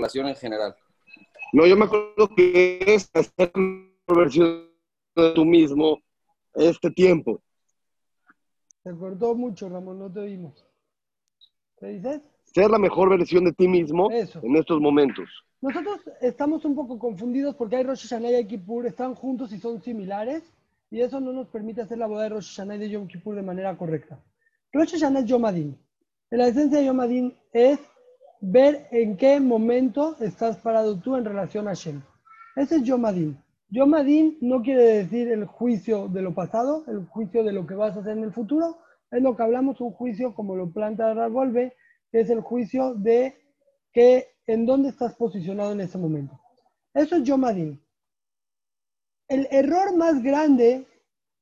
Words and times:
relación 0.00 0.28
en 0.28 0.36
general. 0.36 0.74
No, 1.52 1.66
yo 1.66 1.76
me 1.76 1.84
acuerdo 1.84 2.28
que 2.34 2.78
es 2.86 3.10
hacer 3.12 3.52
la 3.54 4.14
versión 4.14 4.68
de 5.14 5.32
tú 5.34 5.44
mismo 5.44 5.98
este 6.54 6.90
tiempo. 6.90 7.40
Se 8.82 8.96
cortó 8.96 9.34
mucho, 9.34 9.68
Ramón, 9.68 9.98
no 9.98 10.10
te 10.10 10.20
oímos. 10.20 10.64
¿Qué 11.78 11.86
dices? 11.88 12.22
Ser 12.44 12.70
la 12.70 12.78
mejor 12.78 13.10
versión 13.10 13.44
de 13.44 13.52
ti 13.52 13.68
mismo 13.68 14.10
Eso. 14.10 14.40
en 14.42 14.56
estos 14.56 14.80
momentos. 14.80 15.28
Nosotros 15.60 16.00
estamos 16.20 16.64
un 16.64 16.74
poco 16.74 16.98
confundidos 16.98 17.54
porque 17.54 17.76
hay 17.76 17.84
Rosh 17.84 18.08
Hashanah 18.08 18.30
y 18.30 18.34
hay 18.36 18.46
Kippur, 18.46 18.86
están 18.86 19.14
juntos 19.14 19.52
y 19.52 19.58
son 19.58 19.82
similares, 19.82 20.42
y 20.90 21.00
eso 21.02 21.20
no 21.20 21.32
nos 21.32 21.48
permite 21.48 21.82
hacer 21.82 21.98
la 21.98 22.06
boda 22.06 22.24
de 22.24 22.30
Rosh 22.30 22.48
Hashanah 22.48 22.76
y 22.76 22.78
de 22.78 22.90
Yom 22.90 23.06
Kippur 23.06 23.36
de 23.36 23.42
manera 23.42 23.76
correcta. 23.76 24.18
Rosh 24.72 24.92
Hashanah 24.92 25.20
es 25.20 25.26
Yom 25.26 25.44
Adin. 25.44 25.78
La 26.30 26.48
esencia 26.48 26.78
de 26.78 26.86
Yom 26.86 27.00
Adin 27.00 27.36
es 27.52 27.78
ver 28.40 28.88
en 28.90 29.16
qué 29.16 29.38
momento 29.40 30.16
estás 30.20 30.56
parado 30.58 30.98
tú 30.98 31.16
en 31.16 31.24
relación 31.24 31.68
a 31.68 31.74
Shem. 31.74 32.02
Ese 32.56 32.76
es 32.76 32.82
Yom 32.82 33.04
Adin. 33.04 33.38
Yom 33.68 33.94
Adin 33.94 34.38
no 34.40 34.62
quiere 34.62 34.82
decir 34.82 35.30
el 35.30 35.44
juicio 35.44 36.08
de 36.08 36.22
lo 36.22 36.34
pasado, 36.34 36.84
el 36.88 37.06
juicio 37.06 37.44
de 37.44 37.52
lo 37.52 37.66
que 37.66 37.74
vas 37.74 37.96
a 37.96 38.00
hacer 38.00 38.16
en 38.16 38.24
el 38.24 38.32
futuro, 38.32 38.78
es 39.10 39.22
lo 39.22 39.36
que 39.36 39.42
hablamos, 39.42 39.80
un 39.80 39.92
juicio 39.92 40.34
como 40.34 40.56
lo 40.56 40.72
planta 40.72 41.14
Ravolve, 41.14 41.74
que 42.10 42.20
es 42.20 42.30
el 42.30 42.40
juicio 42.40 42.94
de 42.94 43.36
que 43.92 44.28
en 44.46 44.66
dónde 44.66 44.88
estás 44.88 45.14
posicionado 45.14 45.72
en 45.72 45.80
ese 45.80 45.98
momento. 45.98 46.40
Eso 46.94 47.16
es 47.16 47.22
Yom 47.24 47.44
Adin. 47.44 47.80
El 49.28 49.46
error 49.50 49.96
más 49.96 50.22
grande 50.22 50.86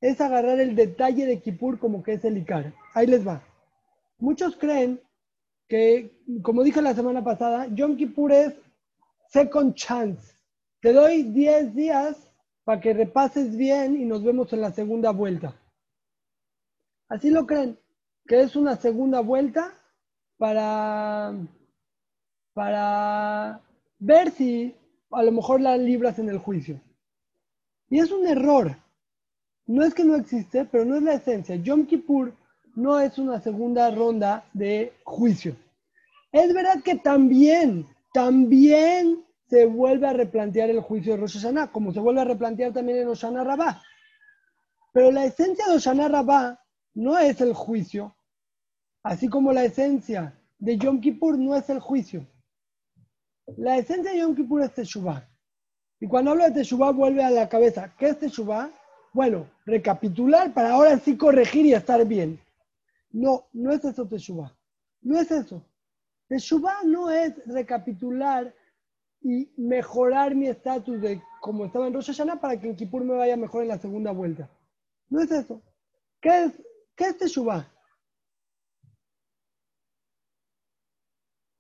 es 0.00 0.20
agarrar 0.20 0.60
el 0.60 0.76
detalle 0.76 1.26
de 1.26 1.40
Kippur 1.40 1.78
como 1.78 2.02
que 2.02 2.14
es 2.14 2.24
el 2.24 2.36
Icar. 2.36 2.74
Ahí 2.94 3.06
les 3.06 3.26
va. 3.26 3.42
Muchos 4.18 4.56
creen 4.56 5.00
que, 5.68 6.18
como 6.42 6.62
dije 6.62 6.80
la 6.80 6.94
semana 6.94 7.22
pasada, 7.22 7.66
Yom 7.68 7.96
Kippur 7.96 8.32
es 8.32 8.54
second 9.28 9.74
chance. 9.74 10.34
Te 10.80 10.92
doy 10.92 11.22
10 11.24 11.74
días 11.74 12.16
para 12.64 12.80
que 12.80 12.94
repases 12.94 13.56
bien 13.56 14.00
y 14.00 14.04
nos 14.04 14.24
vemos 14.24 14.52
en 14.52 14.62
la 14.62 14.72
segunda 14.72 15.10
vuelta. 15.10 15.54
Así 17.08 17.30
lo 17.30 17.46
creen, 17.46 17.78
que 18.26 18.40
es 18.40 18.56
una 18.56 18.76
segunda 18.76 19.20
vuelta 19.20 19.74
para, 20.38 21.34
para 22.54 23.60
ver 23.98 24.30
si 24.30 24.74
a 25.10 25.22
lo 25.22 25.32
mejor 25.32 25.60
la 25.60 25.76
libras 25.76 26.18
en 26.18 26.28
el 26.28 26.38
juicio. 26.38 26.80
Y 27.90 27.98
es 27.98 28.10
un 28.10 28.26
error. 28.26 28.76
No 29.66 29.84
es 29.84 29.94
que 29.94 30.04
no 30.04 30.16
existe, 30.16 30.64
pero 30.64 30.84
no 30.84 30.96
es 30.96 31.02
la 31.02 31.14
esencia. 31.14 31.56
Yom 31.56 31.86
Kippur 31.86 32.34
no 32.74 33.00
es 33.00 33.18
una 33.18 33.40
segunda 33.40 33.90
ronda 33.90 34.44
de 34.52 34.92
juicio. 35.04 35.56
Es 36.32 36.52
verdad 36.52 36.82
que 36.82 36.96
también, 36.96 37.86
también 38.12 39.24
se 39.48 39.64
vuelve 39.66 40.06
a 40.06 40.12
replantear 40.12 40.68
el 40.68 40.80
juicio 40.80 41.14
de 41.14 41.20
Rosh 41.20 41.42
como 41.72 41.92
se 41.92 42.00
vuelve 42.00 42.20
a 42.20 42.24
replantear 42.24 42.72
también 42.72 42.98
en 42.98 43.08
Oshana 43.08 43.44
Rabbah. 43.44 43.82
Pero 44.92 45.10
la 45.10 45.24
esencia 45.24 45.66
de 45.66 45.76
Oshana 45.76 46.08
Rabbah 46.08 46.62
no 46.94 47.18
es 47.18 47.40
el 47.40 47.54
juicio, 47.54 48.14
así 49.02 49.28
como 49.28 49.52
la 49.52 49.64
esencia 49.64 50.38
de 50.58 50.76
Yom 50.76 51.00
Kippur 51.00 51.38
no 51.38 51.54
es 51.54 51.70
el 51.70 51.80
juicio. 51.80 52.26
La 53.56 53.78
esencia 53.78 54.12
de 54.12 54.18
Yom 54.18 54.34
Kippur 54.34 54.62
es 54.62 54.74
Teshuvah. 54.74 55.26
Y 56.00 56.06
cuando 56.06 56.32
hablo 56.32 56.44
de 56.44 56.50
Teshuvah 56.50 56.92
vuelve 56.92 57.24
a 57.24 57.30
la 57.30 57.48
cabeza, 57.48 57.94
¿qué 57.98 58.10
es 58.10 58.18
Teshuvah? 58.18 58.70
Bueno, 59.14 59.48
recapitular 59.64 60.52
para 60.52 60.72
ahora 60.72 60.98
sí 60.98 61.16
corregir 61.16 61.64
y 61.64 61.72
estar 61.72 62.04
bien. 62.06 62.38
No, 63.10 63.46
no 63.52 63.72
es 63.72 63.84
eso 63.84 64.06
Teshuvah. 64.06 64.54
No 65.00 65.18
es 65.18 65.30
eso. 65.30 65.64
Teshuvah 66.28 66.82
no 66.84 67.10
es 67.10 67.34
recapitular 67.46 68.54
y 69.22 69.50
mejorar 69.56 70.34
mi 70.34 70.48
estatus 70.48 71.00
de 71.00 71.22
como 71.40 71.64
estaba 71.64 71.86
en 71.86 71.94
Rosh 71.94 72.10
para 72.40 72.60
que 72.60 72.68
en 72.68 72.76
Kippur 72.76 73.02
me 73.02 73.14
vaya 73.14 73.36
mejor 73.36 73.62
en 73.62 73.68
la 73.68 73.78
segunda 73.78 74.12
vuelta. 74.12 74.48
No 75.08 75.20
es 75.20 75.30
eso. 75.30 75.62
¿Qué 76.20 76.44
es, 76.44 76.52
qué 76.94 77.08
es? 77.08 77.38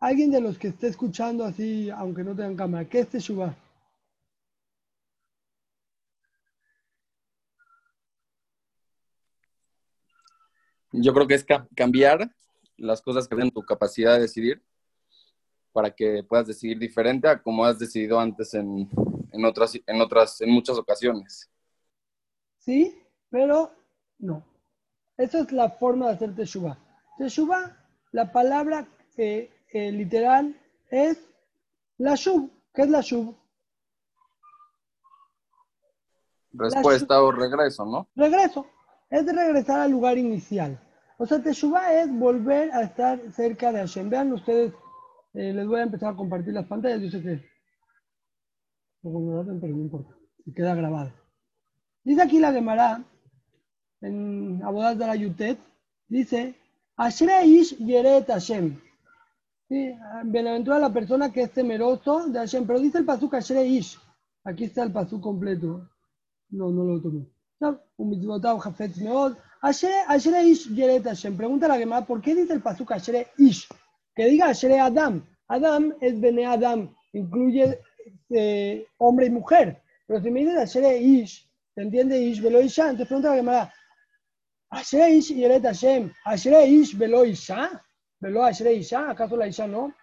Alguien 0.00 0.30
de 0.30 0.40
los 0.40 0.58
que 0.58 0.68
esté 0.68 0.88
escuchando 0.88 1.44
así, 1.44 1.90
aunque 1.90 2.22
no 2.22 2.34
tengan 2.34 2.56
cámara, 2.56 2.88
¿qué 2.88 3.00
es 3.00 3.08
Teshuvah? 3.08 3.56
Yo 10.92 11.12
creo 11.12 11.26
que 11.26 11.34
es 11.34 11.44
ca- 11.44 11.68
cambiar 11.74 12.30
las 12.76 13.02
cosas 13.02 13.28
que 13.28 13.34
ven 13.34 13.50
tu 13.50 13.62
capacidad 13.62 14.14
de 14.14 14.20
decidir 14.20 14.62
para 15.72 15.90
que 15.90 16.22
puedas 16.22 16.46
decidir 16.46 16.78
diferente 16.78 17.28
a 17.28 17.40
como 17.40 17.64
has 17.64 17.78
decidido 17.78 18.18
antes 18.18 18.54
en, 18.54 18.88
en 19.32 19.44
otras, 19.44 19.78
en 19.86 20.00
otras, 20.00 20.40
en 20.40 20.50
muchas 20.50 20.76
ocasiones. 20.76 21.50
Sí, 22.58 23.02
pero 23.30 23.72
no. 24.18 24.44
Esa 25.16 25.40
es 25.40 25.52
la 25.52 25.70
forma 25.70 26.06
de 26.06 26.12
hacer 26.12 26.34
Teshuvah. 26.34 26.78
Teshuvah, 27.18 27.76
la 28.12 28.30
palabra 28.30 28.86
eh, 29.16 29.50
eh, 29.72 29.92
literal 29.92 30.54
es 30.90 31.18
la 31.98 32.14
shub. 32.14 32.50
¿Qué 32.72 32.82
es 32.82 32.88
la 32.88 33.00
shub? 33.00 33.36
Respuesta 36.52 37.22
o 37.22 37.30
regreso, 37.32 37.84
¿no? 37.84 38.08
Regreso. 38.14 38.66
Es 39.10 39.26
de 39.26 39.32
regresar 39.32 39.80
al 39.80 39.90
lugar 39.90 40.18
inicial. 40.18 40.80
O 41.18 41.26
sea, 41.26 41.42
Teshuvah 41.42 41.94
es 42.00 42.16
volver 42.16 42.70
a 42.72 42.82
estar 42.82 43.20
cerca 43.32 43.72
de 43.72 43.80
Hashem. 43.80 44.08
Vean 44.08 44.32
ustedes, 44.32 44.72
eh, 45.34 45.52
les 45.52 45.66
voy 45.66 45.80
a 45.80 45.84
empezar 45.84 46.12
a 46.12 46.16
compartir 46.16 46.54
las 46.54 46.66
pantallas. 46.66 47.00
Yo 47.00 47.10
sé 47.10 47.22
que 47.22 47.58
lo 49.02 49.40
hacen, 49.40 49.60
pero 49.60 49.74
no 49.74 49.82
importa. 49.82 50.14
Se 50.44 50.52
queda 50.52 50.74
grabado. 50.74 51.12
Dice 52.04 52.22
aquí 52.22 52.38
la 52.38 52.52
Gemara, 52.52 53.04
en 54.00 54.62
Abodas 54.64 54.98
de 54.98 55.06
la 55.06 55.16
Yutet, 55.16 55.58
dice, 56.08 56.54
Ashreish 56.96 57.76
Yeret 57.78 58.26
Hashem. 58.28 58.80
Sí, 59.68 59.94
bienaventurada 60.24 60.88
la 60.88 60.92
persona 60.92 61.30
que 61.30 61.42
es 61.42 61.52
temeroso 61.52 62.28
de 62.28 62.38
Hashem. 62.38 62.66
Pero 62.66 62.80
dice 62.80 62.98
el 62.98 63.04
pasuk 63.04 63.34
Ashreish. 63.34 63.98
Aquí 64.44 64.64
está 64.64 64.82
el 64.82 64.92
pasuk 64.92 65.20
completo. 65.20 65.88
No, 66.50 66.70
no 66.70 66.84
lo 66.84 67.02
tomé. 67.02 67.26
Un 67.60 68.08
mitzvotav 68.08 68.60
hafetz 68.64 68.98
meod. 68.98 69.36
Ashere 69.60 70.00
ashere 70.06 70.44
ish 70.44 70.68
yeret 70.68 71.04
Hashem. 71.04 71.36
Pregunta 71.36 71.68
la 71.68 71.76
Gemara, 71.76 72.06
¿por 72.06 72.20
qué 72.20 72.34
dice 72.34 72.52
el 72.54 72.62
pasuk 72.62 72.92
Ashere 72.92 73.26
ish? 73.36 73.68
Que 74.18 74.26
diga 74.26 74.46
Ashere 74.46 74.80
Adam. 74.80 75.24
Adam 75.46 75.94
es 76.00 76.20
Bene 76.20 76.44
Adam, 76.44 76.92
incluye 77.12 77.78
eh, 78.30 78.84
hombre 78.98 79.26
y 79.26 79.30
mujer. 79.30 79.80
Pero 80.08 80.20
si 80.20 80.28
me 80.32 80.40
dices 80.40 80.56
Ashere 80.56 80.98
ish, 80.98 81.48
¿se 81.72 81.82
entiende 81.82 82.18
ish 82.18 82.40
velo 82.40 82.60
isha? 82.60 82.90
Entonces 82.90 83.06
pregunta 83.06 83.30
la 83.30 83.36
Gemara, 83.36 83.72
Ashere 84.70 85.10
ish 85.10 85.30
yeret 85.30 85.62
Hashem. 85.62 86.12
Ashere 86.24 86.66
ish 86.66 86.98
velo 86.98 87.24
isha? 87.24 87.80
¿Velo 88.18 88.42
Ashere 88.42 88.74
isha? 88.74 89.08
¿Acaso 89.08 89.36
la 89.36 89.46
isha 89.46 89.68
no? 89.68 89.94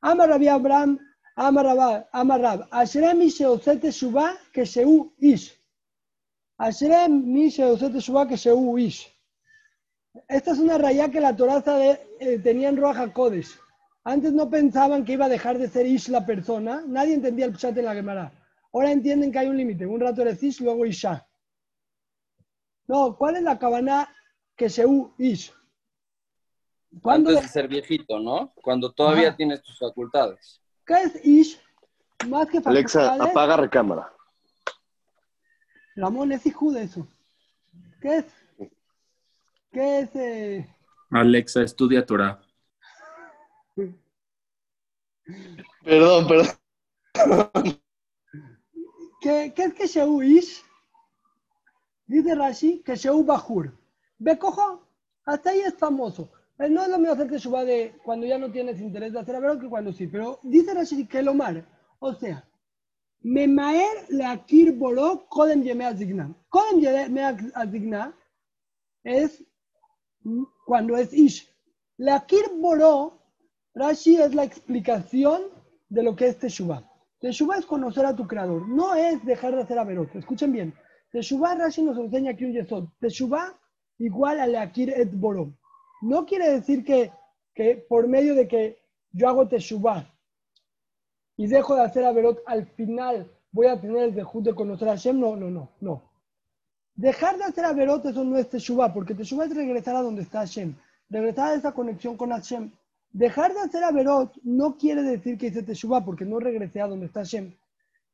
Amar 0.00 0.28
Rabbi 0.28 0.48
Abraham, 0.48 0.98
Amar 1.36 1.66
Rabba, 1.66 2.08
Amar 2.12 2.40
Rab, 2.40 2.68
Ashere 2.72 3.14
mi 3.14 3.30
sheoset 3.30 3.80
teshuvah 3.80 4.36
que 4.52 4.64
sheu 4.64 5.12
ish. 5.20 5.54
Ashere 6.58 7.08
mi 7.08 7.48
sheoset 7.48 7.92
teshuvah 7.92 8.28
que 8.28 8.36
sheu 8.36 8.76
ish. 8.76 9.06
Esta 10.28 10.52
es 10.52 10.58
una 10.58 10.78
raya 10.78 11.10
que 11.10 11.20
la 11.20 11.36
Torah 11.36 11.62
sabe, 11.62 12.00
eh, 12.20 12.38
tenía 12.38 12.68
en 12.68 12.76
Roja 12.76 13.12
Kodesh. 13.12 13.58
Antes 14.04 14.32
no 14.32 14.48
pensaban 14.48 15.04
que 15.04 15.14
iba 15.14 15.26
a 15.26 15.28
dejar 15.28 15.58
de 15.58 15.68
ser 15.68 15.86
ish 15.86 16.08
la 16.08 16.24
persona. 16.24 16.82
Nadie 16.86 17.14
entendía 17.14 17.46
el 17.46 17.56
chat 17.56 17.76
en 17.76 17.86
la 17.86 17.94
Gemara. 17.94 18.32
Ahora 18.72 18.92
entienden 18.92 19.32
que 19.32 19.38
hay 19.38 19.48
un 19.48 19.56
límite. 19.56 19.84
Un 19.84 20.00
rato 20.00 20.22
eres 20.22 20.42
ish, 20.42 20.60
luego 20.60 20.86
isha. 20.86 21.26
No, 22.86 23.16
¿cuál 23.16 23.36
es 23.36 23.42
la 23.42 23.58
cabana 23.58 24.08
que 24.54 24.68
sheu 24.68 25.12
ish? 25.18 25.52
¿Cuándo 27.02 27.30
Antes 27.30 27.44
de 27.44 27.48
ser 27.48 27.68
viejito, 27.68 28.20
¿no? 28.20 28.52
Cuando 28.54 28.92
todavía 28.92 29.28
Ajá. 29.28 29.36
tienes 29.36 29.62
tus 29.62 29.78
facultades. 29.78 30.62
¿Qué 30.86 30.94
es 31.02 31.24
ish? 31.24 31.60
Más 32.28 32.48
que 32.48 32.60
Alexa, 32.64 33.14
apaga 33.14 33.56
recámara. 33.56 34.12
Ramón, 35.96 36.32
es 36.32 36.46
hijo 36.46 36.72
de 36.72 36.84
eso. 36.84 37.06
¿Qué 38.00 38.18
es? 38.18 38.45
¿Qué 39.76 39.98
es? 40.00 40.10
eh? 40.16 40.66
Alexa, 41.10 41.62
estudia 41.62 42.06
Torah. 42.06 42.40
Perdón, 45.84 46.26
perdón. 46.26 46.46
¿Qué, 49.20 49.52
qué 49.54 49.64
es 49.64 49.74
que 49.74 49.86
Sheu 49.86 50.22
Ish? 50.22 50.64
Dice 52.06 52.34
Rashi 52.34 52.82
que 52.82 52.96
Sheu 52.96 53.22
Bajur. 53.22 53.78
Ve 54.18 54.38
cojo, 54.38 54.88
hasta 55.26 55.50
ahí 55.50 55.60
es 55.60 55.74
famoso. 55.74 56.30
Eh, 56.58 56.70
No 56.70 56.82
es 56.82 56.88
lo 56.88 56.96
mismo 56.96 57.12
hacer 57.12 57.28
Teshuvah 57.28 57.64
de 57.66 57.98
cuando 58.02 58.26
ya 58.26 58.38
no 58.38 58.50
tienes 58.50 58.80
interés 58.80 59.12
de 59.12 59.20
hacer 59.20 59.36
que 59.60 59.68
cuando 59.68 59.92
sí. 59.92 60.06
Pero 60.06 60.40
dice 60.42 60.72
Rashi 60.72 61.06
que 61.06 61.20
lo 61.20 61.34
mar. 61.34 61.68
O 61.98 62.14
sea, 62.14 62.48
Memaer 63.20 64.06
leakir 64.08 64.72
bolo 64.72 65.28
kodem 65.28 65.62
yeme 65.62 65.84
azigna. 65.84 66.34
Kodem 66.48 66.80
yeme 66.80 67.24
azigna 67.54 68.16
es 69.04 69.44
cuando 70.64 70.96
es 70.96 71.12
ish. 71.12 71.48
Leakir 71.98 72.44
bolo, 72.60 73.22
Rashi 73.74 74.16
es 74.16 74.34
la 74.34 74.44
explicación 74.44 75.42
de 75.88 76.02
lo 76.02 76.16
que 76.16 76.28
es 76.28 76.38
Teshuvah. 76.38 76.82
Teshuvah 77.20 77.58
es 77.58 77.66
conocer 77.66 78.04
a 78.04 78.14
tu 78.14 78.26
creador, 78.26 78.68
no 78.68 78.94
es 78.94 79.24
dejar 79.24 79.54
de 79.54 79.62
hacer 79.62 79.78
averot. 79.78 80.14
Escuchen 80.14 80.52
bien. 80.52 80.74
Teshuvah, 81.12 81.54
Rashi 81.54 81.82
nos 81.82 81.98
enseña 81.98 82.32
aquí 82.32 82.44
un 82.44 82.52
yesod. 82.52 82.88
Teshuvah 83.00 83.58
igual 83.98 84.40
a 84.40 84.46
Leakir 84.46 84.90
et 84.90 85.10
Boro. 85.14 85.54
No 86.02 86.26
quiere 86.26 86.50
decir 86.50 86.84
que, 86.84 87.12
que 87.54 87.76
por 87.88 88.08
medio 88.08 88.34
de 88.34 88.46
que 88.46 88.78
yo 89.12 89.28
hago 89.28 89.48
Teshuvah 89.48 90.12
y 91.36 91.46
dejo 91.46 91.76
de 91.76 91.82
hacer 91.82 92.04
averot, 92.04 92.42
al 92.46 92.66
final 92.66 93.30
voy 93.52 93.66
a 93.68 93.80
tener 93.80 94.04
el 94.04 94.14
dejud 94.14 94.42
de 94.42 94.54
conocer 94.54 94.88
a 94.88 94.92
Hashem. 94.92 95.18
No, 95.18 95.36
no, 95.36 95.50
no, 95.50 95.70
no. 95.80 96.15
Dejar 96.96 97.36
de 97.36 97.44
hacer 97.44 97.64
averot, 97.64 98.06
eso 98.06 98.24
no 98.24 98.38
es 98.38 98.48
Teshuvah, 98.48 98.92
porque 98.94 99.14
Teshuvah 99.14 99.44
es 99.44 99.54
regresar 99.54 99.96
a 99.96 100.02
donde 100.02 100.22
está 100.22 100.40
Hashem. 100.40 100.74
Regresar 101.10 101.52
a 101.52 101.54
esa 101.54 101.72
conexión 101.72 102.16
con 102.16 102.30
Hashem. 102.30 102.72
Dejar 103.12 103.52
de 103.52 103.60
hacer 103.60 103.84
averot 103.84 104.34
no 104.42 104.76
quiere 104.78 105.02
decir 105.02 105.36
que 105.36 105.48
hice 105.48 105.62
Teshuvah, 105.62 106.04
porque 106.04 106.24
no 106.24 106.40
regresé 106.40 106.80
a 106.80 106.88
donde 106.88 107.06
está 107.06 107.20
Hashem. 107.20 107.52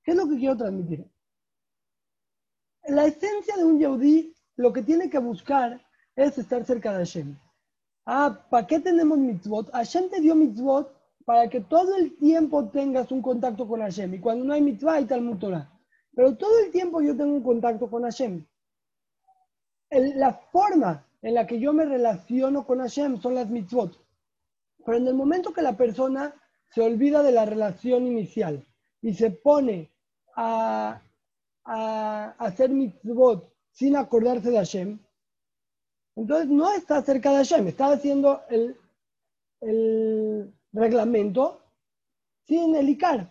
¿Qué 0.02 0.10
es 0.10 0.16
lo 0.16 0.28
que 0.28 0.36
quiero 0.36 0.56
transmitir? 0.56 1.06
La 2.88 3.06
esencia 3.06 3.56
de 3.56 3.64
un 3.64 3.78
Yehudi, 3.78 4.34
lo 4.56 4.72
que 4.72 4.82
tiene 4.82 5.08
que 5.08 5.18
buscar 5.18 5.80
es 6.16 6.36
estar 6.36 6.64
cerca 6.64 6.90
de 6.90 6.98
Hashem. 6.98 7.38
Ah, 8.04 8.46
¿para 8.50 8.66
qué 8.66 8.80
tenemos 8.80 9.16
mitzvot? 9.16 9.70
Hashem 9.70 10.10
te 10.10 10.20
dio 10.20 10.34
mitzvot 10.34 10.92
para 11.24 11.48
que 11.48 11.60
todo 11.60 11.94
el 11.96 12.16
tiempo 12.16 12.68
tengas 12.68 13.12
un 13.12 13.22
contacto 13.22 13.68
con 13.68 13.80
Hashem. 13.80 14.14
Y 14.14 14.18
cuando 14.18 14.44
no 14.44 14.52
hay 14.52 14.60
mitzvah, 14.60 14.94
hay 14.94 15.04
Talmud 15.04 15.38
Torah. 15.38 15.70
Pero 16.14 16.36
todo 16.36 16.58
el 16.58 16.72
tiempo 16.72 17.00
yo 17.00 17.16
tengo 17.16 17.32
un 17.32 17.42
contacto 17.42 17.88
con 17.88 18.02
Hashem. 18.02 18.44
La 19.92 20.32
forma 20.32 21.06
en 21.20 21.34
la 21.34 21.46
que 21.46 21.60
yo 21.60 21.72
me 21.72 21.84
relaciono 21.84 22.66
con 22.66 22.78
Hashem 22.78 23.20
son 23.20 23.34
las 23.34 23.48
mitzvot. 23.48 23.98
Pero 24.84 24.98
en 24.98 25.06
el 25.06 25.14
momento 25.14 25.52
que 25.52 25.62
la 25.62 25.76
persona 25.76 26.34
se 26.70 26.80
olvida 26.80 27.22
de 27.22 27.32
la 27.32 27.44
relación 27.44 28.06
inicial 28.06 28.66
y 29.00 29.14
se 29.14 29.30
pone 29.30 29.92
a, 30.34 31.00
a 31.64 32.34
hacer 32.38 32.70
mitzvot 32.70 33.52
sin 33.70 33.96
acordarse 33.96 34.50
de 34.50 34.56
Hashem, 34.58 34.98
entonces 36.16 36.48
no 36.48 36.72
está 36.74 37.02
cerca 37.02 37.30
de 37.30 37.36
Hashem, 37.36 37.68
está 37.68 37.92
haciendo 37.92 38.42
el, 38.50 38.76
el 39.60 40.52
reglamento 40.72 41.60
sin 42.46 42.74
elicar. 42.74 43.30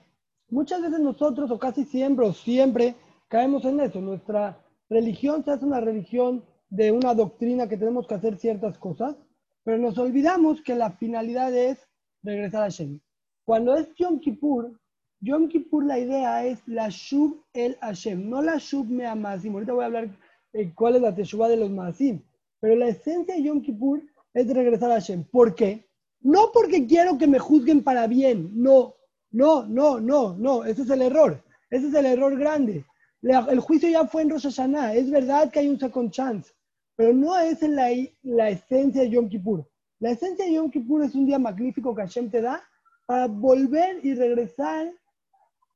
Muchas 0.50 0.81
veces 0.81 1.00
nosotros, 1.00 1.52
o 1.52 1.60
casi 1.60 1.86
siempre, 1.86 2.25
o 2.25 2.34
siempre, 2.34 2.96
caemos 3.28 3.66
en 3.66 3.80
eso. 3.80 4.02
Nuestra 4.02 4.57
religión 4.90 5.44
se 5.44 5.52
hace 5.52 5.66
una 5.66 5.80
religión 5.80 6.44
de 6.71 6.91
una 6.91 7.13
doctrina 7.13 7.68
que 7.68 7.77
tenemos 7.77 8.07
que 8.07 8.15
hacer 8.15 8.38
ciertas 8.38 8.77
cosas, 8.77 9.15
pero 9.63 9.77
nos 9.77 9.97
olvidamos 9.97 10.62
que 10.62 10.73
la 10.73 10.91
finalidad 10.91 11.53
es 11.53 11.77
regresar 12.23 12.62
a 12.62 12.65
Hashem. 12.65 13.00
Cuando 13.45 13.75
es 13.75 13.94
Yom 13.95 14.19
Kippur, 14.19 14.71
Yom 15.19 15.50
Kippur 15.50 15.85
la 15.85 16.00
idea 16.00 16.45
es 16.45 16.65
la 16.65 16.88
Shub 16.89 17.44
el 17.53 17.75
Hashem, 17.81 18.29
no 18.29 18.41
la 18.41 18.57
Shub 18.57 18.88
me 18.88 19.06
amasim. 19.06 19.53
Ahorita 19.53 19.73
voy 19.73 19.83
a 19.83 19.88
hablar 19.88 20.09
eh, 20.53 20.71
cuál 20.73 20.95
es 20.95 21.01
la 21.01 21.13
Teshuvah 21.13 21.50
de 21.50 21.57
los 21.57 21.69
Maasim, 21.69 22.21
pero 22.62 22.75
la 22.77 22.88
esencia 22.88 23.35
de 23.35 23.44
Yom 23.44 23.62
Kippur 23.62 24.01
es 24.33 24.47
regresar 24.47 24.91
a 24.91 24.95
Hashem. 24.95 25.25
¿Por 25.25 25.53
qué? 25.53 25.85
No 26.21 26.51
porque 26.53 26.88
quiero 26.88 27.18
que 27.18 27.27
me 27.27 27.38
juzguen 27.38 27.83
para 27.83 28.07
bien, 28.07 28.50
no, 28.53 28.95
no, 29.31 29.65
no, 29.65 30.00
no, 30.00 30.35
no, 30.38 30.63
ese 30.63 30.83
es 30.83 30.89
el 30.89 31.01
error, 31.01 31.44
ese 31.69 31.88
es 31.88 31.94
el 31.94 32.06
error 32.06 32.38
grande. 32.38 32.85
el 33.21 33.59
juicio 33.59 33.89
ya 33.89 34.07
fue 34.07 34.21
en 34.21 34.29
Rosh 34.29 34.44
Hashanah, 34.44 34.95
es 34.95 35.12
verdad 35.12 35.51
que 35.51 35.59
hay 35.59 35.68
un 35.68 35.79
second 35.79 36.12
chance, 36.12 36.53
pero 37.01 37.13
no 37.15 37.36
es 37.36 37.59
la, 37.63 37.88
la 38.21 38.50
esencia 38.51 39.01
de 39.01 39.09
Yom 39.09 39.27
Kippur. 39.27 39.68
La 39.98 40.12
esencia 40.12 40.45
de 40.45 40.53
Yom 40.53 40.69
Kippur 40.69 41.03
es 41.03 41.15
un 41.15 41.25
día 41.25 41.39
magnífico 41.39 41.95
que 41.95 42.03
Hashem 42.03 42.30
te 42.30 42.42
da 42.42 42.62
para 43.07 43.25
volver 43.25 44.06
y 44.06 44.13
regresar 44.13 44.94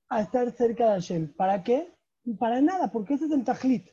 a 0.07 0.22
estar 0.22 0.51
cerca 0.51 0.83
de 0.86 0.92
Hashem. 0.92 1.33
¿Para 1.33 1.63
qué? 1.63 1.92
Para 2.38 2.62
nada, 2.62 2.92
porque 2.92 3.16
ese 3.16 3.25
es 3.25 3.31
el 3.31 3.44
tajlit. 3.44 3.88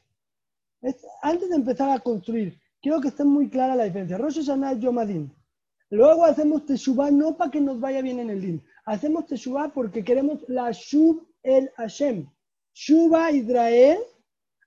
Es, 0.82 1.06
antes 1.22 1.48
de 1.48 1.56
empezar 1.56 1.88
a 1.88 2.00
construir, 2.00 2.60
quiero 2.82 3.00
que 3.00 3.08
esté 3.08 3.24
muy 3.24 3.48
clara 3.48 3.76
la 3.76 3.84
diferencia. 3.84 4.18
Rosh 4.18 4.36
Hashanah 4.36 4.72
es 4.72 4.80
Yom 4.80 4.98
Adin. 4.98 5.34
Luego 5.88 6.26
hacemos 6.26 6.66
Teshuvah 6.66 7.10
no 7.10 7.38
para 7.38 7.50
que 7.50 7.62
nos 7.62 7.80
vaya 7.80 8.02
bien 8.02 8.18
en 8.18 8.28
el 8.28 8.42
din. 8.42 8.62
Hacemos 8.84 9.24
Teshuvah 9.24 9.72
porque 9.72 10.04
queremos 10.04 10.44
la 10.48 10.70
Shub 10.70 11.26
el 11.42 11.70
Hashem. 11.78 12.28
Shuba 12.74 13.30
Israel 13.30 14.00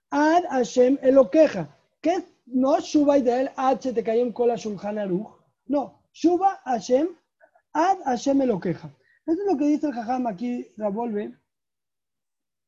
ad 0.09 0.45
Hashem 0.49 0.97
Eloqueja. 1.03 1.69
¿Qué 2.01 2.15
es? 2.15 2.34
No 2.45 2.79
Shuba 2.79 3.17
Israel 3.17 3.51
ad 3.55 3.79
te 3.79 4.21
en 4.21 4.31
cola 4.31 4.55
Shulchan 4.55 4.97
Aruch. 4.99 5.29
No, 5.67 6.01
Shuba 6.13 6.61
Hashem 6.65 7.07
ad 7.73 7.97
Hashem 8.05 8.41
Eloqueja. 8.41 8.89
Eso 9.25 9.41
es 9.41 9.47
lo 9.47 9.57
que 9.57 9.65
dice 9.65 9.87
el 9.87 9.93
Jajam 9.93 10.27
aquí, 10.27 10.67
Ravolve. 10.77 11.35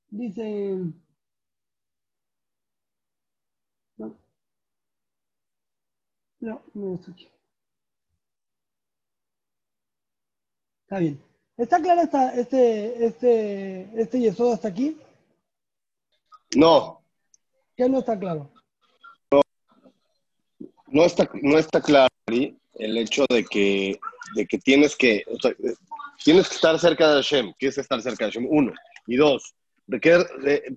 Dice... 0.10 0.78
No, 3.98 4.18
no, 6.40 6.62
no 6.74 6.96
es 6.96 7.10
aquí. 7.10 7.30
Está 10.84 11.00
bien. 11.00 11.22
¿Está 11.58 11.82
claro 11.82 12.02
esta, 12.02 12.34
este, 12.34 13.06
este, 13.06 14.02
este 14.02 14.20
yesodo 14.20 14.54
hasta 14.54 14.70
aquí? 14.70 14.98
No. 16.56 17.02
¿Qué 17.76 17.88
no 17.88 18.00
está 18.00 18.18
claro? 18.18 18.50
No, 20.98 21.04
no 21.04 21.06
está, 21.06 21.30
no 21.44 21.60
está 21.60 21.80
claro 21.80 22.08
el 22.28 22.98
hecho 22.98 23.26
de 23.30 23.46
que, 23.46 24.00
de 24.36 24.48
que 24.48 24.58
tienes 24.58 24.96
que, 24.96 25.24
tienes 26.24 26.50
que 26.50 26.56
estar 26.56 26.80
cerca 26.80 27.10
de 27.10 27.16
Hashem. 27.16 27.54
¿Qué 27.60 27.68
estar 27.68 28.02
cerca 28.02 28.26
de 28.26 28.32
Hashem? 28.32 28.48
Uno. 28.50 28.74
Y 29.06 29.16
dos, 29.16 29.54
¿de 29.86 30.00
qué, 30.00 30.26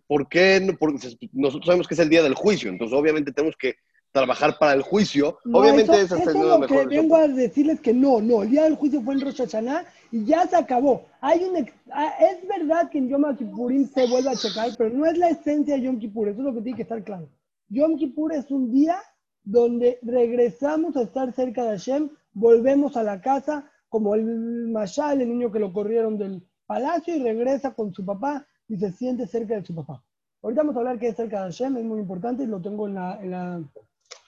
¿por 0.06 0.28
qué? 0.28 0.76
Porque 0.78 1.16
nosotros 1.32 1.66
sabemos 1.66 1.88
que 1.88 1.94
es 1.94 2.00
el 2.00 2.10
día 2.10 2.22
del 2.22 2.34
juicio, 2.34 2.68
entonces 2.68 2.96
obviamente 2.96 3.32
tenemos 3.32 3.56
que 3.56 3.76
trabajar 4.12 4.58
para 4.58 4.74
el 4.74 4.82
juicio. 4.82 5.38
Obviamente 5.52 6.00
eso, 6.00 6.16
es 6.16 6.34
lo 6.34 6.66
que 6.66 6.86
vengo 6.86 7.16
a 7.16 7.26
decirles 7.26 7.80
que 7.80 7.94
no, 7.94 8.20
no, 8.20 8.42
el 8.42 8.50
día 8.50 8.64
del 8.64 8.76
juicio 8.76 9.00
fue 9.00 9.14
en 9.14 9.22
Rosh 9.22 9.38
Hashanah 9.38 9.86
y 10.12 10.24
ya 10.26 10.46
se 10.46 10.56
acabó. 10.56 11.06
Hay 11.22 11.44
un, 11.44 11.66
ah, 11.92 12.14
es 12.20 12.46
verdad 12.46 12.90
que 12.90 12.98
en 12.98 13.08
Yom 13.08 13.36
Kippurim 13.36 13.88
se 13.88 14.06
vuelve 14.06 14.30
a 14.30 14.36
checar, 14.36 14.70
pero 14.76 14.90
no 14.90 15.06
es 15.06 15.16
la 15.16 15.30
esencia 15.30 15.76
de 15.76 15.82
Yom 15.82 15.98
Kippur, 15.98 16.28
eso 16.28 16.40
es 16.40 16.44
lo 16.44 16.54
que 16.54 16.60
tiene 16.60 16.76
que 16.76 16.82
estar 16.82 17.02
claro. 17.02 17.28
Yom 17.68 17.96
Kippur 17.96 18.34
es 18.34 18.50
un 18.50 18.70
día 18.70 18.96
donde 19.42 19.98
regresamos 20.02 20.96
a 20.96 21.02
estar 21.02 21.32
cerca 21.32 21.64
de 21.64 21.70
Hashem, 21.70 22.10
volvemos 22.32 22.96
a 22.96 23.02
la 23.02 23.20
casa, 23.20 23.70
como 23.88 24.14
el 24.14 24.24
Mashal, 24.68 25.20
el 25.20 25.28
niño 25.28 25.50
que 25.50 25.58
lo 25.58 25.72
corrieron 25.72 26.18
del 26.18 26.46
palacio 26.66 27.16
y 27.16 27.22
regresa 27.22 27.74
con 27.74 27.92
su 27.92 28.04
papá 28.04 28.46
y 28.68 28.76
se 28.76 28.92
siente 28.92 29.26
cerca 29.26 29.56
de 29.56 29.64
su 29.64 29.74
papá. 29.74 30.04
Ahorita 30.42 30.62
vamos 30.62 30.76
a 30.76 30.78
hablar 30.78 30.98
que 30.98 31.08
es 31.08 31.16
cerca 31.16 31.38
de 31.38 31.52
Hashem, 31.52 31.76
es 31.76 31.84
muy 31.84 32.00
importante 32.00 32.44
y 32.44 32.46
lo 32.46 32.62
tengo 32.62 32.86
en 32.86 32.94
la, 32.94 33.20
en 33.20 33.30
la 33.30 33.62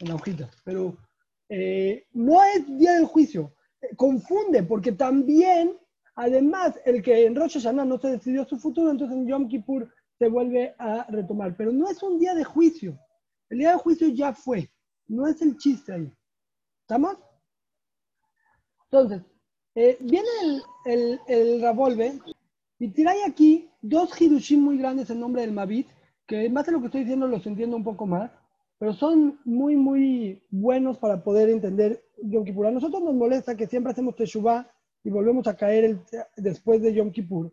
en 0.00 0.08
la 0.08 0.14
hojita, 0.14 0.50
pero 0.64 0.96
eh, 1.48 2.06
no 2.12 2.42
es 2.42 2.66
día 2.78 2.94
del 2.94 3.06
juicio. 3.06 3.54
Confunde, 3.96 4.62
porque 4.62 4.92
también, 4.92 5.76
además, 6.14 6.78
el 6.84 7.02
que 7.02 7.26
en 7.26 7.34
Rosh 7.34 7.54
Hashanah 7.54 7.84
no 7.84 7.98
se 7.98 8.10
decidió 8.10 8.44
su 8.44 8.58
futuro, 8.58 8.90
entonces 8.90 9.16
en 9.16 9.26
Yom 9.26 9.48
Kippur 9.48 9.92
se 10.18 10.28
vuelve 10.28 10.74
a 10.78 11.06
retomar. 11.08 11.56
Pero 11.56 11.72
no 11.72 11.88
es 11.88 12.02
un 12.02 12.18
día 12.18 12.34
de 12.34 12.44
juicio. 12.44 12.98
El 13.48 13.58
día 13.58 13.72
de 13.72 13.78
juicio 13.78 14.08
ya 14.08 14.32
fue. 14.32 14.70
No 15.12 15.26
es 15.26 15.40
el 15.42 15.56
chiste 15.56 15.92
ahí. 15.92 16.12
¿Estamos? 16.82 17.16
Entonces, 18.90 19.22
eh, 19.74 19.96
viene 20.00 20.28
el, 20.42 20.62
el, 20.84 21.20
el 21.28 21.62
Ravolve 21.62 22.20
y 22.78 22.88
tiráis 22.88 23.22
aquí 23.26 23.70
dos 23.80 24.20
Hidushim 24.20 24.60
muy 24.60 24.78
grandes 24.78 25.10
en 25.10 25.20
nombre 25.20 25.42
del 25.42 25.52
Mavit, 25.52 25.88
que 26.26 26.48
más 26.50 26.66
de 26.66 26.72
lo 26.72 26.80
que 26.80 26.86
estoy 26.86 27.00
diciendo 27.02 27.26
los 27.26 27.46
entiendo 27.46 27.76
un 27.76 27.84
poco 27.84 28.06
más 28.06 28.30
pero 28.82 28.94
son 28.94 29.38
muy, 29.44 29.76
muy 29.76 30.42
buenos 30.50 30.98
para 30.98 31.22
poder 31.22 31.48
entender 31.50 32.02
Yom 32.20 32.44
Kippur. 32.44 32.66
A 32.66 32.72
nosotros 32.72 33.00
nos 33.00 33.14
molesta 33.14 33.56
que 33.56 33.68
siempre 33.68 33.92
hacemos 33.92 34.16
Teshuvah 34.16 34.68
y 35.04 35.08
volvemos 35.08 35.46
a 35.46 35.56
caer 35.56 36.00
después 36.36 36.82
de 36.82 36.92
Yom 36.92 37.12
Kippur. 37.12 37.52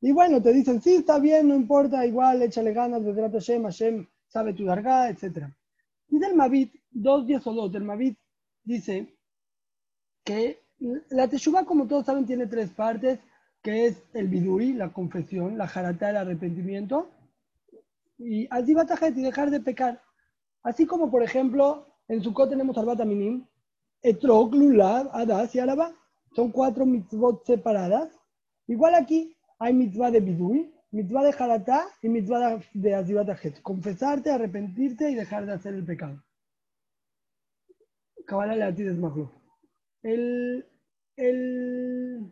Y 0.00 0.12
bueno, 0.12 0.40
te 0.40 0.50
dicen, 0.50 0.80
sí, 0.80 0.94
está 0.94 1.18
bien, 1.18 1.48
no 1.48 1.54
importa, 1.54 2.06
igual, 2.06 2.40
échale 2.40 2.72
ganas, 2.72 3.04
desde 3.04 3.20
Hashem, 3.20 3.64
Hashem 3.64 4.06
sabe 4.28 4.54
tu 4.54 4.64
darga, 4.64 5.10
etc. 5.10 5.46
Y 6.08 6.18
del 6.18 6.34
Mavit, 6.34 6.72
dos 6.92 7.26
días 7.26 7.46
o 7.46 7.52
dos, 7.52 7.72
del 7.72 7.84
Mavit 7.84 8.18
dice 8.64 9.14
que 10.24 10.60
la 11.10 11.28
Teshuvah, 11.28 11.64
como 11.64 11.86
todos 11.86 12.06
saben, 12.06 12.26
tiene 12.26 12.46
tres 12.46 12.70
partes, 12.70 13.20
que 13.62 13.86
es 13.86 14.02
el 14.14 14.28
Biduri, 14.28 14.72
la 14.72 14.92
confesión, 14.92 15.56
la 15.56 15.68
Jaratá, 15.68 16.10
el 16.10 16.16
arrepentimiento, 16.16 17.10
y 18.18 18.46
Azibatajet, 18.50 19.16
y 19.16 19.22
dejar 19.22 19.50
de 19.50 19.60
pecar. 19.60 20.02
Así 20.62 20.86
como, 20.86 21.10
por 21.10 21.22
ejemplo, 21.22 21.86
en 22.08 22.22
Sukkot 22.22 22.50
tenemos 22.50 22.76
Arbat 22.76 23.04
Minim, 23.04 23.46
Etrog, 24.02 24.54
Lulav, 24.54 25.10
Adas 25.12 25.54
y 25.54 25.60
Araba. 25.60 25.92
Son 26.34 26.50
cuatro 26.50 26.86
mitzvot 26.86 27.44
separadas. 27.44 28.10
Igual 28.66 28.94
aquí 28.94 29.36
hay 29.58 29.72
mitzvah 29.72 30.10
de 30.10 30.20
Bidui, 30.20 30.72
mitzvah 30.90 31.24
de 31.24 31.34
Haratá 31.38 31.86
y 32.02 32.08
mitzvah 32.08 32.60
de 32.74 32.94
Azibat 32.94 33.28
Confesarte, 33.62 34.30
arrepentirte 34.30 35.10
y 35.10 35.14
dejar 35.14 35.46
de 35.46 35.52
hacer 35.52 35.74
el 35.74 35.84
pecado. 35.84 36.22
Kabbalah 38.26 38.56
le 38.56 38.72
ti 38.72 38.82
El, 40.02 40.66
el, 41.16 42.30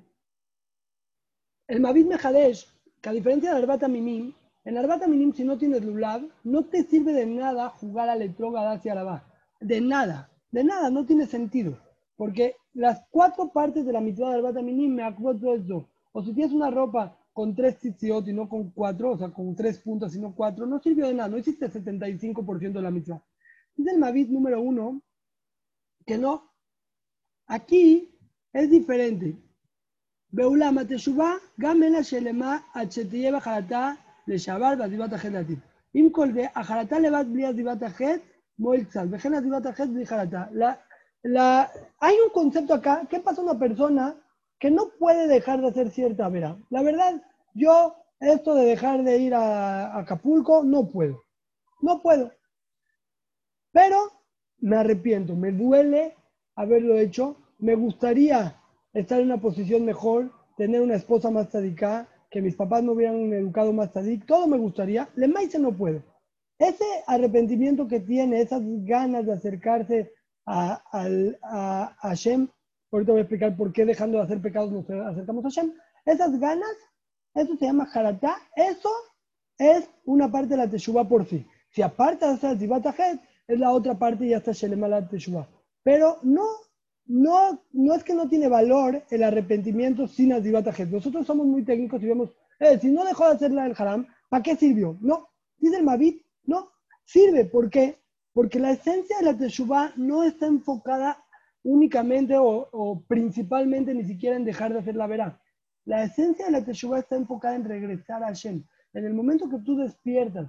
el 1.69 1.81
Mavit 1.81 2.07
Mejadesh, 2.07 2.67
que 3.01 3.09
a 3.09 3.13
diferencia 3.13 3.51
del 3.51 3.63
Arbata 3.63 3.89
Minim, 3.89 4.35
en 4.65 4.77
Arbata 4.77 5.07
Minim, 5.07 5.33
si 5.33 5.45
no 5.45 5.57
tienes 5.57 5.85
Lulav, 5.85 6.23
no 6.45 6.65
te 6.65 6.83
sirve 6.85 7.13
de 7.13 7.27
nada 7.27 7.71
jugar 7.71 8.09
al 8.09 8.23
Etroga 8.23 8.71
hacia 8.71 8.95
la 8.95 9.25
De 9.61 9.81
nada, 9.81 10.31
de 10.51 10.65
nada, 10.65 10.91
no 10.91 11.07
tiene 11.07 11.27
sentido. 11.27 11.79
Porque 12.17 12.57
las 12.75 13.07
cuatro 13.11 13.51
partes 13.51 13.87
de 13.87 13.93
la 13.93 14.01
mitad 14.01 14.27
del 14.27 14.41
Arbata 14.41 14.63
Minim 14.63 14.95
me 14.95 15.03
acuerdo 15.03 15.55
esto. 15.55 15.89
O 16.13 16.23
si 16.23 16.35
tienes 16.35 16.53
una 16.53 16.71
ropa 16.71 17.17
con 17.33 17.55
tres 17.55 17.79
tzitziot 17.79 18.29
y 18.29 18.33
no 18.33 18.49
con 18.49 18.71
cuatro, 18.71 19.13
o 19.13 19.19
sea, 19.19 19.31
con 19.31 19.55
tres 19.55 19.79
puntas 19.79 20.15
y 20.15 20.21
no 20.21 20.35
cuatro, 20.35 20.67
no 20.67 20.81
sirvió 20.81 21.07
de 21.07 21.15
nada, 21.15 21.29
no 21.29 21.39
hiciste 21.39 21.67
el 21.67 21.73
75% 21.73 22.73
de 22.73 22.83
la 22.83 22.91
mitad. 22.91 23.23
Dice 23.77 23.93
el 23.93 23.99
Mavit 23.99 24.29
número 24.29 24.61
uno 24.61 25.01
que 26.06 26.18
no. 26.18 26.52
Aquí 27.48 28.12
es 28.54 28.70
diferente. 28.70 29.46
בעולם 30.34 30.78
התשובה, 30.78 31.32
גם 31.60 31.84
אין 31.84 31.96
השלמה 31.96 32.58
עד 32.74 32.92
שתהיה 32.92 33.38
בחרטה 33.38 33.94
לשעבר 34.28 34.74
ועזיבת 34.80 35.14
החטא 35.14 35.28
לעתיד. 35.28 35.60
עם 35.94 36.10
כל 36.10 36.34
זה, 36.34 36.46
החרטה 36.56 37.00
לבד 37.00 37.26
בלי 37.32 37.46
עזיבת 37.46 37.84
החטא, 37.84 38.16
מועיל 38.60 38.84
קצת, 38.84 39.04
וכן 39.12 39.34
עזיבת 39.34 39.66
החטא 39.66 39.86
בלי 39.86 40.06
חרטה. 40.06 40.44
La, 40.52 40.74
la, 41.24 41.72
hay 42.02 42.16
un 42.26 42.32
concepto 42.34 42.74
acá, 42.74 43.02
¿qué 43.10 43.20
pasa 43.20 43.42
a 43.42 43.46
una 43.46 43.58
persona 43.58 44.16
que 44.60 44.70
no 44.70 44.90
puede 45.00 45.28
dejar 45.28 45.62
de 45.62 45.68
hacer 45.68 45.90
cierta 45.90 46.30
vera? 46.30 46.58
La 46.70 46.82
verdad, 46.84 47.22
yo 47.54 47.96
esto 48.20 48.56
de 48.56 48.66
dejar 48.66 49.04
de 49.04 49.18
ir 49.18 49.34
a, 49.34 49.88
a 49.94 50.00
Acapulco, 50.00 50.64
no 50.64 50.88
puedo. 50.90 51.24
No 51.82 52.02
puedo. 52.02 52.32
Pero 53.72 53.98
me 54.61 54.77
arrepiento, 54.77 55.35
me 55.35 55.53
duele 55.53 56.15
haberlo 56.55 56.99
hecho, 56.99 57.37
me 57.59 57.75
gustaría 57.75 58.61
estar 58.93 59.21
en 59.21 59.27
una 59.27 59.41
posición 59.41 59.85
mejor, 59.85 60.31
tener 60.57 60.81
una 60.81 60.97
esposa 60.97 61.31
más 61.31 61.49
tadiká, 61.51 62.09
que 62.31 62.41
mis 62.41 62.55
papás 62.55 62.83
me 62.83 62.93
hubieran 62.93 63.33
educado 63.33 63.73
más 63.73 63.93
tadik, 63.93 64.25
todo 64.25 64.47
me 64.47 64.57
gustaría, 64.57 65.09
le 65.17 65.27
maíz 65.29 65.59
no 65.59 65.73
puede. 65.73 66.03
Ese 66.59 66.85
arrepentimiento 67.07 67.89
que 67.89 68.01
tiene, 68.01 68.41
esas 68.41 68.63
ganas 68.85 69.27
de 69.27 69.33
acercarse 69.33 70.13
a, 70.47 70.83
a, 70.93 71.07
a, 71.43 71.97
Hashem, 72.09 72.49
ahorita 72.93 73.13
voy 73.13 73.21
a 73.21 73.23
explicar 73.23 73.57
por 73.57 73.73
qué 73.73 73.85
dejando 73.85 74.19
de 74.19 74.25
hacer 74.25 74.41
pecados 74.41 74.71
nos 74.71 74.89
acercamos 74.89 75.45
a 75.45 75.49
Hashem, 75.49 75.73
esas 76.05 76.39
ganas, 76.39 76.71
eso 77.35 77.57
se 77.57 77.67
llama 77.67 77.87
jaratá, 77.87 78.37
eso 78.55 78.91
es 79.59 79.89
una 80.05 80.31
parte 80.31 80.49
de 80.49 80.57
la 80.59 80.71
teshuva 80.71 81.09
por 81.09 81.27
sí. 81.27 81.47
Si 81.71 81.83
aparte 81.83 82.27
de 82.27 82.33
hacer 82.33 82.51
es 83.53 83.59
la 83.59 83.73
otra 83.73 83.99
parte 83.99 84.27
y 84.27 84.31
ya 84.31 84.39
está 84.39 84.53
la 84.69 85.09
teshuva. 85.09 85.49
Pero 85.83 86.19
no 86.23 86.45
no, 87.11 87.65
no 87.73 87.95
es 87.95 88.05
que 88.05 88.15
no 88.15 88.29
tiene 88.29 88.47
valor 88.47 89.03
el 89.11 89.25
arrepentimiento 89.25 90.07
sin 90.07 90.33
Azibatajet. 90.33 90.91
Nosotros 90.91 91.27
somos 91.27 91.45
muy 91.45 91.65
técnicos 91.65 92.01
y 92.03 92.07
vemos, 92.07 92.31
eh, 92.61 92.79
si 92.79 92.89
no 92.89 93.05
dejó 93.05 93.27
de 93.27 93.35
hacer 93.35 93.51
la 93.51 93.65
del 93.65 93.75
haram, 93.77 94.07
¿para 94.29 94.45
qué 94.45 94.55
sirvió? 94.55 94.97
No, 95.01 95.29
dice 95.59 95.79
el 95.79 95.83
Mavit, 95.83 96.23
no, 96.45 96.71
sirve. 97.05 97.47
¿Por 97.47 97.69
qué? 97.69 97.99
Porque 98.33 98.61
la 98.61 98.71
esencia 98.71 99.19
de 99.19 99.25
la 99.25 99.37
Teshuvah 99.37 99.93
no 99.97 100.23
está 100.23 100.47
enfocada 100.47 101.19
únicamente 101.65 102.37
o, 102.39 103.03
principalmente 103.09 103.93
ni 103.93 104.05
siquiera 104.05 104.37
en 104.37 104.45
dejar 104.45 104.73
de 104.73 104.79
hacer 104.79 104.95
la 104.95 105.09
verá. 105.09 105.43
La 105.87 106.05
esencia 106.05 106.47
de 106.47 106.53
la 106.53 106.65
Teshuvah 106.65 107.01
está 107.01 107.17
enfocada 107.17 107.57
en 107.57 107.65
regresar 107.65 108.23
a 108.23 108.29
Hashem. 108.29 108.63
En 108.93 109.05
el 109.05 109.15
momento 109.15 109.49
que 109.49 109.59
tú 109.59 109.77
despiertas 109.77 110.49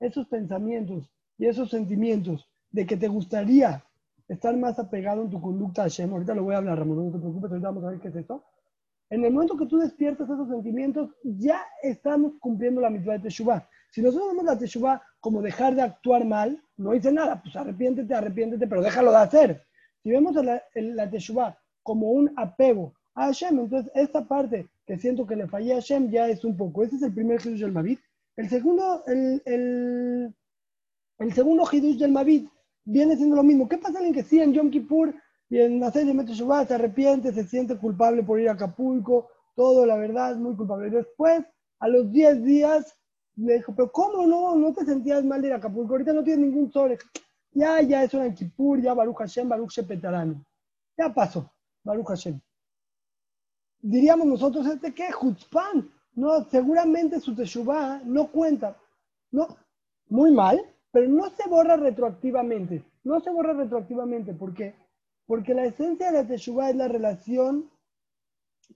esos 0.00 0.26
pensamientos 0.26 1.08
y 1.40 1.46
esos 1.46 1.70
sentimientos 1.70 2.46
de 2.70 2.86
que 2.86 2.98
te 2.98 3.08
gustaría 3.08 3.82
estar 4.28 4.54
más 4.58 4.78
apegado 4.78 5.22
en 5.22 5.30
tu 5.30 5.40
conducta 5.40 5.80
a 5.80 5.84
Hashem. 5.86 6.12
Ahorita 6.12 6.34
lo 6.34 6.44
voy 6.44 6.54
a 6.54 6.58
hablar, 6.58 6.78
Ramón, 6.78 7.06
no 7.06 7.12
te 7.12 7.18
preocupes, 7.18 7.50
ahorita 7.50 7.68
vamos 7.68 7.84
a 7.84 7.88
ver 7.88 7.98
qué 7.98 8.08
es 8.08 8.16
esto. 8.16 8.44
En 9.08 9.24
el 9.24 9.32
momento 9.32 9.56
que 9.56 9.64
tú 9.64 9.78
despiertas 9.78 10.28
esos 10.28 10.50
sentimientos, 10.50 11.10
ya 11.24 11.62
estamos 11.82 12.34
cumpliendo 12.40 12.82
la 12.82 12.90
mitad 12.90 13.12
de 13.12 13.20
Teshuvah. 13.20 13.66
Si 13.90 14.02
nosotros 14.02 14.32
vemos 14.32 14.44
la 14.44 14.58
Teshuvah 14.58 15.02
como 15.18 15.40
dejar 15.40 15.74
de 15.74 15.80
actuar 15.80 16.26
mal, 16.26 16.62
no 16.76 16.92
dice 16.92 17.10
nada, 17.10 17.40
pues 17.42 17.56
arrepiéntete, 17.56 18.14
arrepiéntete, 18.14 18.66
pero 18.66 18.82
déjalo 18.82 19.10
de 19.10 19.16
hacer. 19.16 19.62
Si 20.02 20.10
vemos 20.10 20.34
la, 20.44 20.62
la 20.74 21.10
Teshuvah 21.10 21.56
como 21.82 22.10
un 22.10 22.34
apego 22.36 22.92
a 23.14 23.24
Hashem, 23.28 23.58
entonces 23.58 23.90
esta 23.94 24.28
parte 24.28 24.68
que 24.84 24.98
siento 24.98 25.26
que 25.26 25.36
le 25.36 25.48
fallé 25.48 25.72
a 25.72 25.76
Hashem 25.76 26.10
ya 26.10 26.28
es 26.28 26.44
un 26.44 26.54
poco. 26.54 26.84
Ese 26.84 26.96
es 26.96 27.02
el 27.02 27.14
primer 27.14 27.40
Hidush 27.40 27.60
del 27.60 27.72
Mavit. 27.72 27.98
El 28.36 28.48
segundo, 28.50 29.02
el, 29.06 29.42
el, 29.46 30.34
el 31.20 31.32
segundo 31.34 31.68
Hidush 31.70 31.98
del 31.98 32.12
Mavit 32.12 32.50
viene 32.84 33.16
siendo 33.16 33.36
lo 33.36 33.42
mismo. 33.42 33.68
¿Qué 33.68 33.78
pasa 33.78 33.98
alguien 33.98 34.14
que 34.14 34.22
sí 34.22 34.40
en 34.40 34.52
Yom 34.52 34.70
Kippur 34.70 35.14
y 35.50 35.58
en 35.58 35.80
la 35.80 35.90
serie 35.90 36.14
Metro 36.14 36.34
se 36.34 36.74
arrepiente, 36.74 37.32
se 37.32 37.44
siente 37.44 37.76
culpable 37.76 38.22
por 38.22 38.40
ir 38.40 38.48
a 38.48 38.52
Acapulco, 38.52 39.28
todo, 39.54 39.84
la 39.84 39.96
verdad, 39.96 40.36
muy 40.36 40.56
culpable. 40.56 40.90
Después, 40.90 41.44
a 41.80 41.88
los 41.88 42.10
10 42.10 42.42
días, 42.44 42.96
le 43.36 43.54
dijo, 43.54 43.74
pero 43.74 43.92
¿cómo 43.92 44.26
no? 44.26 44.54
No 44.54 44.72
te 44.72 44.84
sentías 44.84 45.24
mal 45.24 45.42
de 45.42 45.48
ir 45.48 45.52
a 45.52 45.56
Acapulco, 45.56 45.92
ahorita 45.92 46.12
no 46.12 46.24
tienes 46.24 46.46
ningún 46.46 46.72
sobre. 46.72 46.98
Ya, 47.52 47.82
ya 47.82 48.04
es 48.04 48.14
una 48.14 48.32
Kippur, 48.32 48.80
ya 48.80 48.94
Baruch 48.94 49.18
Hashem, 49.18 49.48
Baruch 49.48 49.72
Shepetarano. 49.72 50.42
Ya 50.96 51.12
pasó, 51.12 51.52
Baruch 51.84 52.06
Hashem. 52.08 52.40
Diríamos 53.82 54.26
nosotros, 54.26 54.66
¿este 54.66 54.94
qué? 54.94 55.10
Jutzpan. 55.10 55.90
No, 56.14 56.44
seguramente 56.44 57.20
su 57.20 57.34
Teshuvah 57.34 58.02
no 58.04 58.30
cuenta. 58.30 58.76
No, 59.32 59.56
muy 60.08 60.30
mal, 60.30 60.60
pero 60.92 61.08
no 61.08 61.30
se 61.30 61.48
borra 61.48 61.76
retroactivamente. 61.76 62.84
No 63.04 63.20
se 63.20 63.30
borra 63.30 63.52
retroactivamente. 63.52 64.34
¿Por 64.34 64.54
qué? 64.54 64.74
Porque 65.26 65.54
la 65.54 65.64
esencia 65.64 66.10
de 66.10 66.22
la 66.22 66.26
Teshuvah 66.26 66.70
es 66.70 66.76
la 66.76 66.88
relación 66.88 67.70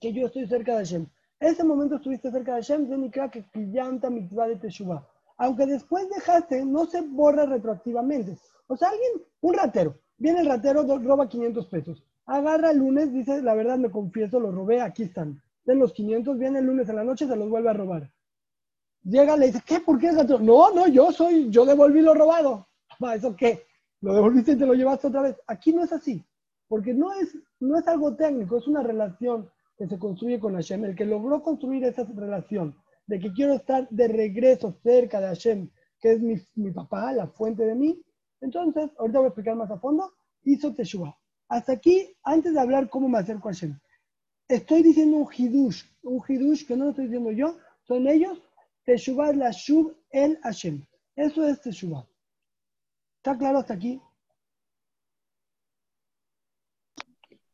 que 0.01 0.13
yo 0.13 0.27
estoy 0.27 0.47
cerca 0.47 0.73
de 0.73 0.79
Hashem. 0.79 1.07
Ese 1.41 1.65
momento 1.65 1.97
estuviste 1.97 2.31
cerca 2.31 2.55
de 2.55 2.63
Hashem, 2.63 3.11
creo 3.11 3.31
que 3.31 3.45
llanta 3.55 4.09
mitzvah 4.09 4.49
de 4.49 4.57
Teshuvah. 4.57 5.07
Aunque 5.37 5.67
después 5.67 6.09
dejaste, 6.09 6.65
no 6.65 6.87
se 6.87 7.03
borra 7.03 7.45
retroactivamente. 7.45 8.39
O 8.69 8.77
sea, 8.77 8.89
alguien, 8.89 9.27
un 9.41 9.55
ratero, 9.55 9.99
viene 10.17 10.41
el 10.41 10.47
ratero, 10.47 10.85
roba 10.99 11.29
500 11.29 11.67
pesos. 11.67 12.05
Agarra 12.27 12.71
el 12.71 12.79
lunes, 12.79 13.13
dice, 13.13 13.43
la 13.43 13.55
verdad 13.55 13.77
me 13.77 13.91
confieso, 13.91 14.41
lo 14.41 14.53
robé, 14.53 14.81
aquí 14.81 15.03
están. 15.03 15.43
De 15.65 15.75
los 15.75 15.93
500, 15.93 16.39
viene 16.39 16.61
el 16.61 16.67
lunes 16.67 16.89
en 16.89 16.97
la 16.97 17.05
noche, 17.05 17.27
se 17.27 17.37
los 17.37 17.49
vuelve 17.49 17.71
a 17.71 17.75
robar. 17.75 18.11
Llega, 19.05 19.37
le 19.37 19.47
dice, 19.47 19.63
¿qué? 19.67 19.81
¿Por 19.81 19.99
qué 19.99 20.09
es 20.09 20.17
gato? 20.17 20.39
No, 20.39 20.73
no, 20.73 20.87
yo 20.89 21.13
soy, 21.13 21.51
yo 21.51 21.65
devolví 21.65 22.01
lo 22.01 22.15
robado. 22.15 22.67
¿Eso 23.15 23.37
qué? 23.37 23.65
¿Lo 24.01 24.15
devolviste 24.15 24.53
y 24.53 24.57
te 24.57 24.67
lo 24.67 24.75
llevaste 24.75 25.09
otra 25.09 25.23
vez? 25.23 25.37
Aquí 25.47 25.73
no 25.73 25.85
es 25.85 25.93
así, 25.93 26.25
porque 26.69 26.95
no 26.95 27.13
es, 27.13 27.37
no 27.61 27.79
es 27.79 27.87
algo 27.87 28.17
técnico, 28.17 28.57
es 28.57 28.67
una 28.67 28.83
relación 28.83 29.51
que 29.77 29.87
se 29.87 29.99
construye 29.99 30.41
con 30.41 30.55
Hashem. 30.55 30.85
El 30.85 30.97
que 30.97 31.05
logró 31.05 31.43
construir 31.43 31.85
esa 31.85 32.05
relación 32.15 32.77
de 33.07 33.19
que 33.19 33.33
quiero 33.33 33.55
estar 33.55 33.89
de 33.91 34.09
regreso 34.09 34.73
cerca 34.83 35.21
de 35.21 35.27
Hashem, 35.27 35.69
que 36.01 36.13
es 36.13 36.21
mi, 36.21 36.37
mi 36.55 36.71
papá, 36.71 37.13
la 37.13 37.27
fuente 37.27 37.65
de 37.65 37.75
mí, 37.75 38.03
entonces, 38.45 38.91
ahorita 38.99 39.21
voy 39.21 39.25
a 39.25 39.29
explicar 39.29 39.57
más 39.57 39.71
a 39.71 39.79
fondo, 39.79 40.13
hizo 40.43 40.75
Teshuvah. 40.75 41.17
Hasta 41.49 41.73
aquí, 41.73 42.15
antes 42.23 42.53
de 42.53 42.61
hablar 42.61 42.91
cómo 42.91 43.09
me 43.09 43.19
acerco 43.19 43.49
a 43.49 43.53
Hashem, 43.53 43.79
estoy 44.49 44.83
diciendo 44.83 45.17
un 45.17 45.29
hidush, 45.35 45.83
un 46.03 46.23
hidush 46.29 46.67
que 46.67 46.77
no 46.77 46.85
lo 46.85 46.91
estoy 46.91 47.07
diciendo 47.07 47.33
yo, 47.33 47.57
son 47.85 48.07
ellos 48.07 48.43
Teshuvah 48.85 49.31
es 49.31 49.37
la 49.37 49.51
Shuv 49.51 49.97
el 50.11 50.39
Hashem. 50.43 50.85
Eso 51.17 51.47
es 51.47 51.61
Teshuvah. 51.61 52.07
¿Está 53.17 53.39
claro 53.39 53.59
hasta 53.59 53.75
aquí? 53.75 54.01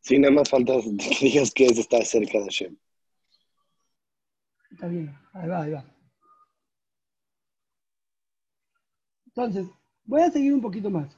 Sí, 0.00 0.18
nada 0.18 0.34
más 0.34 0.48
falta 0.48 0.72
que 0.74 0.90
digas 1.26 1.52
que 1.52 1.66
es 1.66 1.78
estar 1.78 2.04
cerca 2.04 2.38
de 2.38 2.44
Hashem. 2.44 2.76
Está 4.72 4.88
bien, 4.88 5.16
ahí 5.32 5.48
va, 5.48 5.62
ahí 5.62 5.72
va. 5.72 5.84
Entonces, 9.26 9.66
voy 10.04 10.22
a 10.22 10.30
seguir 10.30 10.52
un 10.52 10.60
poquito 10.60 10.90
más. 10.90 11.16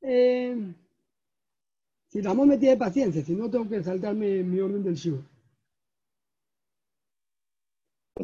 Eh, 0.00 0.74
si 2.08 2.20
vamos 2.20 2.46
metida 2.46 2.70
de 2.70 2.76
paciencia, 2.76 3.22
si 3.22 3.34
no 3.34 3.50
tengo 3.50 3.68
que 3.68 3.82
saltarme 3.82 4.42
mi 4.42 4.60
orden 4.60 4.82
del 4.82 4.94
Shiva. 4.94 5.22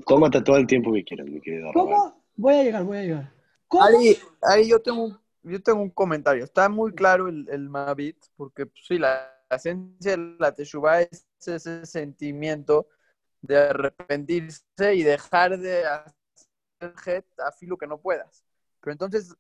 Tómate 0.07 0.41
todo 0.43 0.57
el 0.57 0.67
tiempo 0.67 0.93
que 0.93 1.05
quieras, 1.05 1.27
mi 1.27 1.41
querido. 1.41 1.71
¿Cómo? 1.73 2.23
Voy 2.37 2.55
a 2.55 2.63
llegar, 2.65 2.85
voy 2.85 2.99
a 2.99 3.03
llegar. 3.03 3.33
Ahí, 4.43 4.69
yo 4.69 4.81
tengo 4.81 5.05
un, 5.05 5.19
yo 5.43 5.63
tengo 5.63 5.83
un 5.83 5.91
comentario. 5.91 6.45
Está 6.45 6.69
muy 6.69 6.93
claro 6.93 7.29
el, 7.29 7.49
el 7.51 7.69
Mavit, 7.69 8.17
porque 8.37 8.67
pues, 8.67 8.85
sí, 8.87 8.99
la, 8.99 9.33
esencia 9.57 10.17
de 10.17 10.37
la 10.39 10.55
Teshuvah 10.55 11.03
es 11.03 11.27
ese 11.47 11.85
sentimiento 11.87 12.89
de 13.41 13.59
arrepentirse 13.59 14.95
y 14.95 15.03
dejar 15.03 15.59
de 15.59 15.85
hacer 15.85 17.25
a 17.39 17.53
filo 17.53 17.77
que 17.77 17.87
no 17.87 17.99
puedas. 17.99 18.45
Pero 18.81 18.93
entonces, 18.93 19.35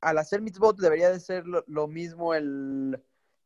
al 0.00 0.18
hacer 0.18 0.40
mitzvot 0.40 0.78
debería 0.78 1.10
de 1.10 1.20
ser 1.20 1.46
lo, 1.46 1.64
lo 1.66 1.88
mismo 1.88 2.34
el, 2.34 3.02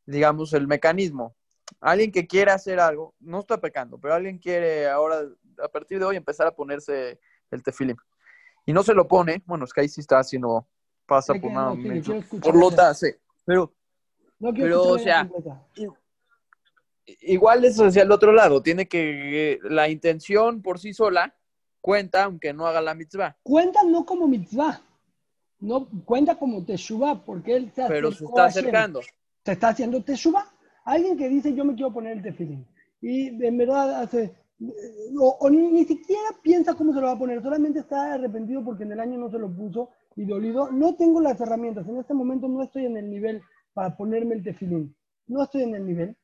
digamos, 0.06 0.52
el 0.52 0.66
mecanismo. 0.66 1.34
Alguien 1.80 2.10
que 2.10 2.26
quiere 2.26 2.50
hacer 2.50 2.80
algo, 2.80 3.14
no 3.20 3.40
está 3.40 3.60
pecando, 3.60 3.98
pero 3.98 4.14
alguien 4.14 4.38
quiere 4.38 4.88
ahora 4.88 5.22
a 5.62 5.68
partir 5.68 5.98
de 5.98 6.04
hoy 6.04 6.16
empezar 6.16 6.46
a 6.46 6.54
ponerse 6.54 7.20
el 7.50 7.62
tefilim. 7.62 7.96
Y 8.66 8.72
no 8.72 8.82
se 8.82 8.94
lo 8.94 9.06
pone, 9.06 9.42
bueno, 9.46 9.64
es 9.64 9.72
que 9.72 9.82
ahí 9.82 9.88
sí 9.88 10.00
está 10.00 10.18
haciendo, 10.18 10.66
pasa 11.06 11.34
por 11.34 11.50
una... 11.50 11.70
por 11.70 12.56
lo 12.56 12.70
sí, 12.94 13.08
pero, 13.44 13.74
no 14.38 14.52
pero 14.54 14.82
o 14.82 14.98
sea, 14.98 15.28
igual 17.20 17.64
eso 17.64 17.84
hacia 17.84 18.02
el 18.02 18.12
otro 18.12 18.32
lado. 18.32 18.62
Tiene 18.62 18.88
que, 18.88 19.58
la 19.62 19.88
intención 19.88 20.62
por 20.62 20.78
sí 20.78 20.94
sola 20.94 21.34
cuenta 21.80 22.24
aunque 22.24 22.52
no 22.52 22.66
haga 22.66 22.80
la 22.80 22.94
mitzvah. 22.94 23.36
Cuenta 23.42 23.82
no 23.82 24.06
como 24.06 24.26
mitzvah, 24.26 24.80
no 25.60 25.86
cuenta 26.04 26.36
como 26.36 26.64
teshuvah, 26.64 27.24
porque 27.24 27.56
él 27.56 27.70
se 27.74 27.84
Pero 27.86 28.10
se 28.12 28.24
está 28.24 28.46
acercando. 28.46 29.02
Se 29.44 29.52
está 29.52 29.68
haciendo 29.68 30.02
teshuvah. 30.02 30.50
Alguien 30.84 31.16
que 31.16 31.28
dice, 31.28 31.54
yo 31.54 31.64
me 31.64 31.74
quiero 31.74 31.92
poner 31.92 32.18
el 32.18 32.22
tefilín. 32.22 32.66
Y 33.00 33.28
en 33.44 33.56
verdad 33.56 34.02
hace, 34.02 34.34
o, 35.18 35.50
ni, 35.50 35.84
siquiera 35.84 36.28
piensa 36.42 36.74
cómo 36.74 36.92
se 36.92 37.00
lo 37.00 37.06
va 37.06 37.12
a 37.12 37.18
poner, 37.18 37.42
solamente 37.42 37.80
está 37.80 38.14
arrepentido 38.14 38.64
porque 38.64 38.84
en 38.84 38.92
el 38.92 39.00
año 39.00 39.18
no 39.18 39.30
se 39.30 39.38
lo 39.38 39.54
puso 39.54 39.90
y 40.16 40.24
dolido. 40.24 40.70
No 40.70 40.94
tengo 40.94 41.20
las 41.20 41.40
herramientas, 41.40 41.88
en 41.88 41.98
este 41.98 42.14
momento 42.14 42.48
no 42.48 42.62
estoy 42.62 42.86
en 42.86 42.96
el 42.96 43.10
nivel 43.10 43.42
para 43.72 43.96
ponerme 43.96 44.34
el 44.34 44.42
tefilín. 44.42 44.94
No 45.26 45.42
estoy 45.42 45.62
en 45.62 45.74
el 45.74 45.86
nivel, 45.86 46.16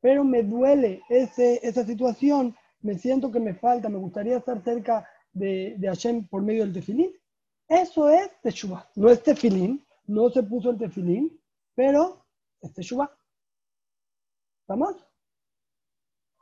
pero 0.00 0.24
me 0.24 0.42
duele 0.42 1.02
ese, 1.08 1.60
esa 1.66 1.84
situación, 1.84 2.54
me 2.82 2.98
siento 2.98 3.30
que 3.30 3.40
me 3.40 3.54
falta, 3.54 3.88
me 3.88 3.98
gustaría 3.98 4.36
estar 4.36 4.62
cerca 4.62 5.06
de, 5.32 5.74
de 5.78 5.88
Hashem 5.88 6.26
por 6.28 6.42
medio 6.42 6.64
del 6.64 6.74
tefilín. 6.74 7.10
Eso 7.68 8.10
es 8.10 8.30
Teshuvah. 8.42 8.88
No 8.96 9.08
es 9.08 9.22
tefilín, 9.22 9.82
no 10.06 10.28
se 10.30 10.42
puso 10.42 10.70
el 10.70 10.78
tefilín, 10.78 11.40
pero 11.74 12.26
es 12.60 12.72
Teshuvah. 12.74 13.10
¿Estamos? 14.72 14.96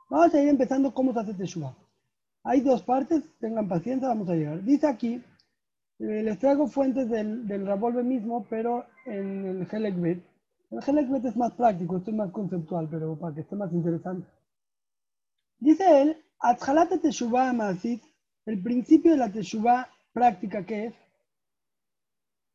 Vamos 0.09 0.33
a 0.33 0.41
ir 0.41 0.47
empezando 0.47 0.93
cómo 0.93 1.11
se 1.11 1.19
hace 1.19 1.33
Teshuvah. 1.33 1.75
Hay 2.45 2.61
dos 2.61 2.81
partes, 2.81 3.25
tengan 3.41 3.67
paciencia, 3.67 4.07
vamos 4.07 4.29
a 4.29 4.35
llegar. 4.35 4.63
Dice 4.63 4.87
aquí, 4.87 5.21
eh, 5.99 6.23
les 6.23 6.39
traigo 6.39 6.65
fuentes 6.67 7.09
del, 7.09 7.45
del 7.45 7.65
mismo, 8.05 8.47
pero 8.49 8.85
en 9.05 9.45
el 9.45 9.67
Helekbet. 9.69 10.23
El 10.69 10.79
Helekbet 10.81 11.25
es 11.25 11.35
más 11.35 11.51
práctico, 11.55 11.97
esto 11.97 12.11
es 12.11 12.15
más 12.15 12.31
conceptual, 12.31 12.87
pero 12.89 13.19
para 13.19 13.35
que 13.35 13.41
esté 13.41 13.57
más 13.57 13.73
interesante. 13.73 14.25
Dice 15.59 16.01
él, 16.01 16.17
Atjalate 16.39 16.99
Teshuvah 16.99 17.51
Maasit, 17.51 18.01
el 18.45 18.63
principio 18.63 19.11
de 19.11 19.17
la 19.17 19.29
Teshuvah 19.29 19.89
práctica 20.13 20.65
que 20.65 20.85
es, 20.85 20.93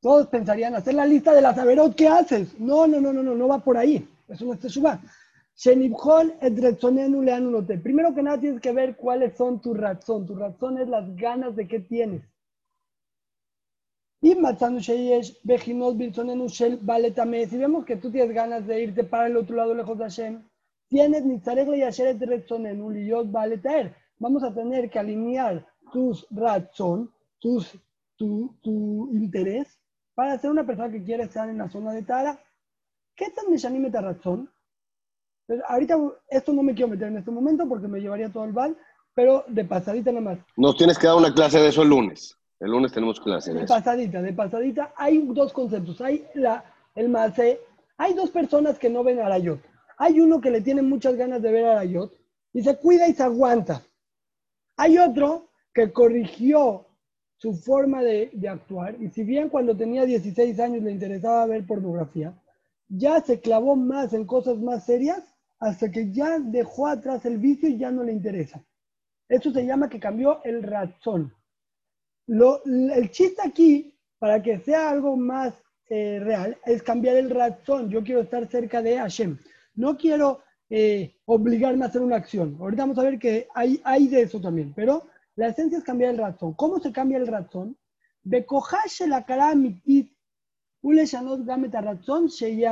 todos 0.00 0.26
pensarían 0.28 0.74
hacer 0.74 0.94
la 0.94 1.04
lista 1.04 1.34
de 1.34 1.42
las 1.42 1.58
averot 1.58 1.94
que 1.94 2.08
haces. 2.08 2.58
No, 2.58 2.86
no, 2.86 2.98
no, 2.98 3.12
no, 3.12 3.22
no, 3.22 3.34
no 3.34 3.48
va 3.48 3.58
por 3.58 3.76
ahí. 3.76 4.08
Eso 4.26 4.46
no 4.46 4.54
es 4.54 4.60
Teshuvah. 4.60 5.02
Primero 7.82 8.14
que 8.14 8.22
nada 8.22 8.38
tienes 8.38 8.60
que 8.60 8.72
ver 8.72 8.94
cuáles 8.94 9.38
son 9.38 9.58
tus 9.60 9.76
razón. 9.76 10.26
Tu 10.26 10.34
razón 10.34 10.78
es 10.78 10.86
las 10.86 11.16
ganas 11.16 11.56
de 11.56 11.66
qué 11.66 11.80
tienes. 11.80 12.22
Y 14.20 14.34
si 14.34 14.42
vemos 17.56 17.86
que 17.86 17.96
tú 17.96 18.10
tienes 18.10 18.34
ganas 18.34 18.66
de 18.66 18.82
irte 18.82 19.04
para 19.04 19.28
el 19.28 19.36
otro 19.36 19.56
lado 19.56 19.74
lejos 19.74 19.96
de 19.96 20.04
Hashem, 20.04 20.42
tienes 20.88 21.24
Vamos 24.18 24.42
a 24.42 24.54
tener 24.54 24.90
que 24.90 24.98
alinear 24.98 25.66
tus 25.90 26.26
razón, 26.30 27.10
tus, 27.38 27.78
tu, 28.16 28.54
tu 28.62 29.08
interés, 29.12 29.78
para 30.14 30.38
ser 30.38 30.50
una 30.50 30.66
persona 30.66 30.90
que 30.90 31.02
quiere 31.02 31.24
estar 31.24 31.48
en 31.48 31.58
la 31.58 31.70
zona 31.70 31.92
de 31.92 32.02
Tara. 32.02 32.38
¿Qué 33.14 33.30
tan 33.30 33.50
Meshanim 33.50 33.90
razón? 33.90 34.50
Ahorita 35.68 35.96
esto 36.28 36.52
no 36.52 36.62
me 36.62 36.74
quiero 36.74 36.88
meter 36.88 37.08
en 37.08 37.18
este 37.18 37.30
momento 37.30 37.68
porque 37.68 37.88
me 37.88 38.00
llevaría 38.00 38.30
todo 38.30 38.44
el 38.44 38.52
bal, 38.52 38.76
pero 39.14 39.44
de 39.48 39.64
pasadita 39.64 40.10
nada 40.12 40.22
más. 40.22 40.38
Nos 40.56 40.76
tienes 40.76 40.98
que 40.98 41.06
dar 41.06 41.16
una 41.16 41.32
clase 41.32 41.58
de 41.58 41.68
eso 41.68 41.82
el 41.82 41.88
lunes. 41.88 42.36
El 42.58 42.70
lunes 42.70 42.92
tenemos 42.92 43.20
clase 43.20 43.52
de, 43.52 43.66
pasadita, 43.66 44.22
de 44.22 44.32
pasadita. 44.32 44.92
Hay 44.96 45.18
dos 45.18 45.52
conceptos. 45.52 46.00
Hay 46.00 46.26
la, 46.34 46.64
el 46.94 47.08
mace. 47.08 47.60
Hay 47.98 48.14
dos 48.14 48.30
personas 48.30 48.78
que 48.78 48.88
no 48.88 49.04
ven 49.04 49.20
a 49.20 49.26
Arayot. 49.26 49.60
Hay 49.98 50.20
uno 50.20 50.40
que 50.40 50.50
le 50.50 50.60
tiene 50.60 50.82
muchas 50.82 51.16
ganas 51.16 51.42
de 51.42 51.52
ver 51.52 51.66
a 51.66 51.72
Arayot 51.72 52.12
y 52.52 52.62
se 52.62 52.76
cuida 52.76 53.08
y 53.08 53.14
se 53.14 53.22
aguanta. 53.22 53.82
Hay 54.76 54.98
otro 54.98 55.50
que 55.72 55.92
corrigió 55.92 56.86
su 57.38 57.54
forma 57.54 58.02
de, 58.02 58.30
de, 58.32 58.48
actuar 58.48 58.96
y 58.98 59.10
si 59.10 59.22
bien 59.22 59.50
cuando 59.50 59.76
tenía 59.76 60.06
16 60.06 60.58
años 60.58 60.82
le 60.82 60.90
interesaba 60.90 61.44
ver 61.44 61.66
pornografía, 61.66 62.34
ya 62.88 63.20
se 63.20 63.40
clavó 63.40 63.76
más 63.76 64.14
en 64.14 64.24
cosas 64.24 64.56
más 64.56 64.86
serias 64.86 65.35
hasta 65.58 65.90
que 65.90 66.12
ya 66.12 66.38
dejó 66.38 66.86
atrás 66.86 67.24
el 67.24 67.38
vicio 67.38 67.68
y 67.68 67.78
ya 67.78 67.90
no 67.90 68.02
le 68.02 68.12
interesa. 68.12 68.62
Eso 69.28 69.50
se 69.50 69.64
llama 69.64 69.88
que 69.88 70.00
cambió 70.00 70.42
el 70.44 70.62
razón. 70.62 71.32
El 72.26 73.10
chiste 73.10 73.42
aquí, 73.42 73.98
para 74.18 74.42
que 74.42 74.58
sea 74.60 74.90
algo 74.90 75.16
más 75.16 75.54
eh, 75.88 76.20
real, 76.20 76.58
es 76.64 76.82
cambiar 76.82 77.16
el 77.16 77.30
razón. 77.30 77.90
Yo 77.90 78.02
quiero 78.02 78.20
estar 78.20 78.46
cerca 78.48 78.82
de 78.82 78.98
Hashem. 78.98 79.38
No 79.74 79.96
quiero 79.96 80.42
eh, 80.68 81.16
obligarme 81.26 81.84
a 81.84 81.88
hacer 81.88 82.02
una 82.02 82.16
acción. 82.16 82.56
Ahorita 82.60 82.82
vamos 82.82 82.98
a 82.98 83.02
ver 83.02 83.18
que 83.18 83.48
hay, 83.54 83.80
hay 83.84 84.08
de 84.08 84.22
eso 84.22 84.40
también, 84.40 84.72
pero 84.74 85.06
la 85.36 85.48
esencia 85.48 85.78
es 85.78 85.84
cambiar 85.84 86.10
el 86.12 86.18
razón. 86.18 86.54
¿Cómo 86.54 86.80
se 86.80 86.92
cambia 86.92 87.18
el 87.18 87.26
razón? 87.26 87.76
Bekojashe 88.22 89.06
la 89.06 89.24
cara 89.24 89.54
mitit, 89.54 90.12
ule 90.82 91.04
razón 91.04 92.28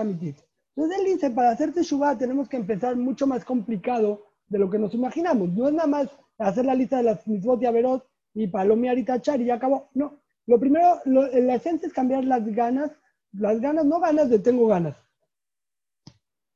mitit. 0.06 0.36
Entonces 0.76 0.98
él 0.98 1.04
dice, 1.14 1.30
para 1.30 1.50
hacer 1.50 1.72
Teshuvah 1.72 2.18
tenemos 2.18 2.48
que 2.48 2.56
empezar 2.56 2.96
mucho 2.96 3.26
más 3.26 3.44
complicado 3.44 4.26
de 4.48 4.58
lo 4.58 4.68
que 4.68 4.78
nos 4.78 4.94
imaginamos. 4.94 5.50
No 5.50 5.68
es 5.68 5.74
nada 5.74 5.88
más 5.88 6.08
hacer 6.38 6.64
la 6.64 6.74
lista 6.74 6.96
de 6.96 7.04
las 7.04 7.26
mitzvot 7.26 7.62
y 7.62 8.42
y 8.42 8.48
palomear 8.48 8.98
y 8.98 9.04
tachar 9.04 9.40
y 9.40 9.46
ya 9.46 9.54
acabó. 9.54 9.88
No. 9.94 10.20
Lo 10.46 10.58
primero, 10.58 11.00
la 11.04 11.54
esencia 11.54 11.86
es 11.86 11.92
cambiar 11.92 12.24
las 12.24 12.44
ganas. 12.46 12.90
Las 13.32 13.60
ganas, 13.60 13.84
no 13.84 14.00
ganas 14.00 14.30
de 14.30 14.38
tengo 14.38 14.68
ganas, 14.68 14.96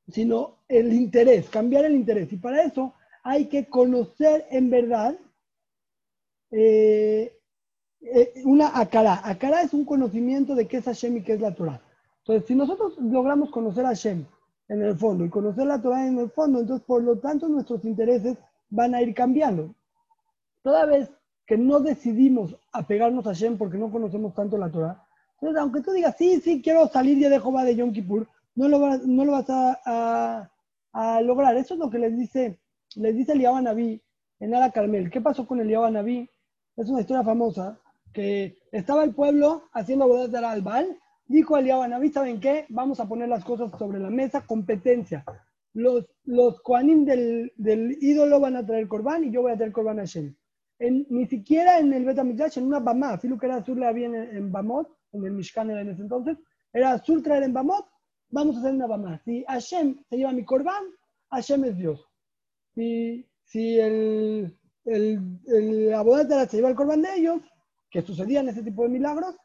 sino 0.07 0.59
el 0.69 0.93
interés, 0.93 1.49
cambiar 1.49 1.85
el 1.87 1.95
interés. 1.95 2.33
Y 2.33 2.37
para 2.37 2.63
eso 2.63 2.95
hay 3.25 3.47
que 3.47 3.67
conocer 3.67 4.47
en 4.51 4.71
verdad 4.71 5.19
eh, 6.53 7.37
eh, 8.01 8.33
una 8.45 8.79
akara. 8.79 9.21
Akara 9.25 9.63
es 9.63 9.75
un 9.75 9.85
conocimiento 9.85 10.55
de 10.55 10.69
qué 10.69 10.77
es 10.77 10.85
Hashem 10.85 11.17
y 11.17 11.23
qué 11.23 11.33
es 11.33 11.41
la 11.41 11.55
Torah. 11.55 11.83
Entonces, 12.29 12.47
si 12.47 12.55
nosotros 12.55 12.93
logramos 12.99 13.51
conocer 13.51 13.87
a 13.87 13.89
Hashem 13.89 14.27
en 14.69 14.83
el 14.83 14.95
fondo 14.99 15.25
y 15.25 15.31
conocer 15.31 15.67
la 15.67 15.81
Torah 15.81 16.07
en 16.07 16.19
el 16.19 16.29
fondo, 16.29 16.61
entonces 16.61 16.87
por 16.87 17.03
lo 17.03 17.19
tanto 17.19 17.49
nuestros 17.49 17.87
intereses 17.87 18.37
van 18.69 18.95
a 18.95 19.01
ir 19.01 19.15
cambiando. 19.15 19.75
Toda 20.63 20.85
vez 20.85 21.11
que 21.47 21.57
no 21.57 21.81
decidimos 21.81 22.55
apegarnos 22.71 23.27
a 23.27 23.31
Hashem 23.31 23.57
porque 23.57 23.79
no 23.79 23.91
conocemos 23.91 24.35
tanto 24.35 24.59
la 24.59 24.71
Torah, 24.71 25.03
entonces 25.41 25.59
aunque 25.59 25.81
tú 25.81 25.93
digas, 25.93 26.17
sí, 26.19 26.39
sí, 26.41 26.61
quiero 26.61 26.87
salir 26.89 27.19
ya 27.19 27.31
de 27.31 27.41
Jehová 27.41 27.65
de 27.65 27.77
Yom 27.77 27.95
Kippur, 27.95 28.29
no 28.57 28.69
lo, 28.69 28.79
no 28.99 29.25
lo 29.25 29.33
vas 29.33 29.47
a, 29.49 30.51
lograr. 31.23 31.57
Eso 31.57 31.75
es 31.75 31.81
lo 31.81 31.89
que 31.89 31.99
les 31.99 32.15
dice, 32.15 32.59
les 32.97 33.17
dice 33.17 33.33
Eliyahu 33.33 33.63
Naví 33.63 34.03
en 34.41 34.55
Ara 34.55 34.71
Carmel. 34.71 35.11
¿Qué 35.11 35.23
pasó 35.23 35.47
con 35.47 35.61
Eliyahu 35.61 35.91
Naví? 35.91 36.29
Es 36.77 36.91
una 36.91 37.01
historia 37.01 37.25
famosa 37.25 37.79
que 38.13 38.59
estaba 38.71 39.03
el 39.03 39.15
pueblo 39.15 39.63
haciendo 39.73 40.07
bodas 40.07 40.31
de 40.31 40.39
al 40.45 40.61
Baal 40.61 40.99
Dijo 41.29 41.59
Eliab 41.59 41.87
Naví, 41.89 42.11
¿saben 42.11 42.41
qué? 42.41 42.65
Vamos 42.71 43.01
a 43.01 43.07
poner 43.07 43.29
las 43.29 43.45
cosas 43.45 43.71
sobre 43.79 43.99
la 43.99 44.09
mesa, 44.09 44.47
competencia. 44.47 45.25
Los, 45.75 46.07
los 46.25 46.63
Koanim 46.63 47.05
del, 47.05 47.53
del, 47.57 47.99
ídolo 48.01 48.41
van 48.41 48.57
a 48.57 48.65
traer 48.65 48.89
Corban 48.89 49.25
y 49.25 49.31
yo 49.31 49.43
voy 49.43 49.53
a 49.53 49.57
traer 49.57 49.71
Corban 49.71 49.99
a 49.99 50.03
Hashem. 50.03 50.35
En, 50.79 51.07
ni 51.11 51.27
siquiera 51.27 51.79
en 51.79 51.93
el 51.93 52.07
Betamigdash, 52.07 52.57
en 52.57 52.65
una 52.65 52.81
Bamá, 52.81 53.19
Filu 53.19 53.37
que 53.37 53.45
era 53.45 53.57
azul, 53.57 53.79
la 53.79 53.89
había 53.89 54.07
en, 54.07 54.15
en, 54.15 54.51
Bamot, 54.51 54.89
en 55.13 55.27
el 55.27 55.33
Mishkan 55.33 55.71
en 55.71 55.91
ese 55.91 56.01
entonces, 56.01 56.39
era 56.73 56.93
azul 56.93 57.23
traer 57.23 57.43
en 57.43 57.53
Bamot, 57.53 57.85
vamos 58.31 58.57
a 58.57 58.61
hacer 58.61 58.73
una 58.73 58.87
Bamá. 58.87 59.21
Si 59.23 59.45
Hashem 59.47 60.03
se 60.09 60.17
lleva 60.17 60.33
mi 60.33 60.45
Corban, 60.47 60.85
Hashem 61.31 61.65
es 61.65 61.77
Dios. 61.77 62.09
Si, 62.75 63.29
si 63.45 63.79
el, 63.79 64.57
el, 64.87 65.21
el 65.47 66.49
se 66.49 66.57
lleva 66.57 66.71
el 66.71 66.75
Corban 66.75 67.03
de 67.03 67.17
ellos, 67.17 67.43
que 67.91 68.01
sucedían 68.01 68.49
ese 68.49 68.63
tipo 68.63 68.85
de 68.85 68.89
milagros, 68.89 69.37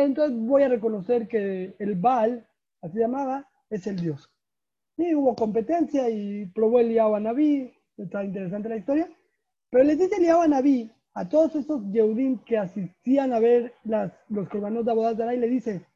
entonces 0.00 0.38
voy 0.38 0.62
a 0.62 0.68
reconocer 0.68 1.28
que 1.28 1.74
el 1.78 1.94
Baal, 1.94 2.46
así 2.80 2.98
llamaba, 2.98 3.48
es 3.68 3.86
el 3.86 4.00
Dios. 4.00 4.30
Y 4.96 5.14
hubo 5.14 5.34
competencia 5.34 6.08
y 6.08 6.46
probó 6.46 6.80
el 6.80 6.98
a 6.98 7.20
Naví, 7.20 7.72
está 7.96 8.24
interesante 8.24 8.68
la 8.68 8.76
historia. 8.76 9.08
Pero 9.70 9.84
les 9.84 9.98
dice 9.98 10.16
el 10.16 10.50
Naví 10.50 10.90
a 11.14 11.28
todos 11.28 11.54
esos 11.56 11.82
Yehudim 11.90 12.38
que 12.44 12.58
asistían 12.58 13.32
a 13.32 13.38
ver 13.38 13.74
las, 13.84 14.12
los 14.28 14.48
corbanos 14.48 14.84
de 14.84 14.90
Abodazara 14.90 15.34
y 15.34 15.38
le 15.38 15.48
dice, 15.48 15.86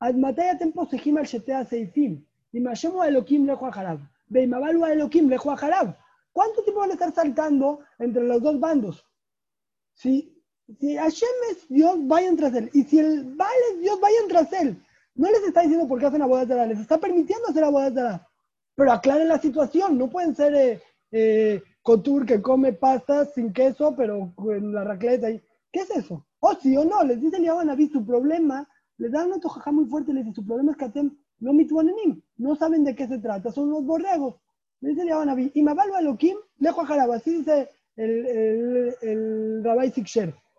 Admataya 0.00 0.56
tempo 0.56 0.86
sejim 0.86 1.18
al 1.18 1.26
shetea 1.26 1.64
seifim, 1.64 2.24
y 2.52 2.60
mashemu 2.60 3.02
a 3.02 3.08
Elohim 3.08 3.46
lejo 3.46 3.66
a 3.66 3.70
Harab, 3.70 3.98
veimabalu 4.28 4.84
a 4.84 4.92
Elohim 4.92 5.28
lejo 5.28 5.50
a 5.50 5.54
Harab. 5.54 5.96
¿Cuánto 6.32 6.62
tiempo 6.62 6.80
van 6.80 6.90
a 6.90 6.92
estar 6.92 7.12
saltando 7.12 7.80
entre 7.98 8.22
los 8.22 8.40
dos 8.40 8.60
bandos? 8.60 9.04
Si 9.94 10.37
si 10.80 10.96
Hashem 10.96 11.28
es 11.50 11.68
Dios, 11.68 11.96
vayan 12.06 12.36
tras 12.36 12.54
él. 12.54 12.70
Y 12.74 12.82
si 12.84 12.98
el 12.98 13.24
Baal 13.34 13.50
es 13.72 13.80
Dios, 13.80 13.98
vayan 14.00 14.28
tras 14.28 14.52
él. 14.52 14.82
No 15.14 15.28
les 15.30 15.42
está 15.42 15.62
diciendo 15.62 15.88
por 15.88 15.98
qué 15.98 16.06
hacen 16.06 16.20
la 16.20 16.66
les 16.66 16.78
está 16.78 16.98
permitiendo 16.98 17.48
hacer 17.48 17.62
la 17.62 18.28
Pero 18.74 18.92
aclaren 18.92 19.28
la 19.28 19.40
situación, 19.40 19.98
no 19.98 20.08
pueden 20.08 20.36
ser 20.36 20.54
eh, 20.54 20.82
eh 21.10 21.62
que 22.26 22.42
come 22.42 22.74
pasta 22.74 23.24
sin 23.24 23.52
queso, 23.52 23.94
pero 23.96 24.32
en 24.54 24.72
la 24.72 24.84
racleta. 24.84 25.28
¿Qué 25.72 25.80
es 25.80 25.90
eso? 25.90 26.26
O 26.40 26.54
sí 26.54 26.76
o 26.76 26.84
no, 26.84 27.02
les 27.02 27.20
dice 27.20 27.36
a 27.48 27.64
Naví 27.64 27.88
su 27.88 28.04
problema, 28.04 28.68
les 28.98 29.10
dan 29.10 29.28
una 29.28 29.40
tojaja 29.40 29.72
muy 29.72 29.86
fuerte 29.86 30.10
y 30.10 30.14
les 30.14 30.24
dice, 30.26 30.36
su 30.36 30.46
problema 30.46 30.72
es 30.72 30.76
que 30.76 30.84
hacen 30.84 31.18
no 31.40 31.52
mitwanenim, 31.52 32.20
no 32.36 32.56
saben 32.56 32.84
de 32.84 32.94
qué 32.94 33.06
se 33.08 33.18
trata, 33.18 33.50
son 33.50 33.70
los 33.70 33.84
borregos. 33.84 34.36
Me 34.80 34.90
dice 34.90 35.02
Eliyahu 35.02 35.24
Naví, 35.24 35.50
y 35.54 35.62
Mabalo 35.62 35.96
Elohim, 35.96 36.36
lejo 36.58 36.82
a 36.82 37.14
así 37.14 37.38
dice 37.38 37.70
el, 37.96 38.26
el, 38.26 38.94
el. 39.02 39.62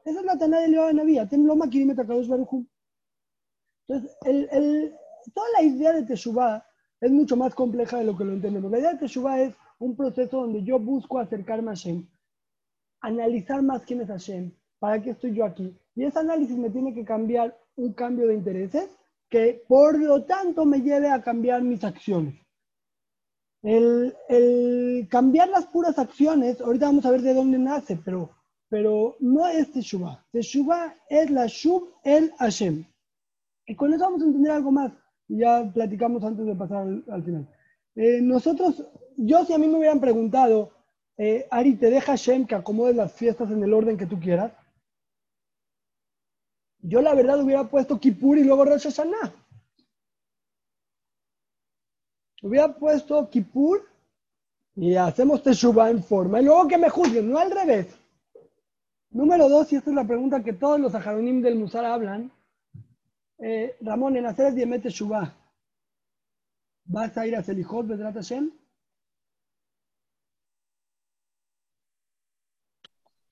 Esa 0.10 0.22
es 0.22 0.26
la 0.26 0.38
Taná 0.40 0.60
de 0.60 0.66
Eliyahu 0.66 0.94
Naví, 0.94 1.20
Atem 1.20 1.46
lo 1.46 1.56
makirim 1.56 1.92
et 1.92 2.00
HaKadosh 2.00 2.28
Baruj 2.28 2.52
Hu. 2.52 2.66
Entonces, 3.88 4.18
el, 4.26 4.50
el, 4.52 4.96
toda 5.36 5.48
la 5.56 5.62
idea 5.62 5.94
de 5.94 6.04
Teshuvah 6.04 6.66
es 7.00 7.12
mucho 7.12 7.38
más 7.38 7.54
compleja 7.54 8.00
de 8.00 8.06
lo 8.06 8.18
que 8.18 8.26
lo 8.26 8.34
entendemos. 8.34 8.72
La 8.72 8.80
idea 8.80 8.94
de 8.94 9.00
Teshuvah 9.00 9.42
es 9.42 9.54
un 9.78 9.96
proceso 9.96 10.42
donde 10.42 10.64
yo 10.64 10.80
busco 10.80 11.20
acercarme 11.20 11.70
a 11.70 11.76
Hashem, 11.76 12.08
analizar 13.02 13.62
más 13.62 13.86
quién 13.86 14.02
es 14.02 14.08
Hashem, 14.08 14.52
para 14.80 15.00
qué 15.00 15.12
estoy 15.12 15.36
yo 15.36 15.46
aquí. 15.46 15.78
Y 15.94 16.06
ese 16.06 16.18
análisis 16.18 16.58
me 16.58 16.72
tiene 16.72 16.92
que 16.96 17.06
cambiar 17.06 17.56
un 17.76 17.94
cambio 17.94 18.28
de 18.28 18.34
intereses 18.34 18.90
que 19.30 19.64
por 19.68 20.00
lo 20.00 20.24
tanto 20.24 20.66
me 20.66 20.80
lleve 20.82 21.12
a 21.12 21.22
cambiar 21.22 21.62
mis 21.62 21.84
acciones. 21.84 22.34
El, 23.62 24.16
el 24.28 25.08
cambiar 25.08 25.50
las 25.50 25.68
puras 25.68 26.00
acciones, 26.00 26.62
ahorita 26.62 26.88
vamos 26.88 27.06
a 27.06 27.12
ver 27.12 27.22
de 27.22 27.36
dónde 27.36 27.60
nace, 27.60 27.96
pero, 28.04 28.32
pero 28.70 29.18
no 29.20 29.48
es 29.48 29.72
Teshuvah. 29.72 30.24
Teshuvah 30.32 30.96
es 31.10 31.30
la 31.32 31.48
Shub 31.48 31.90
el 32.04 32.32
Hashem. 32.38 32.86
Y 33.66 33.76
con 33.76 33.94
eso 33.94 34.06
vamos 34.06 34.22
a 34.22 34.26
entender 34.26 34.52
algo 34.52 34.72
más. 34.72 34.94
Ya 35.28 35.70
platicamos 35.74 36.24
antes 36.24 36.46
de 36.46 36.56
pasar 36.56 36.84
al, 36.84 37.04
al 37.10 37.24
final. 37.24 37.48
Eh, 37.96 38.22
nosotros, 38.22 38.86
yo 39.18 39.44
si 39.46 39.54
a 39.54 39.58
mí 39.58 39.68
me 39.68 39.78
hubieran 39.78 40.00
preguntado, 40.00 40.72
eh, 41.18 41.48
Ari, 41.52 41.76
¿te 41.76 41.90
deja 41.90 42.14
Hashem 42.14 42.48
que 42.48 42.56
acomodes 42.56 42.96
las 42.96 43.12
fiestas 43.12 43.52
en 43.52 43.62
el 43.64 43.74
orden 43.74 43.98
que 43.98 44.06
tú 44.06 44.20
quieras? 44.20 44.54
Yo 46.82 47.02
la 47.02 47.14
verdad 47.14 47.44
hubiera 47.44 47.70
puesto 47.70 48.00
Kippur 48.00 48.38
y 48.38 48.44
luego 48.44 48.64
Rosh 48.64 48.84
Hashanah. 48.84 49.34
Hubiera 52.42 52.74
puesto 52.74 53.30
Kippur 53.30 53.86
y 54.76 54.96
hacemos 54.96 55.44
Teshuvah 55.44 55.90
en 55.90 56.02
forma. 56.02 56.40
Y 56.40 56.46
luego 56.46 56.68
que 56.68 56.78
me 56.78 56.90
juzguen, 56.90 57.30
no 57.30 57.38
al 57.38 57.52
revés. 57.52 57.99
Número 59.12 59.50
dos, 59.50 59.72
y 59.74 59.76
esta 59.76 59.90
es 59.90 59.96
la 59.96 60.06
pregunta 60.06 60.44
que 60.44 60.54
todos 60.54 60.80
los 60.80 60.94
ajaronim 60.94 61.42
del 61.42 61.56
Musar 61.56 61.84
hablan. 61.84 62.32
Eh, 63.40 63.76
Ramón, 63.82 64.18
en 64.18 64.26
hacer 64.28 64.54
Diemet 64.54 64.84
Teshuvah, 64.84 65.36
¿vas 66.86 67.18
a 67.18 67.26
ir 67.26 67.36
a 67.36 67.42
Selijot, 67.42 67.88
Bedrat 67.88 68.14
Hashem? 68.14 68.52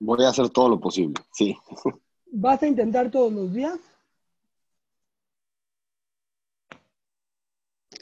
Voy 0.00 0.24
a 0.24 0.28
hacer 0.28 0.48
todo 0.50 0.68
lo 0.68 0.80
posible, 0.80 1.14
sí. 1.32 1.56
¿Vas 2.32 2.62
a 2.62 2.66
intentar 2.66 3.10
todos 3.10 3.32
los 3.32 3.52
días? 3.52 3.78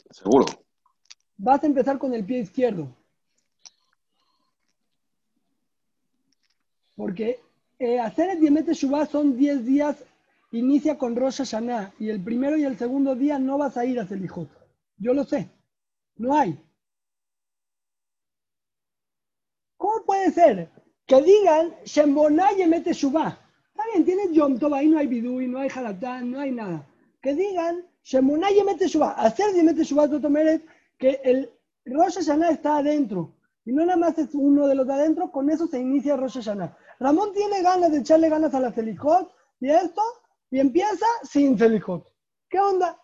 Seguro. 0.09 0.45
Vas 1.37 1.63
a 1.63 1.67
empezar 1.67 1.99
con 1.99 2.13
el 2.13 2.25
pie 2.25 2.39
izquierdo. 2.39 2.87
Porque 6.95 7.46
eh, 7.79 7.99
hacer 7.99 8.31
el 8.31 8.39
Diemet 8.39 8.69
Shubá 8.71 9.05
son 9.05 9.37
10 9.37 9.65
días, 9.65 10.03
inicia 10.51 10.97
con 10.97 11.15
Rosh 11.15 11.37
Hashanah, 11.37 11.93
y 11.99 12.09
el 12.09 12.23
primero 12.23 12.57
y 12.57 12.63
el 12.63 12.77
segundo 12.77 13.15
día 13.15 13.37
no 13.39 13.57
vas 13.57 13.77
a 13.77 13.85
ir 13.85 13.99
a 13.99 14.07
Selijot. 14.07 14.49
Yo 14.97 15.13
lo 15.13 15.23
sé. 15.23 15.49
No 16.15 16.35
hay. 16.35 16.59
¿Cómo 19.77 20.03
puede 20.05 20.31
ser 20.31 20.69
que 21.05 21.21
digan 21.21 21.73
Shemboná 21.85 22.51
Yemet 22.51 22.87
Shubá? 22.91 23.39
Está 23.69 23.83
bien, 23.93 24.05
tienes 24.05 24.31
Yom 24.31 24.57
Tov, 24.57 24.73
ahí 24.73 24.87
no 24.87 24.97
hay 24.97 25.05
Bidui, 25.05 25.47
no 25.47 25.59
hay 25.59 25.69
Halatán, 25.69 26.31
no 26.31 26.39
hay 26.39 26.51
nada. 26.51 26.87
Que 27.21 27.35
digan 27.35 27.85
Shemboná 28.03 28.49
Yemet 28.49 28.81
Shubá. 28.81 29.11
Hacer 29.11 29.53
Yemet 29.53 29.77
Shubá, 29.77 30.09
Totomeret, 30.09 30.65
que 30.97 31.19
el 31.23 31.51
Rosh 31.85 32.15
Hashanah 32.15 32.49
está 32.49 32.77
adentro. 32.77 33.35
Y 33.65 33.71
no 33.71 33.85
nada 33.85 33.97
más 33.97 34.17
es 34.17 34.33
uno 34.33 34.65
de 34.65 34.73
los 34.73 34.87
de 34.87 34.93
adentro, 34.93 35.31
con 35.31 35.49
eso 35.51 35.67
se 35.67 35.79
inicia 35.79 36.15
Rosh 36.17 36.35
Hashanah. 36.35 36.75
Ramón 36.99 37.33
tiene 37.33 37.61
ganas 37.61 37.91
de 37.91 37.99
echarle 37.99 38.29
ganas 38.29 38.53
a 38.53 38.59
la 38.59 38.71
Selijot 38.71 39.31
y 39.59 39.69
esto, 39.69 40.01
y 40.49 40.59
empieza 40.59 41.05
sin 41.23 41.57
Selijot. 41.57 42.11
¿Qué 42.49 42.59
onda? 42.59 43.01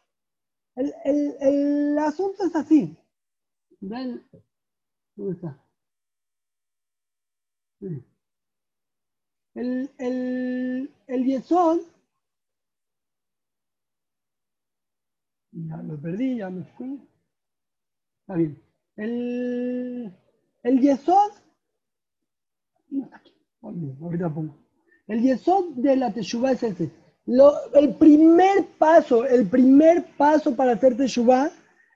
El, 0.75 0.93
el, 1.03 1.37
el 1.39 1.97
asunto 1.99 2.45
es 2.45 2.55
así. 2.55 2.97
Ven, 3.81 4.27
¿dónde 5.15 5.33
está? 5.35 5.59
El, 9.55 9.91
el, 9.97 10.95
el 11.07 11.25
yesod, 11.25 11.81
ya 15.51 15.77
lo 15.77 16.01
perdí, 16.01 16.37
ya 16.37 16.49
me 16.49 16.63
fui. 16.63 17.07
Está 18.21 18.35
bien. 18.35 18.63
El, 18.95 20.17
el 20.63 20.81
no 22.89 23.03
está 23.03 23.17
aquí. 23.17 23.32
El 25.07 25.21
yesod 25.21 25.75
de 25.75 25.95
la 25.95 26.13
teshuva 26.13 26.51
es 26.51 26.63
ese. 26.63 26.91
Lo, 27.25 27.53
el 27.73 27.95
primer 27.95 28.65
paso, 28.77 29.25
el 29.25 29.47
primer 29.47 30.05
paso 30.17 30.55
para 30.55 30.73
hacer 30.73 30.97
teshuva 30.97 31.51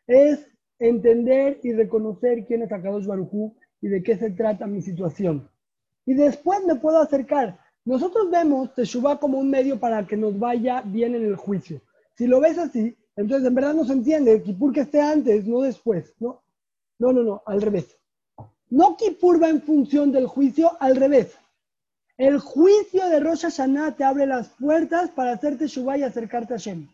es 0.07 0.47
entender 0.79 1.59
y 1.63 1.73
reconocer 1.73 2.45
quién 2.45 2.61
es 2.63 2.71
Akadosh 2.71 3.05
Barujú 3.05 3.55
y 3.81 3.87
de 3.87 4.03
qué 4.03 4.17
se 4.17 4.31
trata 4.31 4.67
mi 4.67 4.81
situación. 4.81 5.49
Y 6.05 6.13
después 6.13 6.63
me 6.65 6.75
puedo 6.75 6.99
acercar. 6.99 7.59
Nosotros 7.83 8.29
vemos 8.29 8.73
Teshuvah 8.73 9.19
como 9.19 9.39
un 9.39 9.49
medio 9.49 9.79
para 9.79 10.05
que 10.05 10.17
nos 10.17 10.37
vaya 10.37 10.81
bien 10.81 11.15
en 11.15 11.25
el 11.25 11.35
juicio. 11.35 11.81
Si 12.15 12.27
lo 12.27 12.39
ves 12.39 12.57
así, 12.57 12.97
entonces 13.15 13.47
en 13.47 13.55
verdad 13.55 13.73
no 13.73 13.85
se 13.85 13.93
entiende. 13.93 14.41
Kippur 14.41 14.73
que 14.73 14.81
esté 14.81 15.01
antes, 15.01 15.45
no 15.45 15.61
después. 15.61 16.13
No, 16.19 16.41
no, 16.99 17.13
no, 17.13 17.23
no 17.23 17.43
al 17.45 17.61
revés. 17.61 17.97
No 18.69 18.97
Kippur 18.97 19.41
va 19.41 19.49
en 19.49 19.61
función 19.61 20.11
del 20.11 20.27
juicio, 20.27 20.71
al 20.79 20.95
revés. 20.95 21.35
El 22.17 22.39
juicio 22.39 23.07
de 23.09 23.19
Rosh 23.19 23.43
Hashanah 23.43 23.95
te 23.95 24.03
abre 24.03 24.25
las 24.25 24.49
puertas 24.49 25.11
para 25.11 25.33
hacerte 25.33 25.65
Teshuvah 25.65 25.99
y 25.99 26.01
acercarte 26.01 26.55
a 26.55 26.57
Hashem. 26.57 26.87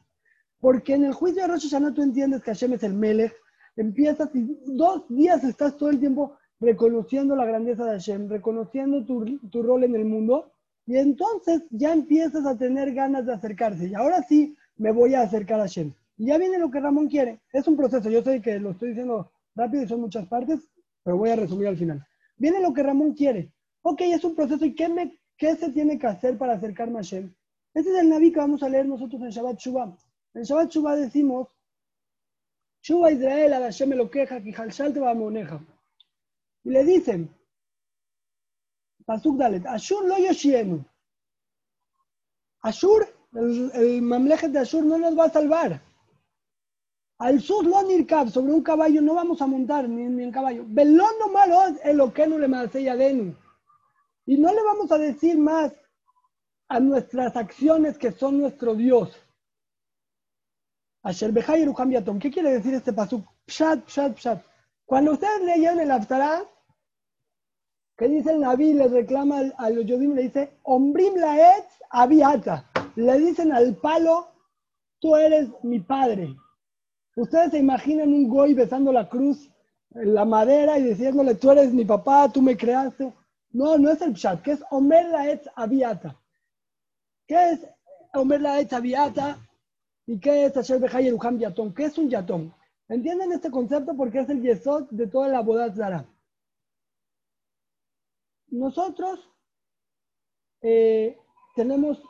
Porque 0.59 0.95
en 0.95 1.05
el 1.05 1.13
juicio 1.13 1.43
de 1.43 1.47
Rosh 1.47 1.69
Hashanah 1.69 1.93
tú 1.93 2.01
entiendes 2.01 2.43
que 2.43 2.51
Hashem 2.51 2.73
es 2.73 2.83
el 2.83 2.93
Melech, 2.93 3.33
empiezas 3.77 4.35
y 4.35 4.59
dos 4.65 5.05
días 5.07 5.45
estás 5.45 5.77
todo 5.77 5.91
el 5.91 5.99
tiempo 6.01 6.35
reconociendo 6.59 7.37
la 7.37 7.45
grandeza 7.45 7.85
de 7.85 7.91
Hashem, 7.91 8.27
reconociendo 8.27 9.05
tu, 9.05 9.39
tu, 9.49 9.63
rol 9.63 9.85
en 9.85 9.95
el 9.95 10.03
mundo, 10.03 10.51
y 10.85 10.97
entonces 10.97 11.63
ya 11.69 11.93
empiezas 11.93 12.45
a 12.45 12.57
tener 12.57 12.93
ganas 12.93 13.25
de 13.25 13.33
acercarse. 13.33 13.87
Y 13.87 13.93
ahora 13.93 14.23
sí 14.23 14.57
me 14.75 14.91
voy 14.91 15.15
a 15.15 15.21
acercar 15.21 15.61
a 15.61 15.63
Hashem. 15.63 15.93
Y 16.17 16.25
ya 16.25 16.37
viene 16.37 16.59
lo 16.59 16.69
que 16.69 16.81
Ramón 16.81 17.07
quiere. 17.07 17.39
Es 17.53 17.65
un 17.69 17.77
proceso, 17.77 18.09
yo 18.09 18.21
sé 18.23 18.41
que 18.41 18.59
lo 18.59 18.71
estoy 18.71 18.89
diciendo 18.89 19.31
rápido 19.55 19.83
y 19.83 19.87
son 19.87 20.01
muchas 20.01 20.27
partes, 20.27 20.59
pero 21.01 21.15
voy 21.15 21.29
a 21.29 21.37
resumir 21.37 21.69
al 21.69 21.77
final. 21.77 22.05
Viene 22.35 22.59
lo 22.59 22.73
que 22.73 22.83
Ramón 22.83 23.13
quiere. 23.13 23.52
Ok, 23.83 24.01
es 24.01 24.23
un 24.23 24.33
proceso, 24.33 24.65
¿y 24.65 24.73
qué, 24.73 24.87
me, 24.87 25.19
qué 25.37 25.55
se 25.55 25.69
tiene 25.71 25.99
que 25.99 26.07
hacer 26.07 26.37
para 26.37 26.53
acercarme 26.53 26.99
a 26.99 27.03
Hashem? 27.03 27.33
Este 27.73 27.89
es 27.91 27.99
el 27.99 28.09
Naví 28.09 28.31
que 28.31 28.39
vamos 28.39 28.63
a 28.63 28.69
leer 28.69 28.85
nosotros 28.85 29.21
en 29.21 29.29
Shabbat 29.29 29.59
Shuvah. 29.59 29.97
En 30.33 30.43
Shabbat 30.43 30.71
Shuvah 30.71 30.95
decimos, 30.95 31.49
Shuba 32.81 33.11
Israel, 33.11 33.51
Hashem 33.51 33.91
lo 33.91 34.09
queja, 34.09 34.41
te 34.41 34.99
va 34.99 35.13
moneja. 35.13 35.59
Y 36.63 36.69
le 36.69 36.83
dicen, 36.85 37.29
Pasuk 39.05 39.37
Dalet, 39.37 39.65
Ashur 39.65 40.05
lo 40.05 40.17
yoshienu. 40.17 40.85
Ashur, 42.61 43.05
el, 43.33 43.71
el 43.73 44.01
mamlejet 44.01 44.51
de 44.51 44.59
Ashur 44.59 44.85
no 44.85 44.97
nos 44.97 45.17
va 45.17 45.25
a 45.25 45.29
salvar. 45.29 45.81
Al 47.19 47.41
sur 47.41 47.65
lo 47.65 47.81
nirkab, 47.83 48.29
sobre 48.29 48.53
un 48.53 48.63
caballo 48.63 49.01
no 49.01 49.13
vamos 49.13 49.41
a 49.41 49.47
montar 49.47 49.87
ni, 49.87 50.03
ni 50.05 50.23
en 50.23 50.31
caballo. 50.31 50.63
Belón 50.67 51.11
no 51.19 51.29
malo 51.29 51.67
es 51.67 52.13
que 52.13 52.27
no 52.27 52.37
le 52.37 52.47
denu. 52.47 53.35
Y 54.25 54.37
no 54.37 54.53
le 54.53 54.63
vamos 54.63 54.91
a 54.91 54.97
decir 54.97 55.37
más 55.37 55.73
a 56.69 56.79
nuestras 56.79 57.35
acciones 57.35 57.97
que 57.97 58.11
son 58.11 58.39
nuestro 58.39 58.75
Dios. 58.75 59.11
¿Qué 61.03 62.31
quiere 62.31 62.51
decir 62.51 62.73
este 62.73 62.93
pasuk? 62.93 63.25
Pshat, 63.45 63.85
pshat, 63.85 64.15
pshat. 64.15 64.43
Cuando 64.85 65.11
ustedes 65.11 65.41
leyeron 65.41 65.81
el 65.81 65.91
Aftará, 65.91 66.43
que 67.97 68.07
dice 68.07 68.31
el 68.31 68.39
Naví, 68.39 68.73
le 68.73 68.87
reclama 68.87 69.41
a 69.57 69.69
los 69.69 69.85
Yodim, 69.85 70.15
le 70.15 70.23
dice, 70.23 70.57
Ombrim 70.63 71.15
laetz 71.15 71.67
aviata. 71.89 72.69
Le 72.95 73.19
dicen 73.19 73.51
al 73.51 73.75
palo, 73.75 74.27
tú 74.99 75.15
eres 75.15 75.49
mi 75.63 75.79
padre. 75.79 76.35
Ustedes 77.15 77.51
se 77.51 77.59
imaginan 77.59 78.13
un 78.13 78.29
goy 78.29 78.53
besando 78.53 78.91
la 78.91 79.09
cruz 79.09 79.49
en 79.91 80.13
la 80.13 80.25
madera 80.25 80.79
y 80.79 80.83
diciéndole, 80.83 81.35
tú 81.35 81.51
eres 81.51 81.73
mi 81.73 81.85
papá, 81.85 82.29
tú 82.31 82.41
me 82.41 82.57
creaste. 82.57 83.13
No, 83.53 83.77
no 83.77 83.91
es 83.91 84.01
el 84.01 84.13
pshat, 84.13 84.41
que 84.41 84.53
es 84.53 84.63
Omer 84.71 85.05
laetz 85.09 85.47
aviata. 85.55 86.19
¿Qué 87.27 87.51
es 87.51 87.59
Omer 88.13 88.41
laetz 88.41 88.73
aviata? 88.73 89.37
¿Y 90.07 90.19
qué 90.19 90.45
es 90.45 90.57
Asher 90.57 90.79
Behayeruham 90.79 91.37
Yatom? 91.37 91.73
¿Qué 91.73 91.85
es 91.85 91.97
un 91.99 92.09
Yatom? 92.09 92.51
¿Entienden 92.89 93.31
este 93.31 93.51
concepto? 93.51 93.95
Porque 93.95 94.19
es 94.19 94.29
el 94.29 94.41
yesod 94.41 94.89
de 94.89 95.07
toda 95.07 95.29
la 95.29 95.41
boda 95.41 95.71
zara. 95.71 96.05
Nosotros 98.47 99.19
eh, 100.61 101.17
tenemos 101.55 102.01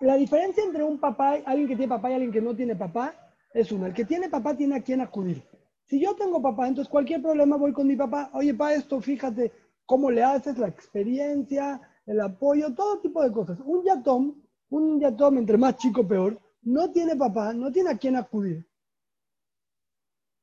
la 0.00 0.16
diferencia 0.16 0.64
entre 0.64 0.84
un 0.84 0.98
papá, 0.98 1.36
alguien 1.44 1.68
que 1.68 1.76
tiene 1.76 1.88
papá 1.88 2.10
y 2.10 2.14
alguien 2.14 2.32
que 2.32 2.40
no 2.40 2.56
tiene 2.56 2.74
papá, 2.74 3.14
es 3.52 3.70
una. 3.72 3.88
El 3.88 3.94
que 3.94 4.04
tiene 4.04 4.28
papá 4.28 4.56
tiene 4.56 4.76
a 4.76 4.82
quien 4.82 5.02
acudir. 5.02 5.42
Si 5.84 6.00
yo 6.00 6.16
tengo 6.16 6.40
papá, 6.40 6.66
entonces 6.66 6.90
cualquier 6.90 7.22
problema 7.22 7.56
voy 7.56 7.72
con 7.72 7.86
mi 7.86 7.96
papá. 7.96 8.30
Oye, 8.32 8.54
pa, 8.54 8.74
esto, 8.74 9.00
fíjate 9.00 9.67
cómo 9.88 10.10
le 10.10 10.22
haces, 10.22 10.58
la 10.58 10.68
experiencia, 10.68 11.80
el 12.04 12.20
apoyo, 12.20 12.74
todo 12.74 13.00
tipo 13.00 13.22
de 13.22 13.32
cosas. 13.32 13.58
Un 13.64 13.82
yatom, 13.82 14.34
un 14.68 15.00
yatom 15.00 15.38
entre 15.38 15.56
más 15.56 15.78
chico 15.78 16.06
peor, 16.06 16.38
no 16.60 16.90
tiene 16.90 17.16
papá, 17.16 17.54
no 17.54 17.72
tiene 17.72 17.92
a 17.92 17.96
quién 17.96 18.14
acudir. 18.14 18.68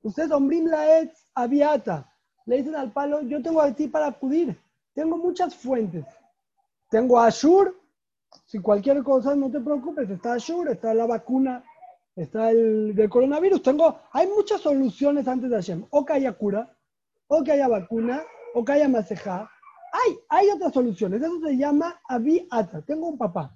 Ustedes, 0.01 0.31
Ombrim 0.31 0.65
Laetz 0.65 1.29
Aviata, 1.35 2.11
le 2.47 2.57
dicen 2.57 2.75
al 2.75 2.91
palo, 2.91 3.21
yo 3.21 3.39
tengo 3.43 3.61
a 3.61 3.71
ti 3.71 3.87
para 3.87 4.07
acudir. 4.07 4.59
Tengo 4.95 5.15
muchas 5.15 5.53
fuentes. 5.53 6.05
Tengo 6.89 7.19
a 7.19 7.27
Ashur, 7.27 7.79
si 8.45 8.57
cualquier 8.57 9.03
cosa, 9.03 9.35
no 9.35 9.51
te 9.51 9.59
preocupes, 9.59 10.09
está 10.09 10.33
Ashur, 10.33 10.69
está 10.69 10.91
la 10.95 11.05
vacuna, 11.05 11.63
está 12.15 12.49
el 12.49 12.95
del 12.95 13.09
coronavirus. 13.09 13.61
Tengo, 13.61 13.99
hay 14.11 14.25
muchas 14.25 14.61
soluciones 14.61 15.27
antes 15.27 15.51
de 15.51 15.55
Hashem. 15.55 15.85
O 15.91 16.03
que 16.03 16.13
haya 16.13 16.31
cura, 16.33 16.75
o 17.27 17.43
que 17.43 17.51
haya 17.51 17.67
vacuna, 17.67 18.23
o 18.55 18.63
que 18.63 18.71
haya 18.71 18.87
maseja. 18.87 19.51
Hay, 19.91 20.17
hay 20.29 20.49
otras 20.49 20.73
soluciones. 20.73 21.21
Eso 21.21 21.39
se 21.41 21.57
llama 21.57 21.99
Aviata. 22.07 22.81
Tengo 22.83 23.09
un 23.09 23.17
papá. 23.17 23.53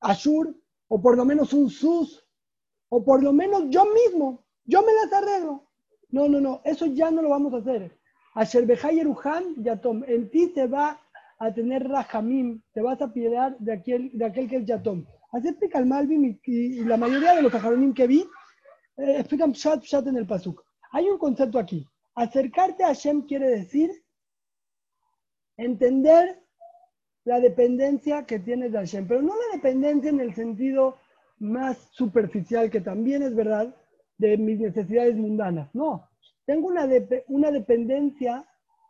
Ashur, 0.00 0.54
o 0.88 1.02
por 1.02 1.16
lo 1.16 1.24
menos 1.24 1.52
un 1.52 1.68
sus, 1.68 2.24
o 2.88 3.04
por 3.04 3.22
lo 3.22 3.32
menos 3.32 3.64
yo 3.68 3.84
mismo, 3.86 4.44
yo 4.64 4.82
me 4.82 4.92
las 4.94 5.12
arreglo. 5.12 5.66
No, 6.10 6.28
no, 6.28 6.40
no, 6.40 6.60
eso 6.64 6.86
ya 6.86 7.10
no 7.10 7.22
lo 7.22 7.30
vamos 7.30 7.52
a 7.54 7.58
hacer. 7.58 7.98
Asher 8.34 8.66
Yeruhan 8.66 9.62
Yatom, 9.64 10.04
en 10.06 10.30
ti 10.30 10.48
te 10.48 10.66
va 10.68 11.00
a 11.38 11.52
tener 11.52 11.88
Rahamim, 11.88 12.62
te 12.72 12.80
vas 12.80 13.00
a 13.02 13.12
piedar 13.12 13.58
de 13.58 13.72
aquel, 13.72 14.10
de 14.12 14.24
aquel 14.24 14.48
que 14.48 14.56
es 14.56 14.64
Yatom. 14.64 15.04
Así 15.32 15.48
explica 15.48 15.80
el 15.80 15.86
Malvin 15.86 16.40
y, 16.44 16.84
la 16.84 16.96
mayoría 16.96 17.34
de 17.34 17.42
los 17.42 17.50
Tajaronim 17.50 17.92
que 17.92 18.06
vi 18.06 18.20
eh, 18.96 19.16
explican 19.18 19.52
Pshat 19.52 19.82
Pshat 19.82 20.06
en 20.06 20.16
el 20.16 20.26
Pasuk. 20.26 20.62
Hay 20.92 21.08
un 21.08 21.18
concepto 21.18 21.58
aquí. 21.58 21.84
Acercarte 22.14 22.84
a 22.84 22.88
Hashem 22.88 23.26
quiere 23.26 23.48
decir 23.48 23.90
entender 25.56 26.42
la 27.24 27.40
dependencia 27.40 28.24
que 28.24 28.38
tienes 28.38 28.72
de 28.72 28.78
Hashem, 28.78 29.08
pero 29.08 29.20
no 29.22 29.34
la 29.34 29.56
dependencia 29.56 30.10
en 30.10 30.20
el 30.20 30.34
sentido 30.34 30.96
más 31.38 31.88
superficial, 31.90 32.70
que 32.70 32.80
también 32.80 33.22
es 33.22 33.34
verdad, 33.34 33.74
de 34.18 34.38
mis 34.38 34.58
necesidades 34.58 35.16
mundanas. 35.16 35.74
No, 35.74 36.08
tengo 36.46 36.68
una, 36.68 36.88
una 37.28 37.50
dependencia, 37.50 38.46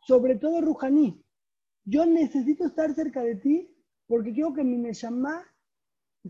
sobre 0.07 0.37
todo 0.37 0.61
Rujaní. 0.61 1.23
Yo 1.85 2.05
necesito 2.05 2.67
estar 2.67 2.95
cerca 2.95 3.23
de 3.23 3.37
ti 3.37 3.75
porque 4.07 4.33
quiero 4.33 4.53
que 4.53 4.65
mi 4.65 4.77
Neshama 4.77 5.43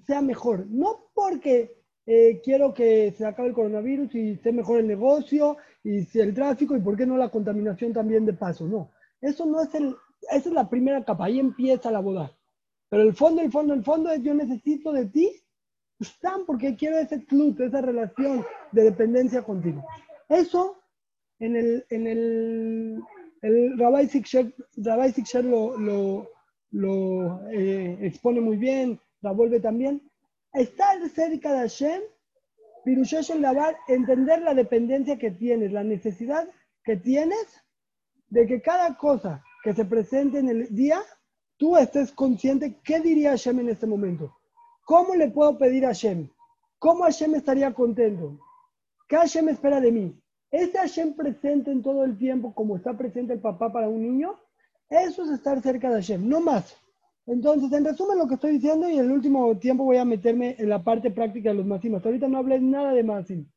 sea 0.06 0.22
mejor. 0.22 0.66
No 0.68 1.10
porque 1.14 1.82
eh, 2.06 2.40
quiero 2.42 2.72
que 2.72 3.12
se 3.16 3.26
acabe 3.26 3.48
el 3.48 3.54
coronavirus 3.54 4.14
y 4.14 4.30
esté 4.32 4.52
mejor 4.52 4.78
el 4.78 4.86
negocio 4.86 5.56
y 5.82 6.06
el 6.18 6.34
tráfico 6.34 6.76
y 6.76 6.80
por 6.80 6.96
qué 6.96 7.04
no 7.04 7.16
la 7.16 7.30
contaminación 7.30 7.92
también 7.92 8.24
de 8.24 8.32
paso. 8.32 8.66
No, 8.66 8.92
eso 9.20 9.44
no 9.44 9.62
es 9.62 9.74
el, 9.74 9.94
esa 10.30 10.48
es 10.48 10.54
la 10.54 10.68
primera 10.68 11.04
capa, 11.04 11.26
ahí 11.26 11.38
empieza 11.38 11.90
la 11.90 12.00
boda. 12.00 12.32
Pero 12.88 13.02
el 13.02 13.14
fondo, 13.14 13.42
el 13.42 13.50
fondo, 13.50 13.74
el 13.74 13.84
fondo 13.84 14.10
es 14.10 14.22
yo 14.22 14.34
necesito 14.34 14.92
de 14.92 15.06
ti, 15.06 15.32
están 15.98 16.44
porque 16.46 16.76
quiero 16.76 16.98
ese 16.98 17.24
club, 17.24 17.60
esa 17.60 17.80
relación 17.80 18.44
de 18.72 18.84
dependencia 18.84 19.42
contigo. 19.42 19.84
Eso 20.28 20.78
en 21.38 21.56
el, 21.56 21.86
en 21.90 22.06
el, 22.06 23.02
el 23.42 23.78
Rabbi 23.78 24.06
Siksher, 24.08 25.44
lo, 25.44 25.76
lo, 25.78 26.30
lo 26.70 27.48
eh, 27.50 27.98
expone 28.02 28.40
muy 28.40 28.56
bien, 28.56 29.00
la 29.20 29.32
vuelve 29.32 29.60
también. 29.60 30.02
Estar 30.52 30.96
cerca 31.08 31.52
de 31.52 31.58
Hashem, 31.60 32.02
Pirushesh 32.84 33.30
el 33.30 33.42
Lavar, 33.42 33.76
entender 33.88 34.42
la 34.42 34.54
dependencia 34.54 35.18
que 35.18 35.30
tienes, 35.30 35.72
la 35.72 35.84
necesidad 35.84 36.48
que 36.84 36.96
tienes 36.96 37.62
de 38.28 38.46
que 38.46 38.62
cada 38.62 38.96
cosa 38.96 39.42
que 39.66 39.74
se 39.74 39.84
presente 39.84 40.38
en 40.38 40.48
el 40.48 40.72
día, 40.72 41.00
tú 41.56 41.76
estés 41.76 42.12
consciente 42.12 42.78
qué 42.84 43.00
diría 43.00 43.30
Hashem 43.30 43.58
en 43.58 43.70
este 43.70 43.84
momento. 43.84 44.32
¿Cómo 44.84 45.16
le 45.16 45.28
puedo 45.28 45.58
pedir 45.58 45.84
a 45.84 45.88
Hashem? 45.88 46.28
¿Cómo 46.78 47.02
Hashem 47.02 47.34
estaría 47.34 47.74
contento? 47.74 48.38
¿Qué 49.08 49.16
Hashem 49.16 49.48
espera 49.48 49.80
de 49.80 49.90
mí? 49.90 50.22
¿Ese 50.52 50.78
Hashem 50.78 51.14
presente 51.14 51.72
en 51.72 51.82
todo 51.82 52.04
el 52.04 52.16
tiempo 52.16 52.54
como 52.54 52.76
está 52.76 52.96
presente 52.96 53.32
el 53.32 53.40
papá 53.40 53.72
para 53.72 53.88
un 53.88 54.02
niño? 54.02 54.36
Eso 54.88 55.24
es 55.24 55.30
estar 55.30 55.60
cerca 55.60 55.88
de 55.88 55.96
Hashem, 55.96 56.28
no 56.28 56.38
más. 56.38 56.76
Entonces, 57.26 57.72
en 57.72 57.86
resumen, 57.86 58.18
lo 58.18 58.28
que 58.28 58.34
estoy 58.34 58.52
diciendo 58.52 58.88
y 58.88 59.00
en 59.00 59.06
el 59.06 59.10
último 59.10 59.58
tiempo 59.58 59.82
voy 59.82 59.96
a 59.96 60.04
meterme 60.04 60.54
en 60.60 60.68
la 60.68 60.84
parte 60.84 61.10
práctica 61.10 61.48
de 61.48 61.56
los 61.56 61.66
máximos. 61.66 62.06
Ahorita 62.06 62.28
no 62.28 62.38
hablé 62.38 62.60
nada 62.60 62.92
de 62.92 63.02
máximos 63.02 63.48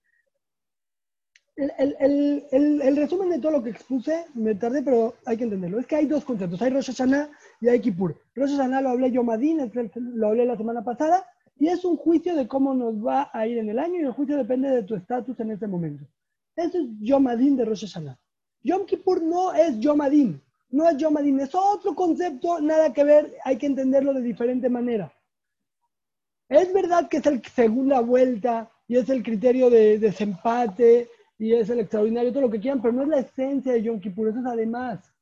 el, 1.60 2.96
resumen 2.96 3.30
de 3.30 3.40
todo 3.40 3.52
lo 3.52 3.64
que 3.64 3.72
expuse, 3.72 4.26
me 4.34 4.56
tardé, 4.56 4.82
pero 4.82 5.16
hay 5.26 5.38
que 5.38 5.44
entenderlo. 5.44 5.80
Es 5.80 5.88
que 5.88 5.98
hay 5.98 6.06
dos 6.06 6.24
conceptos. 6.24 6.62
Hay 6.62 6.70
Rosh 6.70 6.88
Hashanah 6.88 7.30
y 7.62 7.68
hay 7.68 7.80
Kippur. 7.82 8.16
Rosh 8.36 8.52
Hashanah 8.52 8.82
lo 8.82 8.90
hablé 8.90 9.12
yo, 9.12 9.24
Madin, 9.24 9.70
lo 9.96 10.28
hablé 10.28 10.46
la 10.46 10.58
semana 10.58 10.84
pasada, 10.84 11.26
y 11.58 11.68
es 11.68 11.84
un 11.84 11.98
juicio 11.98 12.36
de 12.36 12.48
cómo 12.48 12.74
nos 12.74 12.96
va 13.06 13.30
a 13.34 13.46
ir 13.46 13.58
en 13.58 13.70
el 13.70 13.80
año, 13.80 14.00
y 14.00 14.06
el 14.06 14.14
juicio 14.14 14.38
depende 14.38 14.70
de 14.70 14.84
tu 14.84 14.96
estatus 14.96 15.40
en 15.40 15.52
ese 15.52 15.68
momento. 15.68 16.06
Eso 16.56 16.78
es 16.78 16.88
Yom 17.02 17.28
Adin 17.28 17.58
de 17.58 17.66
Rosh 17.66 17.82
Hashanah. 17.82 18.18
Yom 18.64 18.86
Kippur 18.86 19.22
no 19.22 19.54
es 19.54 19.78
Yom 19.80 20.02
Adin, 20.02 20.42
no 20.70 20.88
es 20.88 20.98
Yom 20.98 21.18
Adin, 21.18 21.40
es 21.42 21.54
otro 21.54 21.94
concepto, 21.96 22.62
nada 22.62 22.94
que 22.94 23.04
ver, 23.04 23.36
hay 23.44 23.58
que 23.58 23.66
entenderlo 23.66 24.14
de 24.14 24.22
diferente 24.22 24.70
manera. 24.70 25.12
Es 26.48 26.74
verdad 26.74 27.08
que 27.10 27.18
es 27.18 27.26
el 27.26 27.44
segunda 27.44 28.00
vuelta 28.00 28.72
y 28.88 28.98
es 28.98 29.08
el 29.10 29.22
criterio 29.24 29.70
de 29.70 30.00
desempate 30.00 31.10
y 31.40 31.54
es 31.54 31.70
el 31.70 31.80
extraordinario, 31.80 32.34
todo 32.34 32.42
lo 32.42 32.52
que 32.52 32.60
quieran, 32.60 32.82
pero 32.82 32.94
no 32.94 33.04
es 33.04 33.08
la 33.08 33.20
esencia 33.20 33.72
de 33.72 33.82
Yom 33.82 34.02
Kippur, 34.02 34.28
eso 34.28 34.40
es 34.40 34.46
además. 34.46 35.14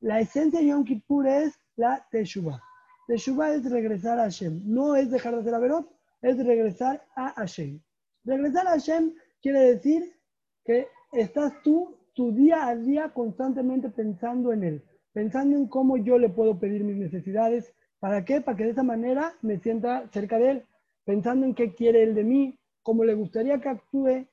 La 0.00 0.20
esencia 0.20 0.60
de 0.60 0.66
Yom 0.66 0.84
Kippur 0.84 1.26
es 1.26 1.58
la 1.74 2.06
Teshuvah. 2.10 2.62
Teshuvah 3.08 3.54
es 3.54 3.68
regresar 3.70 4.18
a 4.18 4.24
Hashem, 4.24 4.60
no 4.66 4.94
es 4.94 5.10
dejar 5.10 5.34
de 5.34 5.40
hacer 5.40 5.54
Averot, 5.54 5.90
es 6.20 6.36
regresar 6.36 7.02
a 7.16 7.30
Hashem. 7.30 7.80
Regresar 8.24 8.66
a 8.66 8.72
Hashem 8.72 9.14
quiere 9.40 9.60
decir 9.60 10.12
que 10.66 10.88
estás 11.12 11.54
tú, 11.62 11.96
tu 12.12 12.32
día 12.32 12.68
a 12.68 12.76
día, 12.76 13.08
constantemente 13.08 13.88
pensando 13.88 14.52
en 14.52 14.64
Él, 14.64 14.82
pensando 15.14 15.56
en 15.56 15.66
cómo 15.66 15.96
yo 15.96 16.18
le 16.18 16.28
puedo 16.28 16.58
pedir 16.58 16.84
mis 16.84 16.98
necesidades. 16.98 17.72
¿Para 18.00 18.22
qué? 18.26 18.42
Para 18.42 18.58
que 18.58 18.64
de 18.64 18.70
esa 18.70 18.82
manera 18.82 19.32
me 19.40 19.58
sienta 19.58 20.06
cerca 20.12 20.38
de 20.38 20.50
Él, 20.50 20.66
pensando 21.06 21.46
en 21.46 21.54
qué 21.54 21.74
quiere 21.74 22.02
Él 22.02 22.14
de 22.14 22.22
mí, 22.22 22.58
cómo 22.82 23.02
le 23.04 23.14
gustaría 23.14 23.60
que 23.60 23.70
actúe, 23.70 24.26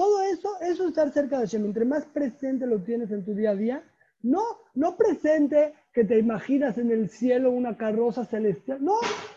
todo 0.00 0.22
eso, 0.22 0.48
eso 0.62 0.84
es 0.84 0.88
estar 0.88 1.12
cerca 1.12 1.36
de 1.36 1.44
Hashem. 1.44 1.62
Entre 1.66 1.84
más 1.84 2.06
presente 2.06 2.66
lo 2.66 2.82
tienes 2.82 3.10
en 3.10 3.22
tu 3.22 3.34
día 3.34 3.50
a 3.50 3.54
día, 3.54 3.84
no, 4.22 4.40
no 4.72 4.96
presente 4.96 5.74
que 5.92 6.04
te 6.04 6.18
imaginas 6.18 6.78
en 6.78 6.90
el 6.90 7.10
cielo 7.10 7.50
una 7.50 7.76
carroza 7.76 8.24
celestial. 8.24 8.82
No, 8.82 8.94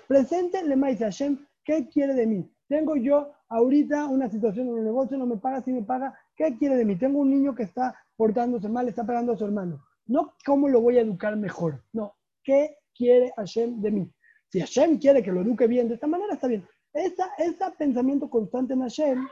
presente 0.08 0.64
le 0.64 0.78
dice 0.78 1.04
Hashem, 1.04 1.46
¿qué 1.66 1.90
quiere 1.90 2.14
de 2.14 2.28
mí? 2.28 2.50
Tengo 2.70 2.96
yo 2.96 3.34
ahorita 3.50 4.06
una 4.06 4.30
situación 4.30 4.70
en 4.70 4.78
el 4.78 4.86
negocio, 4.86 5.18
no 5.18 5.26
me 5.26 5.36
paga, 5.36 5.62
si 5.62 5.74
me 5.74 5.84
paga, 5.84 6.18
¿qué 6.34 6.58
quiere 6.58 6.78
de 6.78 6.86
mí? 6.86 6.96
Tengo 6.96 7.20
un 7.20 7.32
niño 7.32 7.54
que 7.54 7.64
está 7.64 7.94
portándose 8.16 8.70
mal, 8.70 8.88
está 8.88 9.06
pegando 9.06 9.34
a 9.34 9.38
su 9.38 9.44
hermano. 9.44 9.84
No 10.06 10.34
cómo 10.46 10.70
lo 10.70 10.80
voy 10.80 10.98
a 10.98 11.02
educar 11.02 11.36
mejor, 11.36 11.84
no, 11.92 12.16
¿qué 12.42 12.78
quiere 12.96 13.34
Hashem 13.36 13.82
de 13.82 13.92
mí? 13.92 14.12
Si 14.48 14.62
Hashem 14.62 14.98
quiere 14.98 15.22
que 15.22 15.34
lo 15.34 15.42
eduque 15.42 15.68
bien, 15.68 15.90
de 15.90 15.96
esta 15.96 16.08
manera 16.08 16.36
está 16.36 16.48
bien. 16.48 16.66
Ese 16.94 17.22
esa 17.38 17.72
pensamiento 17.72 18.30
constante 18.30 18.76
en 18.76 18.82
Hashem 18.82 19.28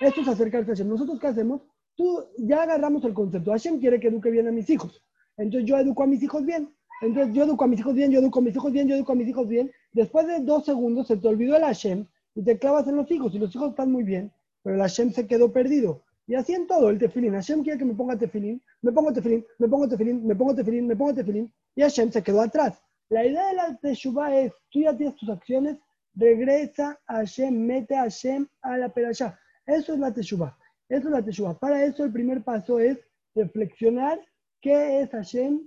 esto 0.00 0.20
es 0.20 0.28
acercarse 0.28 0.70
a 0.70 0.74
Hashem. 0.74 0.88
¿Nosotros 0.88 1.18
qué 1.20 1.26
hacemos? 1.28 1.62
Tú 1.96 2.24
ya 2.38 2.62
agarramos 2.62 3.04
el 3.04 3.14
concepto. 3.14 3.50
Hashem 3.50 3.80
quiere 3.80 3.98
que 3.98 4.08
eduque 4.08 4.30
bien 4.30 4.46
a 4.48 4.52
mis 4.52 4.70
hijos. 4.70 5.02
Entonces 5.36 5.68
yo 5.68 5.76
educo 5.78 6.02
a 6.02 6.06
mis 6.06 6.22
hijos 6.22 6.44
bien. 6.44 6.72
Entonces 7.00 7.34
yo 7.34 7.44
educo 7.44 7.64
a 7.64 7.68
mis 7.68 7.80
hijos 7.80 7.94
bien, 7.94 8.10
yo 8.10 8.20
educo 8.20 8.40
a 8.40 8.42
mis 8.42 8.54
hijos 8.56 8.72
bien, 8.72 8.88
yo 8.88 8.96
educo 8.96 9.12
a 9.12 9.14
mis 9.14 9.28
hijos 9.28 9.48
bien. 9.48 9.70
Después 9.92 10.26
de 10.26 10.40
dos 10.40 10.64
segundos 10.64 11.06
se 11.06 11.16
te 11.16 11.28
olvidó 11.28 11.56
el 11.56 11.62
Hashem 11.62 12.06
y 12.34 12.42
te 12.42 12.58
clavas 12.58 12.86
en 12.88 12.96
los 12.96 13.10
hijos. 13.10 13.34
Y 13.34 13.38
los 13.38 13.54
hijos 13.54 13.70
están 13.70 13.90
muy 13.90 14.04
bien, 14.04 14.32
pero 14.62 14.76
el 14.76 14.82
Hashem 14.82 15.12
se 15.12 15.26
quedó 15.26 15.52
perdido. 15.52 16.02
Y 16.26 16.34
así 16.34 16.52
en 16.52 16.66
todo, 16.66 16.90
el 16.90 16.98
tefilín. 16.98 17.32
Hashem 17.32 17.62
quiere 17.62 17.78
que 17.78 17.84
me 17.84 17.94
ponga 17.94 18.16
tefilín, 18.16 18.62
me 18.82 18.92
pongo 18.92 19.12
tefilín, 19.12 19.44
me 19.58 19.68
pongo 19.68 19.88
tefilín, 19.88 20.26
me 20.26 20.34
pongo 20.36 20.54
tefilín, 20.54 20.86
me 20.86 20.96
pongo 20.96 21.14
tefilín. 21.14 21.52
Y 21.74 21.82
Hashem 21.82 22.12
se 22.12 22.22
quedó 22.22 22.42
atrás. 22.42 22.80
La 23.08 23.24
idea 23.24 23.48
de 23.48 23.54
la 23.54 23.76
teshuva 23.78 24.36
es, 24.36 24.52
tú 24.70 24.80
ya 24.80 24.94
tienes 24.94 25.16
tus 25.16 25.30
acciones, 25.30 25.78
regresa 26.14 27.00
a 27.06 27.16
Hashem, 27.16 27.54
mete 27.54 27.96
a 27.96 28.02
Hashem 28.02 28.46
a 28.60 28.76
la 28.76 28.88
perashá. 28.90 29.38
Eso 29.68 29.92
es 29.92 29.98
la 30.00 30.12
teshuva. 30.12 30.56
Eso 30.88 31.08
es 31.08 31.12
la 31.12 31.22
teshuva. 31.22 31.58
Para 31.58 31.84
eso 31.84 32.02
el 32.02 32.12
primer 32.12 32.42
paso 32.42 32.80
es 32.80 32.98
reflexionar 33.34 34.18
qué 34.62 35.02
es 35.02 35.10
Hashem, 35.10 35.60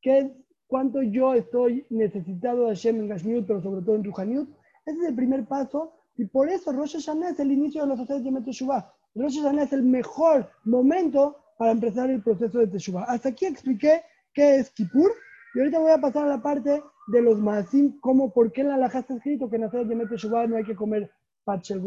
qué, 0.00 0.32
cuánto 0.68 1.02
yo 1.02 1.34
estoy 1.34 1.84
necesitado 1.90 2.66
de 2.66 2.68
Hashem 2.68 3.00
en 3.00 3.08
Gashmiut, 3.08 3.46
pero 3.46 3.60
sobre 3.60 3.82
todo 3.82 3.96
en 3.96 4.04
Ruhaniut. 4.04 4.48
Ese 4.86 5.00
es 5.00 5.08
el 5.08 5.14
primer 5.16 5.44
paso 5.46 5.92
y 6.16 6.24
por 6.26 6.48
eso 6.48 6.72
Rosh 6.72 6.94
Hashanah 6.94 7.30
es 7.30 7.40
el 7.40 7.50
inicio 7.50 7.82
de 7.82 7.88
los 7.88 7.96
procesos 7.96 8.32
de 8.32 8.40
Teshuvah. 8.42 8.94
Rosh 9.16 9.42
Hashanah 9.42 9.64
es 9.64 9.72
el 9.72 9.82
mejor 9.82 10.48
momento 10.64 11.36
para 11.58 11.72
empezar 11.72 12.08
el 12.10 12.22
proceso 12.22 12.60
de 12.60 12.68
Teshuvah. 12.68 13.04
Hasta 13.08 13.30
aquí 13.30 13.46
expliqué 13.46 14.02
qué 14.32 14.56
es 14.56 14.70
Kippur 14.70 15.10
y 15.54 15.58
ahorita 15.58 15.80
voy 15.80 15.90
a 15.90 16.00
pasar 16.00 16.26
a 16.26 16.28
la 16.28 16.40
parte 16.40 16.80
de 17.08 17.22
los 17.22 17.40
Maasim, 17.40 17.98
como 17.98 18.32
por 18.32 18.52
qué 18.52 18.60
en 18.60 18.68
la 18.68 18.76
Laja 18.76 19.00
está 19.00 19.14
escrito 19.14 19.50
que 19.50 19.56
en 19.56 19.64
Hacer 19.64 19.84
de 19.84 20.06
Teshuvah 20.06 20.46
no 20.46 20.56
hay 20.56 20.64
que 20.64 20.76
comer 20.76 21.10
Pachel 21.44 21.82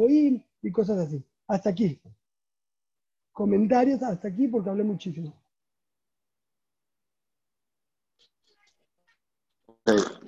y 0.62 0.72
cosas 0.72 0.98
así. 1.00 1.24
Hasta 1.48 1.70
aquí. 1.70 2.00
comentarios 3.32 4.02
hasta 4.04 4.28
aquí 4.28 4.48
porque 4.48 4.70
hablé 4.70 4.84
muchísimo. 4.84 5.34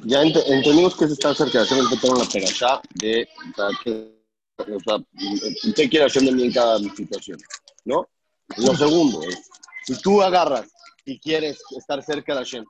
Ya 0.06 0.24
ent- 0.24 0.44
entendimos 0.48 0.96
que 0.98 1.08
se 1.08 1.14
está 1.14 1.34
cerca 1.36 1.60
de 1.60 1.66
hacer 1.66 1.78
el 1.78 1.88
en 2.14 2.18
la 2.18 2.26
perashá 2.26 2.82
de 2.96 3.28
o 4.58 4.80
qué 5.76 5.90
quiere 5.90 6.06
hacer 6.06 6.24
de 6.24 6.46
en 6.46 6.52
cada 6.52 6.80
situación, 6.80 7.40
¿no? 7.86 8.08
Lo 8.58 8.76
segundo 8.76 9.22
es, 9.24 9.50
si 9.86 10.02
tú 10.02 10.22
agarras 10.22 10.72
y 11.06 11.20
quieres 11.20 11.60
estar 11.78 12.02
cerca 12.04 12.34
de 12.34 12.40
Hashem, 12.40 12.66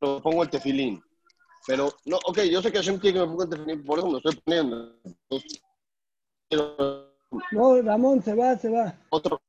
pongo 0.00 0.42
el 0.42 0.50
tefilín, 0.50 1.02
pero, 1.66 1.92
no, 2.06 2.18
ok, 2.26 2.40
yo 2.42 2.60
sé 2.60 2.72
que 2.72 2.78
Hashem 2.78 2.98
quiere 2.98 3.18
que 3.20 3.26
me 3.26 3.30
ponga 3.32 3.44
el 3.44 3.50
tefilín, 3.50 3.84
por 3.84 3.98
eso 3.98 4.06
me 4.06 4.12
lo 4.12 4.18
estoy 4.18 4.36
poniendo. 4.44 4.96
No, 6.56 7.82
Ramón, 7.82 8.22
se 8.22 8.34
va, 8.34 8.56
se 8.58 8.68
va. 8.68 8.94
otro, 9.10 9.40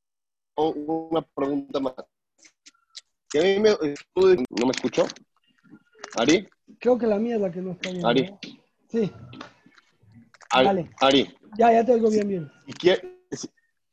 una 0.55 1.21
pregunta 1.21 1.79
más. 1.79 1.93
Que 3.29 3.39
a 3.39 3.43
mí 3.43 3.59
me, 3.59 3.69
¿No 3.71 4.65
me 4.65 4.71
escuchó? 4.71 5.05
¿Ari? 6.15 6.47
Creo 6.79 6.97
que 6.97 7.07
la 7.07 7.17
mía 7.17 7.35
es 7.35 7.41
la 7.41 7.51
que 7.51 7.61
no 7.61 7.71
está 7.71 7.89
bien. 7.91 8.05
Ari. 8.05 8.23
¿no? 8.29 8.39
Sí, 8.89 9.11
Ari, 10.51 10.65
Dale. 10.65 10.91
Ari, 10.99 11.37
ya, 11.57 11.73
ya 11.73 11.85
te 11.85 11.93
oigo 11.93 12.09
bien, 12.09 12.27
bien. 12.27 12.51
y 12.67 12.73
quiere- 12.73 13.19
si, 13.31 13.49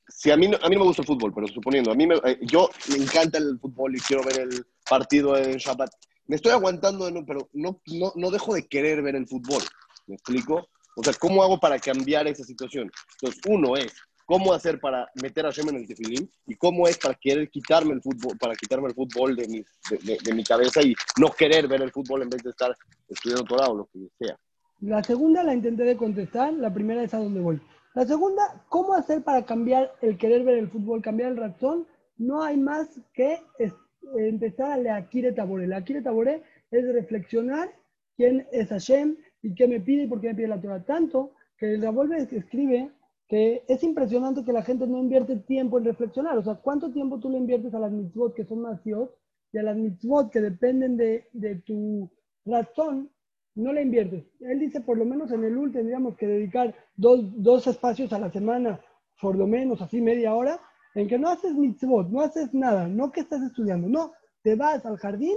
si 0.08 0.30
a, 0.30 0.36
mí, 0.36 0.46
a 0.46 0.68
mí 0.68 0.74
no 0.74 0.80
me 0.80 0.86
gusta 0.86 1.02
el 1.02 1.06
fútbol, 1.06 1.32
pero 1.34 1.48
suponiendo, 1.48 1.90
a 1.90 1.94
mí 1.94 2.06
me, 2.06 2.16
eh, 2.16 2.38
yo 2.42 2.68
me 2.90 2.98
encanta 2.98 3.38
el 3.38 3.58
fútbol 3.58 3.96
y 3.96 4.00
quiero 4.00 4.22
ver 4.24 4.40
el 4.40 4.66
partido 4.88 5.38
en 5.38 5.56
Shabbat. 5.56 5.90
Me 6.26 6.36
estoy 6.36 6.52
aguantando, 6.52 7.10
pero 7.26 7.48
no, 7.54 7.80
no, 7.86 8.12
no 8.14 8.30
dejo 8.30 8.54
de 8.54 8.68
querer 8.68 9.02
ver 9.02 9.16
el 9.16 9.26
fútbol. 9.26 9.62
¿Me 10.06 10.16
explico? 10.16 10.68
O 10.96 11.02
sea, 11.02 11.12
¿cómo 11.18 11.42
hago 11.42 11.58
para 11.58 11.78
cambiar 11.78 12.26
esa 12.28 12.44
situación? 12.44 12.90
Entonces, 13.20 13.40
uno 13.48 13.76
es, 13.76 13.92
¿cómo 14.26 14.52
hacer 14.52 14.80
para 14.80 15.08
meter 15.22 15.46
a 15.46 15.50
Shem 15.50 15.68
en 15.70 15.76
el 15.76 15.86
tefilín? 15.86 16.30
Y 16.46 16.54
cómo 16.56 16.86
es 16.88 16.98
para 16.98 17.14
querer 17.14 17.48
quitarme 17.50 17.94
el 17.94 18.02
fútbol, 18.02 18.36
para 18.38 18.54
quitarme 18.54 18.88
el 18.88 18.94
fútbol 18.94 19.36
de 19.36 19.48
mi, 19.48 19.58
de, 19.90 19.98
de- 20.02 20.18
de 20.22 20.34
mi 20.34 20.44
cabeza 20.44 20.82
y 20.82 20.94
no 21.18 21.30
querer 21.32 21.68
ver 21.68 21.82
el 21.82 21.92
fútbol 21.92 22.22
en 22.22 22.30
vez 22.30 22.42
de 22.42 22.50
estar 22.50 22.74
estudiando 23.08 23.44
Torah 23.44 23.68
o 23.68 23.76
lo 23.76 23.86
que 23.86 24.00
sea. 24.18 24.36
La 24.80 25.02
segunda 25.02 25.42
la 25.42 25.54
intenté 25.54 25.84
de 25.84 25.96
contestar, 25.96 26.52
la 26.54 26.72
primera 26.72 27.02
es 27.02 27.12
a 27.14 27.18
dónde 27.18 27.40
voy. 27.40 27.60
La 27.94 28.06
segunda, 28.06 28.64
¿cómo 28.68 28.94
hacer 28.94 29.22
para 29.22 29.44
cambiar 29.44 29.92
el 30.00 30.16
querer 30.16 30.44
ver 30.44 30.58
el 30.58 30.70
fútbol, 30.70 31.02
cambiar 31.02 31.32
el 31.32 31.36
razón? 31.36 31.86
No 32.16 32.42
hay 32.42 32.56
más 32.56 32.88
que 33.12 33.40
empezar 34.16 34.72
a 34.72 34.76
leer 34.76 34.94
Akire 34.94 35.32
Taboré. 35.32 35.66
La 35.66 35.78
Akire 35.78 36.02
Taboré 36.02 36.42
es 36.70 36.84
reflexionar 36.94 37.70
quién 38.16 38.46
es 38.52 38.68
Hashem 38.68 39.16
y 39.42 39.54
qué 39.54 39.66
me 39.66 39.80
pide 39.80 40.04
y 40.04 40.06
por 40.06 40.20
qué 40.20 40.28
me 40.28 40.34
pide 40.34 40.48
la 40.48 40.60
Torah. 40.60 40.84
Tanto 40.84 41.32
que 41.58 41.76
la 41.76 41.90
vuelve 41.90 42.28
escribe 42.30 42.90
que 43.28 43.64
es 43.68 43.82
impresionante 43.84 44.44
que 44.44 44.52
la 44.52 44.62
gente 44.62 44.86
no 44.86 44.98
invierte 44.98 45.36
tiempo 45.36 45.78
en 45.78 45.84
reflexionar. 45.84 46.36
O 46.38 46.42
sea, 46.42 46.56
¿cuánto 46.56 46.90
tiempo 46.90 47.20
tú 47.20 47.30
le 47.30 47.38
inviertes 47.38 47.72
a 47.74 47.78
las 47.78 47.92
mitzvot 47.92 48.34
que 48.34 48.44
son 48.44 48.62
más 48.62 48.80
y 48.84 49.58
a 49.58 49.62
las 49.62 49.76
mitzvot 49.76 50.30
que 50.30 50.40
dependen 50.40 50.96
de, 50.96 51.28
de 51.32 51.56
tu 51.56 52.10
razón? 52.44 53.10
no 53.54 53.72
le 53.72 53.82
inviertes. 53.82 54.24
Él 54.40 54.58
dice, 54.58 54.80
por 54.80 54.98
lo 54.98 55.04
menos 55.04 55.30
en 55.32 55.44
el 55.44 55.56
UL 55.56 55.72
tendríamos 55.72 56.16
que 56.16 56.26
dedicar 56.26 56.74
dos, 56.96 57.20
dos 57.42 57.66
espacios 57.66 58.12
a 58.12 58.18
la 58.18 58.30
semana, 58.30 58.80
por 59.20 59.36
lo 59.36 59.46
menos 59.46 59.80
así 59.82 60.00
media 60.00 60.34
hora, 60.34 60.60
en 60.94 61.08
que 61.08 61.18
no 61.18 61.28
haces 61.28 61.54
mitzvot, 61.54 62.08
no 62.08 62.20
haces 62.20 62.52
nada, 62.54 62.88
no 62.88 63.12
que 63.12 63.20
estás 63.20 63.42
estudiando, 63.42 63.88
no, 63.88 64.12
te 64.42 64.54
vas 64.54 64.84
al 64.86 64.96
jardín 64.96 65.36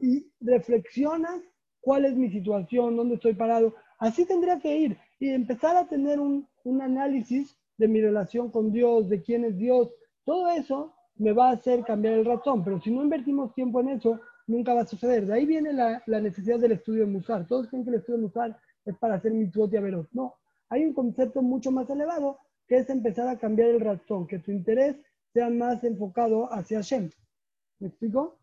y 0.00 0.30
reflexionas 0.40 1.40
cuál 1.86 2.04
es 2.04 2.16
mi 2.16 2.28
situación, 2.28 2.96
dónde 2.96 3.14
estoy 3.14 3.34
parado. 3.34 3.72
Así 4.00 4.26
tendría 4.26 4.58
que 4.58 4.76
ir 4.76 4.98
y 5.20 5.28
empezar 5.28 5.76
a 5.76 5.86
tener 5.86 6.18
un, 6.18 6.44
un 6.64 6.82
análisis 6.82 7.56
de 7.78 7.86
mi 7.86 8.00
relación 8.00 8.50
con 8.50 8.72
Dios, 8.72 9.08
de 9.08 9.22
quién 9.22 9.44
es 9.44 9.56
Dios. 9.56 9.94
Todo 10.24 10.50
eso 10.50 10.96
me 11.14 11.32
va 11.32 11.50
a 11.50 11.52
hacer 11.52 11.84
cambiar 11.84 12.14
el 12.14 12.24
razón, 12.24 12.64
pero 12.64 12.80
si 12.80 12.90
no 12.90 13.04
invertimos 13.04 13.54
tiempo 13.54 13.80
en 13.80 13.90
eso, 13.90 14.20
nunca 14.48 14.74
va 14.74 14.80
a 14.80 14.86
suceder. 14.86 15.26
De 15.26 15.34
ahí 15.34 15.46
viene 15.46 15.72
la, 15.72 16.02
la 16.06 16.20
necesidad 16.20 16.58
del 16.58 16.72
estudio 16.72 17.06
de 17.06 17.12
Musar. 17.12 17.46
Todos 17.46 17.68
creen 17.68 17.84
que 17.84 17.90
el 17.90 17.96
estudio 18.00 18.18
de 18.18 18.24
Musar 18.24 18.58
es 18.84 18.96
para 18.98 19.14
hacer 19.14 19.30
mitzvot 19.32 19.72
y 19.72 19.76
averot. 19.76 20.08
No, 20.10 20.34
hay 20.68 20.84
un 20.84 20.92
concepto 20.92 21.40
mucho 21.40 21.70
más 21.70 21.88
elevado 21.88 22.40
que 22.66 22.78
es 22.78 22.90
empezar 22.90 23.28
a 23.28 23.38
cambiar 23.38 23.68
el 23.68 23.80
razón, 23.80 24.26
que 24.26 24.40
tu 24.40 24.50
interés 24.50 24.96
sea 25.32 25.50
más 25.50 25.84
enfocado 25.84 26.52
hacia 26.52 26.78
Hashem. 26.78 27.10
¿Me 27.78 27.86
explico? 27.86 28.40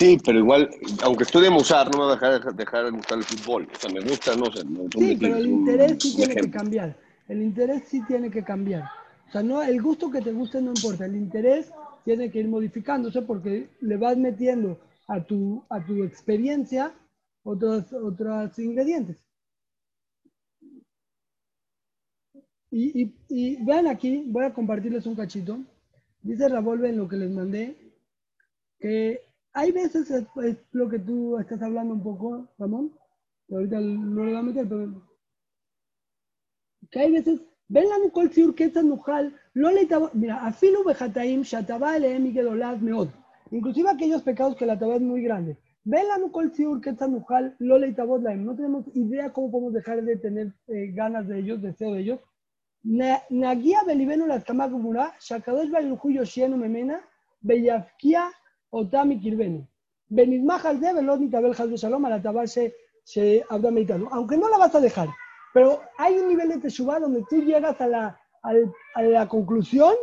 Sí, 0.00 0.16
pero 0.24 0.38
igual, 0.38 0.70
aunque 1.02 1.24
estudie 1.24 1.50
Musar, 1.50 1.90
no 1.90 1.98
me 1.98 2.04
va 2.04 2.12
a 2.12 2.30
dejar, 2.38 2.54
dejar 2.54 2.84
de 2.84 2.90
gustar 2.92 3.18
el 3.18 3.24
fútbol. 3.24 3.68
O 3.74 3.76
sea, 3.76 3.90
me 3.90 4.00
gusta, 4.00 4.36
no 4.36 4.44
sé. 4.52 4.64
no- 4.64 4.84
Sí, 4.96 5.16
pero 5.20 5.36
el 5.38 5.46
un- 5.48 5.52
interés 5.54 5.98
sí 6.00 6.10
un 6.10 6.16
tiene 6.16 6.34
que 6.36 6.50
cambiar. 6.50 6.96
El 7.26 7.42
interés 7.42 7.82
sí 7.88 8.02
tiene 8.06 8.30
que 8.30 8.44
cambiar. 8.44 8.84
O 9.28 9.32
sea, 9.32 9.42
no, 9.42 9.60
el 9.60 9.82
gusto 9.82 10.08
que 10.10 10.22
te 10.22 10.30
guste 10.32 10.62
no 10.62 10.72
importa. 10.72 11.04
El 11.04 11.16
interés 11.16 11.72
tiene 12.04 12.30
que 12.30 12.38
ir 12.38 12.46
modificándose 12.48 13.22
porque 13.22 13.70
le 13.80 13.96
vas 13.96 14.16
metiendo 14.16 14.78
a 15.08 15.20
tu, 15.24 15.64
a 15.68 15.84
tu 15.84 16.04
experiencia 16.04 16.94
otros, 17.42 17.92
otros 17.92 18.56
ingredientes. 18.60 19.16
Y, 22.70 23.02
y- 23.02 23.14
y 23.28 23.64
vean 23.64 23.88
aquí, 23.88 24.24
voy 24.28 24.44
a 24.44 24.54
compartirles 24.54 25.06
un 25.06 25.16
cachito. 25.16 25.58
Dice 26.22 26.48
Ravolve 26.48 26.88
en 26.90 26.98
lo 26.98 27.08
que 27.08 27.16
les 27.16 27.30
mandé 27.30 27.76
que 28.78 29.27
hay 29.52 29.72
veces, 29.72 30.10
es, 30.10 30.26
lo 30.72 30.88
que 30.88 30.98
tú 30.98 31.38
estás 31.38 31.62
hablando 31.62 31.94
un 31.94 32.02
poco, 32.02 32.48
Ramón, 32.58 32.92
ahorita 33.50 33.80
no 33.80 34.24
le 34.24 34.30
voy 34.32 34.38
a 34.40 34.42
meter, 34.42 34.68
pero 34.68 35.02
que 36.90 37.00
hay 37.00 37.12
veces, 37.12 37.40
ven 37.68 37.88
la 37.88 37.98
Nicole 37.98 38.32
Siur 38.32 38.54
que 38.54 38.64
es 38.64 38.74
Nujal, 38.82 39.34
no 39.54 39.70
le 39.70 39.88
mira, 40.14 40.46
afilu 40.46 40.84
bejataim, 40.84 41.42
shataba 41.42 41.96
eleem 41.96 42.26
y 42.26 42.32
gedolad 42.32 42.78
meod. 42.78 43.08
Inclusive 43.50 43.90
aquellos 43.90 44.22
pecados 44.22 44.56
que 44.56 44.66
la 44.66 44.78
taba 44.78 44.96
es 44.96 45.00
muy 45.00 45.22
grande. 45.22 45.56
Ven 45.84 46.06
la 46.08 46.18
Nicole 46.18 46.50
Siur 46.50 46.80
que 46.80 46.90
es 46.90 47.00
Nujal, 47.00 47.56
lo 47.58 47.78
le 47.78 47.94
laim. 48.22 48.44
No 48.44 48.54
tenemos 48.54 48.84
idea 48.94 49.32
cómo 49.32 49.50
podemos 49.50 49.72
dejar 49.72 50.02
de 50.02 50.16
tener 50.16 50.52
eh, 50.68 50.92
ganas 50.92 51.26
de 51.28 51.38
ellos, 51.40 51.62
deseo 51.62 51.94
de 51.94 52.00
ellos. 52.00 52.20
Na- 52.82 53.22
Nagia 53.30 53.82
belibenu 53.84 54.26
la 54.26 54.36
escama 54.36 54.68
gumura, 54.68 55.14
shakadosh 55.20 55.70
baruchu 55.70 56.10
yoshienu 56.10 56.56
memena, 56.56 57.00
beyafkia 57.40 58.30
otami 58.70 59.20
kirbenu. 59.20 59.66
Benizmaj 60.08 60.66
al 60.66 60.80
de 60.80 60.92
velot 60.92 61.20
nitabel 61.20 61.52
haz 61.52 61.68
de 61.68 61.76
shalom 61.76 62.04
a 62.06 62.10
la 62.10 62.22
tabal 62.22 62.48
se, 62.48 62.72
habrá 63.48 63.70
meditado. 63.70 64.08
Aunque 64.12 64.36
no 64.36 64.48
la 64.48 64.58
vas 64.58 64.74
a 64.74 64.80
dejar, 64.80 65.08
pero 65.52 65.80
hay 65.98 66.18
un 66.18 66.28
nivel 66.28 66.48
de 66.48 66.58
Teshuvah 66.58 67.00
donde 67.00 67.24
tú 67.28 67.42
llegas 67.42 67.80
a 67.80 67.86
la, 67.86 68.20
al- 68.42 68.72
a 68.94 69.02
la 69.02 69.28
conclusión 69.28 69.94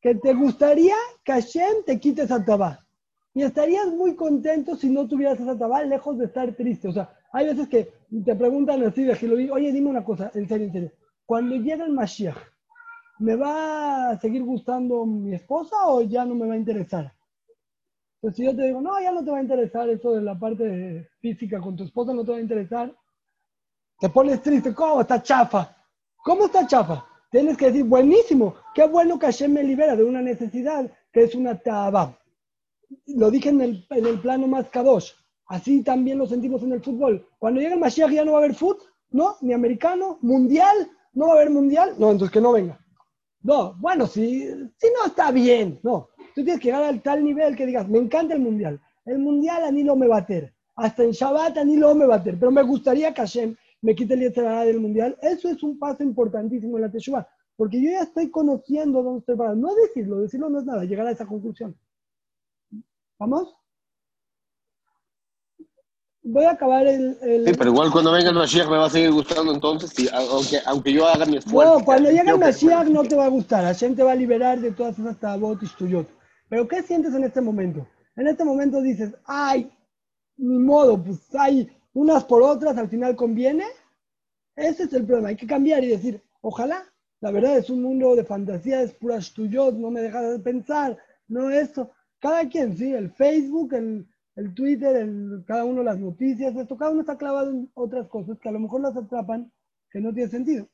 que 0.00 0.14
te 0.14 0.34
gustaría 0.34 0.94
que 1.24 1.32
Hashem 1.32 1.84
te 1.86 1.98
quite 1.98 2.22
esa 2.22 2.44
tabá. 2.44 2.80
Y 3.34 3.42
estarías 3.42 3.86
muy 3.88 4.14
contento 4.14 4.76
si 4.76 4.88
no 4.90 5.08
tuvieras 5.08 5.40
esa 5.40 5.58
tabá, 5.58 5.82
lejos 5.82 6.18
de 6.18 6.26
estar 6.26 6.52
triste. 6.54 6.88
O 6.88 6.92
sea, 6.92 7.10
hay 7.32 7.46
veces 7.46 7.68
que 7.68 7.92
te 8.24 8.34
preguntan 8.36 8.82
así 8.84 9.02
de 9.04 9.16
Giloí, 9.16 9.50
oye, 9.50 9.72
dime 9.72 9.90
una 9.90 10.04
cosa, 10.04 10.30
en 10.34 10.46
serio, 10.46 10.66
en 10.66 10.72
serio. 10.72 10.90
Cuando 11.26 11.56
llega 11.56 11.84
el 11.84 11.92
Mashiach, 11.92 12.36
¿me 13.18 13.34
va 13.34 14.10
a 14.10 14.20
seguir 14.20 14.44
gustando 14.44 15.04
mi 15.06 15.34
esposa 15.34 15.76
o 15.86 16.02
ya 16.02 16.24
no 16.24 16.34
me 16.34 16.46
va 16.46 16.54
a 16.54 16.58
interesar? 16.58 17.12
Entonces, 18.24 18.38
si 18.38 18.44
yo 18.50 18.56
te 18.56 18.68
digo, 18.68 18.80
no, 18.80 18.98
ya 19.02 19.12
no 19.12 19.22
te 19.22 19.30
va 19.30 19.36
a 19.36 19.42
interesar 19.42 19.86
eso 19.90 20.12
de 20.12 20.22
la 20.22 20.38
parte 20.38 21.10
física 21.20 21.60
con 21.60 21.76
tu 21.76 21.84
esposa, 21.84 22.14
no 22.14 22.24
te 22.24 22.32
va 22.32 22.38
a 22.38 22.40
interesar, 22.40 22.96
te 24.00 24.08
pones 24.08 24.40
triste, 24.40 24.72
¿cómo 24.72 25.02
está 25.02 25.22
chafa? 25.22 25.76
¿Cómo 26.24 26.46
está 26.46 26.66
chafa? 26.66 27.04
Tienes 27.30 27.58
que 27.58 27.66
decir, 27.66 27.84
buenísimo, 27.84 28.54
qué 28.74 28.86
bueno 28.86 29.18
que 29.18 29.26
Hashem 29.26 29.52
me 29.52 29.62
libera 29.62 29.94
de 29.94 30.04
una 30.04 30.22
necesidad 30.22 30.90
que 31.12 31.24
es 31.24 31.34
una 31.34 31.58
tabá. 31.58 32.18
Lo 33.08 33.30
dije 33.30 33.50
en 33.50 33.60
el, 33.60 33.86
en 33.90 34.06
el 34.06 34.18
plano 34.18 34.46
más 34.46 34.70
kadosh. 34.70 35.10
Así 35.44 35.82
también 35.82 36.16
lo 36.16 36.24
sentimos 36.24 36.62
en 36.62 36.72
el 36.72 36.82
fútbol. 36.82 37.28
Cuando 37.38 37.60
llega 37.60 37.74
el 37.74 37.80
Mashiach 37.80 38.10
ya 38.10 38.24
no 38.24 38.32
va 38.32 38.38
a 38.38 38.44
haber 38.44 38.54
fútbol, 38.54 38.88
¿no? 39.10 39.36
Ni 39.42 39.52
americano, 39.52 40.16
mundial, 40.22 40.90
no 41.12 41.26
va 41.26 41.32
a 41.32 41.36
haber 41.36 41.50
mundial. 41.50 41.94
No, 41.98 42.10
entonces 42.10 42.32
que 42.32 42.40
no 42.40 42.52
venga. 42.52 42.80
No, 43.42 43.74
bueno, 43.74 44.06
si, 44.06 44.46
si 44.48 44.86
no 44.96 45.04
está 45.08 45.30
bien, 45.30 45.78
no. 45.82 46.08
Tú 46.34 46.42
tienes 46.42 46.58
que 46.60 46.68
llegar 46.68 46.82
al 46.82 47.00
tal 47.02 47.22
nivel 47.24 47.54
que 47.56 47.66
digas, 47.66 47.88
me 47.88 47.98
encanta 47.98 48.34
el 48.34 48.40
mundial. 48.40 48.80
El 49.04 49.18
mundial 49.18 49.64
a 49.64 49.70
mí 49.70 49.84
no 49.84 49.94
me 49.96 50.06
va 50.08 50.16
a 50.16 50.20
bater. 50.20 50.52
Hasta 50.76 51.04
en 51.04 51.12
Shabbat 51.12 51.58
a 51.58 51.64
mí 51.64 51.76
no 51.76 51.94
me 51.94 52.06
va 52.06 52.14
a 52.16 52.18
bater. 52.18 52.36
Pero 52.38 52.50
me 52.50 52.62
gustaría 52.62 53.14
que 53.14 53.20
Hashem 53.20 53.54
me 53.82 53.94
quite 53.94 54.14
el 54.14 54.20
Yetzirah 54.20 54.64
del 54.64 54.80
mundial. 54.80 55.16
Eso 55.22 55.48
es 55.48 55.62
un 55.62 55.78
paso 55.78 56.02
importantísimo 56.02 56.76
en 56.76 56.82
la 56.82 56.90
Teshuvah. 56.90 57.28
Porque 57.56 57.80
yo 57.80 57.90
ya 57.92 58.00
estoy 58.02 58.30
conociendo 58.30 59.02
dónde 59.02 59.20
estoy 59.20 59.36
parado. 59.36 59.54
No 59.56 59.74
decirlo, 59.76 60.18
decirlo 60.20 60.50
no 60.50 60.58
es 60.58 60.64
nada, 60.64 60.84
llegar 60.84 61.06
a 61.06 61.12
esa 61.12 61.26
conclusión. 61.26 61.76
¿Vamos? 63.18 63.54
Voy 66.22 66.44
a 66.46 66.52
acabar 66.52 66.86
el... 66.86 67.16
el- 67.20 67.46
Sí, 67.46 67.52
pero 67.56 67.70
igual 67.70 67.92
cuando 67.92 68.10
venga 68.10 68.30
el 68.30 68.34
Mashiach 68.34 68.66
me 68.68 68.78
va 68.78 68.86
a 68.86 68.90
seguir 68.90 69.12
gustando 69.12 69.52
entonces, 69.52 69.92
aunque, 70.12 70.58
aunque 70.66 70.92
yo 70.92 71.06
haga 71.06 71.26
mi 71.26 71.36
esfuerzo. 71.36 71.78
No, 71.78 71.84
cuando 71.84 72.10
llegue 72.10 72.30
el 72.30 72.38
Mashiach 72.38 72.88
no 72.88 73.02
te 73.04 73.14
va 73.14 73.26
a 73.26 73.28
gustar. 73.28 73.62
Hashem 73.64 73.94
te 73.94 74.02
va 74.02 74.12
a 74.12 74.16
liberar 74.16 74.58
de 74.58 74.72
todas 74.72 74.98
esas 74.98 75.20
tabot 75.20 75.62
y 75.62 75.66
tuyot. 75.76 76.08
Pero 76.54 76.68
¿qué 76.68 76.84
sientes 76.84 77.12
en 77.12 77.24
este 77.24 77.40
momento? 77.40 77.84
En 78.14 78.28
este 78.28 78.44
momento 78.44 78.80
dices, 78.80 79.12
ay, 79.24 79.72
ni 80.36 80.56
modo, 80.56 81.02
pues 81.02 81.34
hay 81.34 81.68
unas 81.94 82.24
por 82.24 82.44
otras, 82.44 82.78
al 82.78 82.88
final 82.88 83.16
conviene. 83.16 83.64
Ese 84.54 84.84
es 84.84 84.92
el 84.92 85.04
problema. 85.04 85.30
Hay 85.30 85.36
que 85.36 85.48
cambiar 85.48 85.82
y 85.82 85.88
decir, 85.88 86.22
ojalá, 86.42 86.84
La 87.18 87.32
verdad 87.32 87.58
es 87.58 87.70
un 87.70 87.82
mundo 87.82 88.14
de 88.14 88.22
fantasía, 88.22 88.82
es 88.82 88.92
pura 88.92 89.18
tuyot, 89.34 89.74
no 89.74 89.90
me 89.90 90.00
deja 90.00 90.22
de 90.22 90.38
pensar, 90.38 90.96
no 91.26 91.50
esto. 91.50 91.90
Cada 92.20 92.48
quien, 92.48 92.76
sí, 92.76 92.92
el 92.92 93.10
Facebook, 93.10 93.74
el, 93.74 94.06
el 94.36 94.54
Twitter, 94.54 94.94
el, 94.94 95.42
cada 95.48 95.64
uno 95.64 95.82
las 95.82 95.98
noticias, 95.98 96.54
esto, 96.54 96.76
cada 96.76 96.92
uno 96.92 97.00
está 97.00 97.18
clavado 97.18 97.50
en 97.50 97.68
otras 97.74 98.06
cosas 98.06 98.38
que 98.38 98.48
a 98.48 98.52
lo 98.52 98.60
mejor 98.60 98.80
las 98.80 98.96
atrapan, 98.96 99.50
que 99.90 100.00
no 100.00 100.14
tiene 100.14 100.30
sentido. 100.30 100.68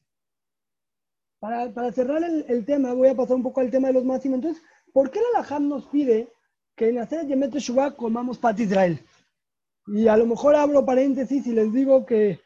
Para, 1.38 1.72
para 1.72 1.90
cerrar 1.90 2.22
el, 2.22 2.44
el, 2.48 2.66
tema, 2.66 2.92
voy 2.92 3.08
a 3.08 3.16
pasar 3.16 3.36
un 3.36 3.42
poco 3.42 3.62
al 3.62 3.70
tema 3.70 3.88
de 3.88 3.94
los 3.94 4.04
máximos. 4.04 4.36
Entonces, 4.36 4.62
¿por 4.93 5.11
qué 5.11 5.20
la 5.20 5.41
Laham 5.41 5.68
nos 5.68 5.86
pide 5.86 6.32
que 6.76 6.88
en 6.88 6.99
hacer 6.99 7.26
Yemet 7.26 7.55
Shubá 7.57 7.97
comamos 7.97 8.38
Pat 8.38 8.59
Israel? 8.61 9.01
Y 9.86 10.09
a 10.09 10.16
lo 10.16 10.26
mejor 10.26 10.55
abro 10.55 10.84
paréntesis 10.84 11.47
y 11.47 11.53
les 11.53 11.72
digo 11.72 12.07
que 12.07 12.41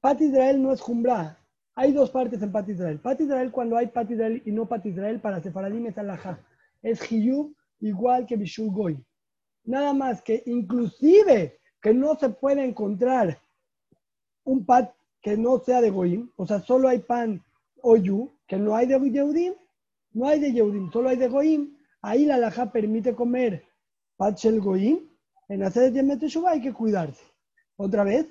Pat 0.00 0.20
Israel 0.20 0.62
no 0.62 0.72
es 0.72 0.80
Jumbra. 0.80 1.38
Hay 1.74 1.92
dos 1.92 2.10
partes 2.10 2.42
en 2.42 2.52
Pat 2.52 2.68
Israel. 2.68 2.98
Pat 2.98 3.20
Israel, 3.20 3.50
cuando 3.50 3.76
hay 3.76 3.86
Pat 3.86 4.10
Israel 4.10 4.42
y 4.44 4.52
no 4.52 4.66
Pat 4.66 4.84
Israel, 4.86 5.20
para 5.20 5.40
Sefaradim 5.40 5.86
es 5.86 5.98
Alajá. 5.98 6.38
Es 6.82 7.00
Hiyub 7.10 7.54
igual 7.80 8.26
que 8.26 8.36
Bishul 8.36 8.70
Goy. 8.70 9.04
Nada 9.64 9.92
más 9.92 10.22
que 10.22 10.42
inclusive 10.46 11.58
que 11.80 11.94
no 11.94 12.14
se 12.16 12.28
puede 12.30 12.64
encontrar 12.64 13.38
un 14.44 14.64
Pat 14.64 14.92
que 15.20 15.36
no 15.36 15.58
sea 15.60 15.80
de 15.80 15.90
Goyim, 15.90 16.30
o 16.36 16.46
sea, 16.46 16.60
solo 16.60 16.88
hay 16.88 16.98
pan 16.98 17.42
Oyu, 17.80 18.32
que 18.46 18.56
no 18.56 18.74
hay 18.74 18.86
de 18.86 18.98
Yehudim, 18.98 19.54
no 20.14 20.26
hay 20.26 20.40
de 20.40 20.52
Yehudim, 20.52 20.90
solo 20.90 21.08
hay 21.08 21.16
de 21.16 21.28
Goim, 21.28 21.76
ahí 22.00 22.24
la 22.24 22.36
alajá 22.36 22.70
permite 22.70 23.14
comer 23.14 23.64
Pachel 24.16 24.60
Goim, 24.60 25.00
en 25.48 25.62
hacer 25.62 25.92
Yemet 25.92 26.22
Shuvah 26.22 26.52
hay 26.52 26.60
que 26.60 26.72
cuidarse. 26.72 27.22
Otra 27.76 28.04
vez, 28.04 28.26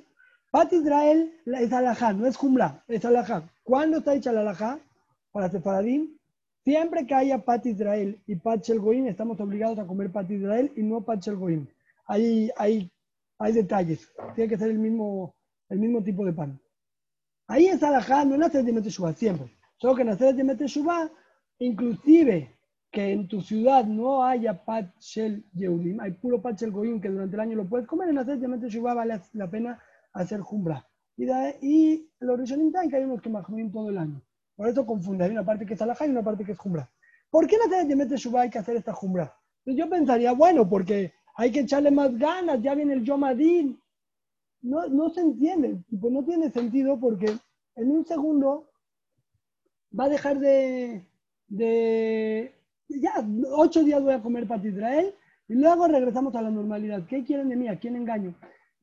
Pat 0.51 0.71
Israel 0.73 1.33
es 1.45 1.71
alajá, 1.71 2.13
no 2.13 2.25
es 2.27 2.35
Jumla, 2.35 2.83
es 2.87 3.05
alajá. 3.05 3.49
¿Cuándo 3.63 3.99
está 3.99 4.15
hecha 4.15 4.31
la 4.31 4.41
alajá? 4.41 4.79
Para 5.31 5.49
Sefaradim, 5.49 6.17
siempre 6.63 7.05
que 7.05 7.15
haya 7.15 7.43
Pat 7.43 7.65
Israel 7.65 8.21
y 8.27 8.35
Pachel 8.35 8.79
Goim, 8.79 9.07
estamos 9.07 9.39
obligados 9.39 9.79
a 9.79 9.87
comer 9.87 10.11
Pat 10.11 10.29
Israel 10.29 10.71
y 10.75 10.83
no 10.83 11.01
Pachel 11.01 11.37
Goim. 11.37 11.67
Hay, 12.05 12.51
hay, 12.57 12.91
detalles, 13.53 14.11
tiene 14.35 14.49
que 14.49 14.57
ser 14.57 14.71
el 14.71 14.79
mismo, 14.79 15.33
el 15.69 15.79
mismo 15.79 16.03
tipo 16.03 16.25
de 16.25 16.33
pan. 16.33 16.59
Ahí 17.47 17.67
es 17.67 17.81
alajá, 17.81 18.25
no 18.25 18.35
en 18.35 18.43
hacer 18.43 18.65
Yemet 18.65 18.85
Shuvah, 18.85 19.13
siempre. 19.13 19.55
Solo 19.77 19.95
que 19.95 20.01
en 20.01 20.09
hacer 20.09 20.35
Yemet 20.35 20.61
Shuvah, 20.61 21.09
inclusive 21.61 22.57
que 22.91 23.11
en 23.11 23.27
tu 23.27 23.39
ciudad 23.39 23.85
no 23.85 24.23
haya 24.23 24.65
Pachel 24.65 25.45
Yehudim, 25.53 25.99
hay 26.01 26.11
puro 26.11 26.41
Pachel 26.41 26.71
Goyim 26.71 26.99
que 26.99 27.07
durante 27.07 27.35
el 27.35 27.39
año 27.39 27.55
lo 27.55 27.69
puedes 27.69 27.87
comer, 27.87 28.09
en 28.09 28.41
Yemet 28.41 28.67
Shuvah 28.67 28.95
vale 28.95 29.21
la 29.33 29.49
pena 29.49 29.79
hacer 30.11 30.41
Jumbra. 30.41 30.85
Y, 31.15 31.25
de, 31.25 31.57
y 31.61 32.09
los 32.19 32.39
Rishonim 32.39 32.71
que 32.89 32.95
hay 32.95 33.03
unos 33.03 33.21
que 33.21 33.29
majmín 33.29 33.71
todo 33.71 33.89
el 33.89 33.97
año. 33.97 34.21
Por 34.55 34.67
eso 34.67 34.85
confunde, 34.85 35.23
hay 35.23 35.31
una 35.31 35.45
parte 35.45 35.65
que 35.65 35.75
es 35.75 35.81
alajá 35.81 36.07
y 36.07 36.09
una 36.09 36.23
parte 36.23 36.43
que 36.43 36.53
es 36.53 36.57
Jumbra. 36.57 36.89
¿Por 37.29 37.47
qué 37.47 37.55
en 37.55 37.61
hacer 37.61 37.87
Yemet 37.87 38.11
Shuvah 38.15 38.41
hay 38.41 38.49
que 38.49 38.59
hacer 38.59 38.75
esta 38.75 38.93
Jumbra? 38.93 39.33
Pues 39.63 39.77
yo 39.77 39.87
pensaría, 39.87 40.33
bueno, 40.33 40.67
porque 40.67 41.13
hay 41.35 41.51
que 41.51 41.61
echarle 41.61 41.91
más 41.91 42.17
ganas, 42.17 42.61
ya 42.61 42.73
viene 42.73 42.93
el 42.93 43.03
Yom 43.03 43.23
Adin, 43.23 43.79
no, 44.63 44.87
no 44.87 45.09
se 45.11 45.21
entiende, 45.21 45.79
pues 45.99 46.11
no 46.11 46.25
tiene 46.25 46.49
sentido 46.49 46.99
porque 46.99 47.37
en 47.75 47.91
un 47.91 48.05
segundo 48.05 48.67
va 49.97 50.05
a 50.05 50.09
dejar 50.09 50.39
de, 50.39 51.05
de 51.51 52.55
ya, 52.87 53.25
ocho 53.51 53.83
días 53.83 54.01
voy 54.01 54.13
a 54.13 54.21
comer 54.21 54.47
para 54.47 54.65
Israel 54.65 55.13
y 55.47 55.55
luego 55.55 55.87
regresamos 55.87 56.33
a 56.35 56.41
la 56.41 56.49
normalidad. 56.49 57.05
¿Qué 57.07 57.23
quieren 57.23 57.49
de 57.49 57.57
mí? 57.57 57.67
¿A 57.67 57.77
quién 57.77 57.95
engaño? 57.95 58.33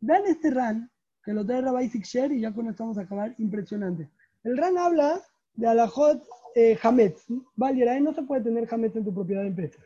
Vean 0.00 0.22
este 0.26 0.50
RAN, 0.50 0.90
que 1.24 1.32
lo 1.32 1.44
trae 1.44 1.62
Rabbi 1.62 1.88
Share 1.88 2.32
y 2.32 2.40
ya 2.40 2.52
con 2.52 2.68
esto 2.68 2.84
vamos 2.84 2.98
a 2.98 3.02
acabar, 3.02 3.34
impresionante. 3.38 4.08
El 4.44 4.56
RAN 4.56 4.78
habla 4.78 5.20
de 5.54 5.66
Alajot 5.66 6.22
eh, 6.54 6.78
Hametz. 6.82 7.26
Vale, 7.56 8.00
no 8.00 8.12
se 8.12 8.22
puede 8.22 8.42
tener 8.42 8.68
Hametz 8.70 8.96
en 8.96 9.04
tu 9.04 9.14
propiedad 9.14 9.42
de 9.42 9.48
empresa. 9.48 9.80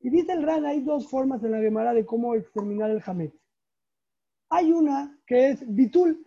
Y 0.00 0.10
dice 0.10 0.32
el 0.32 0.42
RAN, 0.42 0.66
hay 0.66 0.80
dos 0.80 1.08
formas 1.08 1.42
en 1.44 1.52
la 1.52 1.58
Gemara 1.58 1.94
de 1.94 2.04
cómo 2.04 2.34
exterminar 2.34 2.90
el 2.90 3.02
Hametz. 3.04 3.34
Hay 4.50 4.72
una 4.72 5.16
que 5.26 5.50
es 5.50 5.74
bitul. 5.74 6.26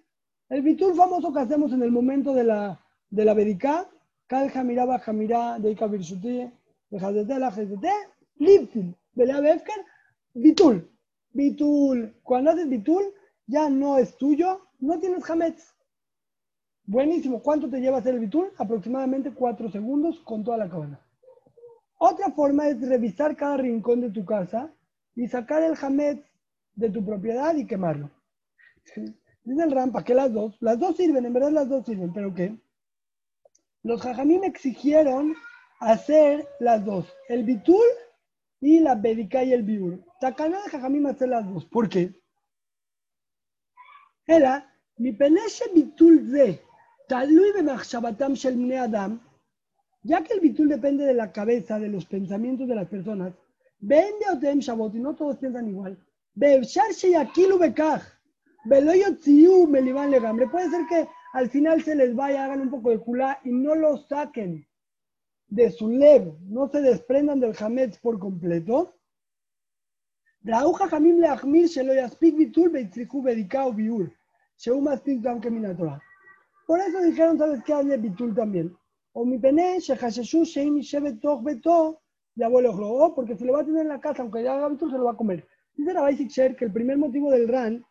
El 0.50 0.62
bitul 0.62 0.96
famoso 0.96 1.34
que 1.34 1.40
hacemos 1.40 1.74
en 1.74 1.82
el 1.82 1.92
momento 1.92 2.34
de 2.34 2.44
la, 2.44 2.80
de 3.10 3.26
la 3.26 3.34
Bedicá, 3.34 3.90
Kal 4.32 4.50
Jamirá 4.50 4.86
Bajamirá 4.86 5.60
de 5.60 5.72
Ika 5.72 5.88
Birshuti, 5.88 6.50
de 6.90 6.98
Jazete 6.98 7.38
la 7.38 7.50
Jazete, 7.52 7.92
Liptil, 8.40 8.96
Belea 9.14 9.42
Befker, 9.42 9.76
bitul. 10.34 10.90
Bitul. 11.34 12.16
Cuando 12.24 12.52
haces 12.52 12.70
bitul, 12.70 13.04
ya 13.46 13.70
no 13.70 13.98
es 13.98 14.16
tuyo, 14.16 14.70
no 14.80 15.00
tienes 15.00 15.30
Hametz. 15.30 15.76
Buenísimo. 16.86 17.42
¿Cuánto 17.44 17.70
te 17.70 17.82
lleva 17.82 17.98
hacer 17.98 18.14
el 18.14 18.22
bitul? 18.22 18.54
Aproximadamente 18.58 19.34
cuatro 19.34 19.70
segundos 19.70 20.22
con 20.22 20.46
toda 20.46 20.58
la 20.60 20.70
cabana. 20.70 21.02
Otra 21.98 22.32
forma 22.32 22.70
es 22.70 22.80
revisar 22.88 23.36
cada 23.36 23.58
rincón 23.58 24.00
de 24.00 24.12
tu 24.12 24.24
casa 24.24 24.74
y 25.14 25.28
sacar 25.28 25.62
el 25.62 25.76
Hametz 25.82 26.26
de 26.76 26.90
tu 26.90 27.04
propiedad 27.04 27.54
y 27.58 27.68
quemarlo. 27.68 28.10
Dice 29.44 29.64
el 29.64 29.72
Rampa 29.72 30.06
que 30.06 30.14
las 30.14 30.32
dos, 30.32 30.56
las 30.62 30.80
dos 30.80 30.96
sirven, 30.96 31.26
en 31.26 31.34
verdad 31.34 31.52
las 31.52 31.68
dos 31.68 31.86
sirven, 31.86 32.14
pero 32.14 32.34
¿qué? 32.34 32.58
Los 33.84 34.02
jajamim 34.02 34.44
exigieron 34.44 35.36
hacer 35.80 36.48
las 36.60 36.86
dos, 36.86 37.12
el 37.28 37.44
bitul 37.44 37.86
y 38.60 38.80
la 38.80 38.96
bedika 38.96 39.44
y 39.44 39.54
el 39.54 39.64
biur. 39.64 40.04
Takana 40.20 40.62
de 40.62 40.70
jajamim 40.70 41.08
hacer 41.08 41.30
las 41.30 41.52
dos. 41.52 41.66
¿Por 41.66 41.90
qué? 41.90 42.14
Era, 44.28 44.72
mi 44.98 45.14
peneshe 45.14 45.66
bitul 45.74 46.30
ze, 46.30 46.62
talui 47.08 47.52
bemachshabatam 47.54 48.34
shel 48.34 48.72
adam, 48.78 49.20
ya 50.04 50.24
que 50.24 50.34
el 50.34 50.40
bitul 50.42 50.70
depende 50.70 51.06
de 51.06 51.16
la 51.16 51.32
cabeza, 51.32 51.80
de 51.80 51.90
los 51.90 52.06
pensamientos 52.06 52.68
de 52.68 52.76
las 52.76 52.88
personas, 52.88 53.34
vende 53.80 54.26
otem 54.32 54.60
shabot, 54.60 54.94
y 54.94 55.00
no 55.00 55.16
todos 55.16 55.38
piensan 55.38 55.68
igual. 55.68 55.98
Be'efshar 56.36 56.94
sheyakilu 56.94 57.58
bekaj, 57.58 58.04
ve'lo 58.66 58.94
yotziu 58.94 59.68
meliban 59.68 60.12
legambre. 60.12 60.48
Puede 60.48 60.70
ser 60.70 60.86
que 60.88 61.08
al 61.34 61.50
final 61.50 61.82
se 61.82 61.96
les 61.96 62.14
vaya, 62.16 62.46
hagan 62.46 62.62
un 62.62 62.70
poco 62.70 62.90
de 62.90 63.00
culá 63.00 63.40
y 63.44 63.52
no 63.52 63.76
lo 63.76 63.98
saquen 63.98 64.68
de 65.48 65.70
su 65.72 65.90
lev, 65.90 66.34
no 66.42 66.68
se 66.70 66.82
desprendan 66.82 67.40
del 67.40 67.56
hametz 67.60 68.00
por 68.00 68.20
completo. 68.20 68.94
Por 76.68 76.80
eso 76.80 77.02
dijeron, 77.02 77.38
¿sabes 77.38 77.64
qué? 77.64 77.74
Hazle 77.74 77.98
bitul 77.98 78.34
también. 78.34 78.76
O 79.14 79.26
mi 79.26 79.38
pene, 79.38 79.80
sheim 79.80 80.80
beto, 81.44 82.02
ya 82.36 82.48
vuelve 82.48 82.70
a 82.70 83.14
porque 83.14 83.36
si 83.36 83.44
lo 83.44 83.54
va 83.54 83.62
a 83.62 83.66
tener 83.66 83.82
en 83.82 83.90
la 83.90 84.00
casa, 84.00 84.22
aunque 84.22 84.44
ya 84.44 84.56
haga 84.56 84.70
bitul, 84.70 84.90
se 84.90 84.98
lo 84.98 85.04
va 85.04 85.12
a 85.12 85.18
comer. 85.18 85.46
Dice 85.74 85.94
la 85.94 86.02
Basic 86.02 86.30
Share 86.30 86.56
que 86.56 86.66
el 86.66 86.72
primer 86.72 86.98
motivo 86.98 87.30
del 87.30 87.48
RAN, 87.48 87.86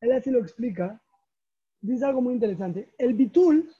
él 0.00 0.12
así 0.12 0.30
lo 0.30 0.38
explica, 0.38 1.02
dice 1.84 2.04
algo 2.04 2.22
muy 2.22 2.34
interesante. 2.34 2.88
El 2.98 3.14
bitul 3.14 3.70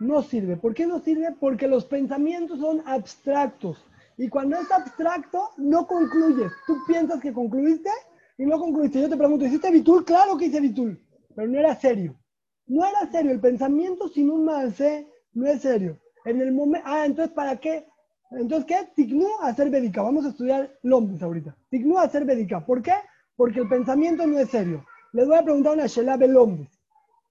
no 0.00 0.22
sirve. 0.22 0.56
¿Por 0.56 0.74
qué 0.74 0.86
no 0.86 1.00
sirve? 1.00 1.34
Porque 1.38 1.68
los 1.68 1.84
pensamientos 1.84 2.58
son 2.60 2.82
abstractos. 2.86 3.84
Y 4.16 4.28
cuando 4.28 4.56
es 4.56 4.70
abstracto, 4.70 5.50
no 5.58 5.86
concluyes. 5.86 6.50
Tú 6.66 6.76
piensas 6.86 7.20
que 7.20 7.32
concluiste 7.32 7.90
y 8.38 8.46
no 8.46 8.58
concluiste. 8.58 9.00
Yo 9.00 9.08
te 9.08 9.16
pregunto, 9.16 9.44
¿hiciste 9.44 9.70
bitul? 9.70 10.04
Claro 10.04 10.36
que 10.36 10.46
hice 10.46 10.60
bitul, 10.60 11.00
pero 11.34 11.46
no 11.46 11.58
era 11.58 11.74
serio. 11.76 12.18
No 12.66 12.84
era 12.84 13.10
serio. 13.10 13.32
El 13.32 13.40
pensamiento 13.40 14.08
sin 14.08 14.30
un 14.30 14.44
malce 14.44 15.06
no 15.34 15.46
es 15.46 15.60
serio. 15.60 15.98
En 16.24 16.40
el 16.40 16.52
momento, 16.52 16.86
ah, 16.88 17.04
entonces, 17.04 17.34
¿para 17.34 17.56
qué? 17.56 17.86
Entonces, 18.30 18.66
¿qué? 18.66 18.88
Tignu 18.94 19.26
hacer 19.42 19.70
védica. 19.70 20.02
Vamos 20.02 20.24
a 20.24 20.30
estudiar 20.30 20.70
Lombis 20.82 21.22
ahorita. 21.22 21.56
Tignu 21.70 21.98
hacer 21.98 22.24
védica. 22.24 22.64
¿Por 22.64 22.82
qué? 22.82 22.94
Porque 23.36 23.60
el 23.60 23.68
pensamiento 23.68 24.26
no 24.26 24.38
es 24.38 24.48
serio. 24.48 24.84
Les 25.12 25.26
voy 25.26 25.36
a 25.36 25.42
preguntar 25.42 25.74
una 25.74 25.86
Shela 25.86 26.16
Lombis. 26.16 26.77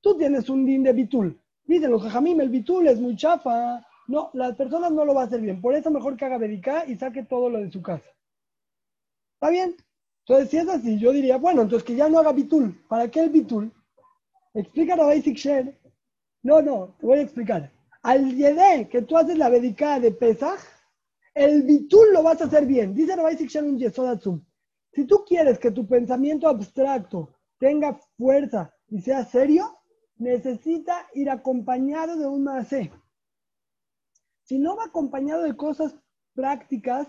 Tú 0.07 0.17
tienes 0.17 0.47
un 0.47 0.65
din 0.65 0.83
de 0.83 0.93
bitul. 0.93 1.37
Dicen 1.65 1.91
los 1.91 2.01
jajamim, 2.01 2.39
el 2.39 2.47
bitul 2.47 2.87
es 2.87 2.97
muy 2.97 3.17
chafa. 3.17 3.85
No, 4.07 4.29
las 4.31 4.55
personas 4.55 4.89
no 4.93 5.03
lo 5.03 5.13
va 5.13 5.23
a 5.23 5.25
hacer 5.25 5.41
bien. 5.41 5.59
Por 5.59 5.75
eso 5.75 5.91
mejor 5.91 6.15
que 6.15 6.23
haga 6.23 6.37
védica 6.37 6.85
y 6.87 6.95
saque 6.95 7.23
todo 7.23 7.49
lo 7.49 7.59
de 7.59 7.69
su 7.69 7.81
casa. 7.81 8.09
¿Está 9.33 9.49
bien? 9.49 9.75
Entonces, 10.25 10.49
si 10.49 10.57
es 10.59 10.69
así, 10.69 10.97
yo 10.97 11.11
diría, 11.11 11.35
bueno, 11.35 11.63
entonces 11.63 11.85
que 11.85 11.97
ya 11.97 12.07
no 12.07 12.19
haga 12.19 12.31
bitul. 12.31 12.81
¿Para 12.87 13.11
qué 13.11 13.19
el 13.19 13.31
bitul? 13.31 13.69
Explica 14.53 14.95
la 14.95 15.07
Basic 15.07 15.35
Share. 15.35 15.77
No, 16.41 16.61
no, 16.61 16.95
te 17.01 17.05
voy 17.05 17.19
a 17.19 17.23
explicar. 17.23 17.69
Al 18.01 18.33
yedé 18.33 18.87
que 18.87 19.01
tú 19.01 19.17
haces 19.17 19.37
la 19.37 19.49
védica 19.49 19.99
de 19.99 20.11
Pesach, 20.11 20.61
el 21.33 21.63
bitul 21.63 22.13
lo 22.13 22.23
vas 22.23 22.39
a 22.39 22.45
hacer 22.45 22.65
bien. 22.65 22.95
Dice 22.95 23.13
Rabbi 23.13 23.35
Sikshan 23.35 23.67
un 23.67 23.77
Yesodatzum. 23.77 24.41
Si 24.93 25.03
tú 25.03 25.25
quieres 25.27 25.59
que 25.59 25.71
tu 25.71 25.85
pensamiento 25.85 26.47
abstracto 26.47 27.33
tenga 27.59 27.99
fuerza 28.17 28.73
y 28.87 29.01
sea 29.01 29.25
serio, 29.25 29.76
necesita 30.19 31.07
ir 31.13 31.29
acompañado 31.29 32.17
de 32.17 32.27
un 32.27 32.43
maasé. 32.43 32.91
Si 34.43 34.59
no 34.59 34.75
va 34.75 34.85
acompañado 34.85 35.43
de 35.43 35.55
cosas 35.55 35.95
prácticas, 36.33 37.07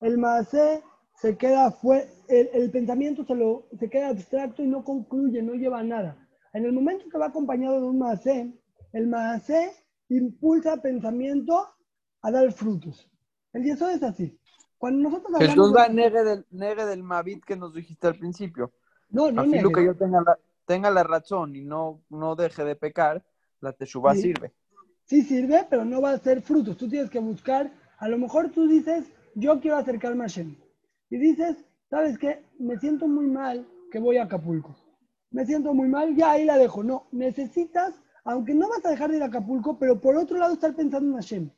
el 0.00 0.18
maasé 0.18 0.82
se 1.14 1.36
queda 1.36 1.70
fuera, 1.72 2.06
el, 2.28 2.48
el, 2.52 2.70
pensamiento 2.70 3.24
se, 3.24 3.34
lo, 3.34 3.68
se 3.78 3.88
queda 3.90 4.08
abstracto 4.08 4.62
y 4.62 4.68
no 4.68 4.84
concluye, 4.84 5.42
no 5.42 5.54
lleva 5.54 5.80
a 5.80 5.84
nada. 5.84 6.28
En 6.52 6.64
el 6.64 6.72
momento 6.72 7.06
que 7.10 7.18
va 7.18 7.26
acompañado 7.26 7.80
de 7.80 7.86
un 7.86 7.98
maasé, 7.98 8.52
el 8.92 9.06
maasé 9.08 9.72
impulsa 10.08 10.76
pensamiento 10.80 11.66
a 12.22 12.30
dar 12.30 12.52
frutos. 12.52 13.10
El 13.52 13.64
Yesod 13.64 13.90
es 13.90 14.02
así. 14.02 14.38
Cuando 14.76 15.08
nosotros 15.08 15.34
hablamos 15.34 15.54
Jesús 15.54 15.74
va 15.76 15.88
de- 15.88 15.94
negue 15.94 16.22
del, 16.22 16.46
negue 16.50 16.84
del 16.86 17.02
Mavit 17.02 17.44
que 17.44 17.56
nos 17.56 17.74
dijiste 17.74 18.06
al 18.06 18.16
principio. 18.18 18.72
no, 19.08 19.32
no 19.32 19.42
Así 19.42 19.50
lo 19.50 19.56
niegues. 19.56 19.74
que 19.74 19.84
yo 19.86 19.96
tenga 19.96 20.20
la, 20.22 20.38
tenga 20.68 20.90
la 20.90 21.02
razón 21.02 21.56
y 21.56 21.64
no, 21.64 22.02
no 22.10 22.36
deje 22.36 22.62
de 22.62 22.76
pecar, 22.76 23.24
la 23.60 23.72
teshuva 23.72 24.14
Sí. 24.14 24.22
sirve. 24.22 24.52
sí 25.04 25.22
sirve, 25.22 25.66
pero 25.70 25.84
no 25.86 26.02
va 26.02 26.10
a 26.12 26.18
ser 26.18 26.42
frutos. 26.42 26.76
Tú 26.76 26.86
tienes 26.88 27.08
que 27.08 27.18
buscar, 27.18 27.72
a 27.98 28.08
lo 28.08 28.18
mejor 28.18 28.50
tú 28.50 28.68
dices, 28.68 29.06
yo 29.34 29.58
quiero 29.58 29.78
acercarme 29.78 30.24
a 30.24 30.28
Shem. 30.28 30.54
Y 31.08 31.16
dices, 31.16 31.56
¿sabes 31.88 32.18
qué? 32.18 32.44
Me 32.58 32.78
siento 32.78 33.08
muy 33.08 33.26
mal 33.26 33.66
que 33.90 33.98
voy 33.98 34.18
a 34.18 34.24
Acapulco. 34.24 34.76
Me 35.30 35.46
siento 35.46 35.72
muy 35.72 35.88
mal, 35.88 36.14
ya 36.14 36.32
ahí 36.32 36.44
la 36.44 36.58
dejo. 36.58 36.82
No, 36.82 37.06
necesitas, 37.10 37.94
aunque 38.24 38.52
no 38.52 38.68
vas 38.68 38.84
a 38.84 38.90
dejar 38.90 39.10
de 39.10 39.16
ir 39.16 39.22
a 39.22 39.26
Acapulco, 39.26 39.78
pero 39.78 39.98
por 39.98 40.14
otro 40.16 40.36
lado 40.36 40.52
estar 40.52 40.74
pensando 40.76 41.08
en 41.08 41.14
Hashem. 41.14 41.50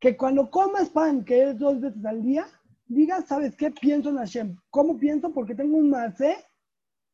Que 0.00 0.16
cuando 0.16 0.50
comas 0.50 0.90
pan, 0.90 1.24
que 1.24 1.50
es 1.50 1.58
dos 1.58 1.80
veces 1.80 2.04
al 2.04 2.22
día, 2.22 2.46
digas, 2.88 3.26
¿sabes 3.28 3.54
qué? 3.54 3.70
Pienso 3.70 4.08
en 4.10 4.16
Hashem. 4.16 4.56
¿Cómo 4.70 4.96
pienso? 4.98 5.32
Porque 5.32 5.54
tengo 5.54 5.76
un 5.76 5.90
macé 5.90 6.36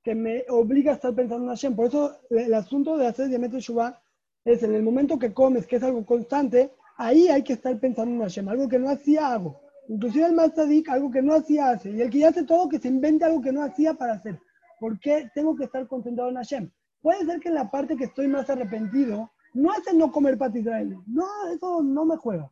que 0.02 0.14
me 0.14 0.44
obliga 0.48 0.92
a 0.92 0.94
estar 0.94 1.14
pensando 1.14 1.44
en 1.44 1.50
Hashem. 1.50 1.76
Por 1.76 1.86
eso 1.86 2.16
el 2.30 2.52
asunto 2.54 2.96
de 2.96 3.06
hacer 3.06 3.28
Diametre 3.28 3.60
Shubá 3.60 4.02
es 4.44 4.62
en 4.62 4.74
el 4.74 4.82
momento 4.82 5.18
que 5.18 5.32
comes, 5.32 5.66
que 5.66 5.76
es 5.76 5.82
algo 5.82 6.04
constante, 6.04 6.72
ahí 6.96 7.28
hay 7.28 7.42
que 7.42 7.52
estar 7.52 7.78
pensando 7.78 8.12
en 8.14 8.20
Hashem, 8.20 8.48
algo 8.48 8.68
que 8.68 8.78
no 8.78 8.90
hacía 8.90 9.32
hago. 9.32 9.60
Inclusive 9.88 10.26
el 10.26 10.32
más 10.32 10.52
tzadik, 10.54 10.88
algo 10.88 11.10
que 11.10 11.22
no 11.22 11.34
hacía 11.34 11.70
hace. 11.70 11.90
Y 11.90 12.00
el 12.00 12.10
que 12.10 12.18
ya 12.18 12.28
hace 12.28 12.44
todo, 12.44 12.68
que 12.68 12.78
se 12.78 12.88
invente 12.88 13.24
algo 13.24 13.42
que 13.42 13.52
no 13.52 13.62
hacía 13.62 13.94
para 13.94 14.14
hacer. 14.14 14.38
¿Por 14.80 14.98
qué 14.98 15.30
tengo 15.34 15.54
que 15.54 15.64
estar 15.64 15.86
concentrado 15.86 16.30
en 16.30 16.36
Hashem? 16.36 16.70
Puede 17.00 17.24
ser 17.24 17.40
que 17.40 17.48
en 17.48 17.54
la 17.54 17.70
parte 17.70 17.96
que 17.96 18.04
estoy 18.04 18.28
más 18.28 18.48
arrepentido, 18.48 19.30
no 19.54 19.72
es 19.74 19.86
el 19.86 19.98
no 19.98 20.10
comer 20.10 20.38
pat 20.38 20.54
Israel. 20.56 20.96
No, 21.06 21.26
eso 21.52 21.82
no 21.82 22.04
me 22.04 22.16
juega. 22.16 22.50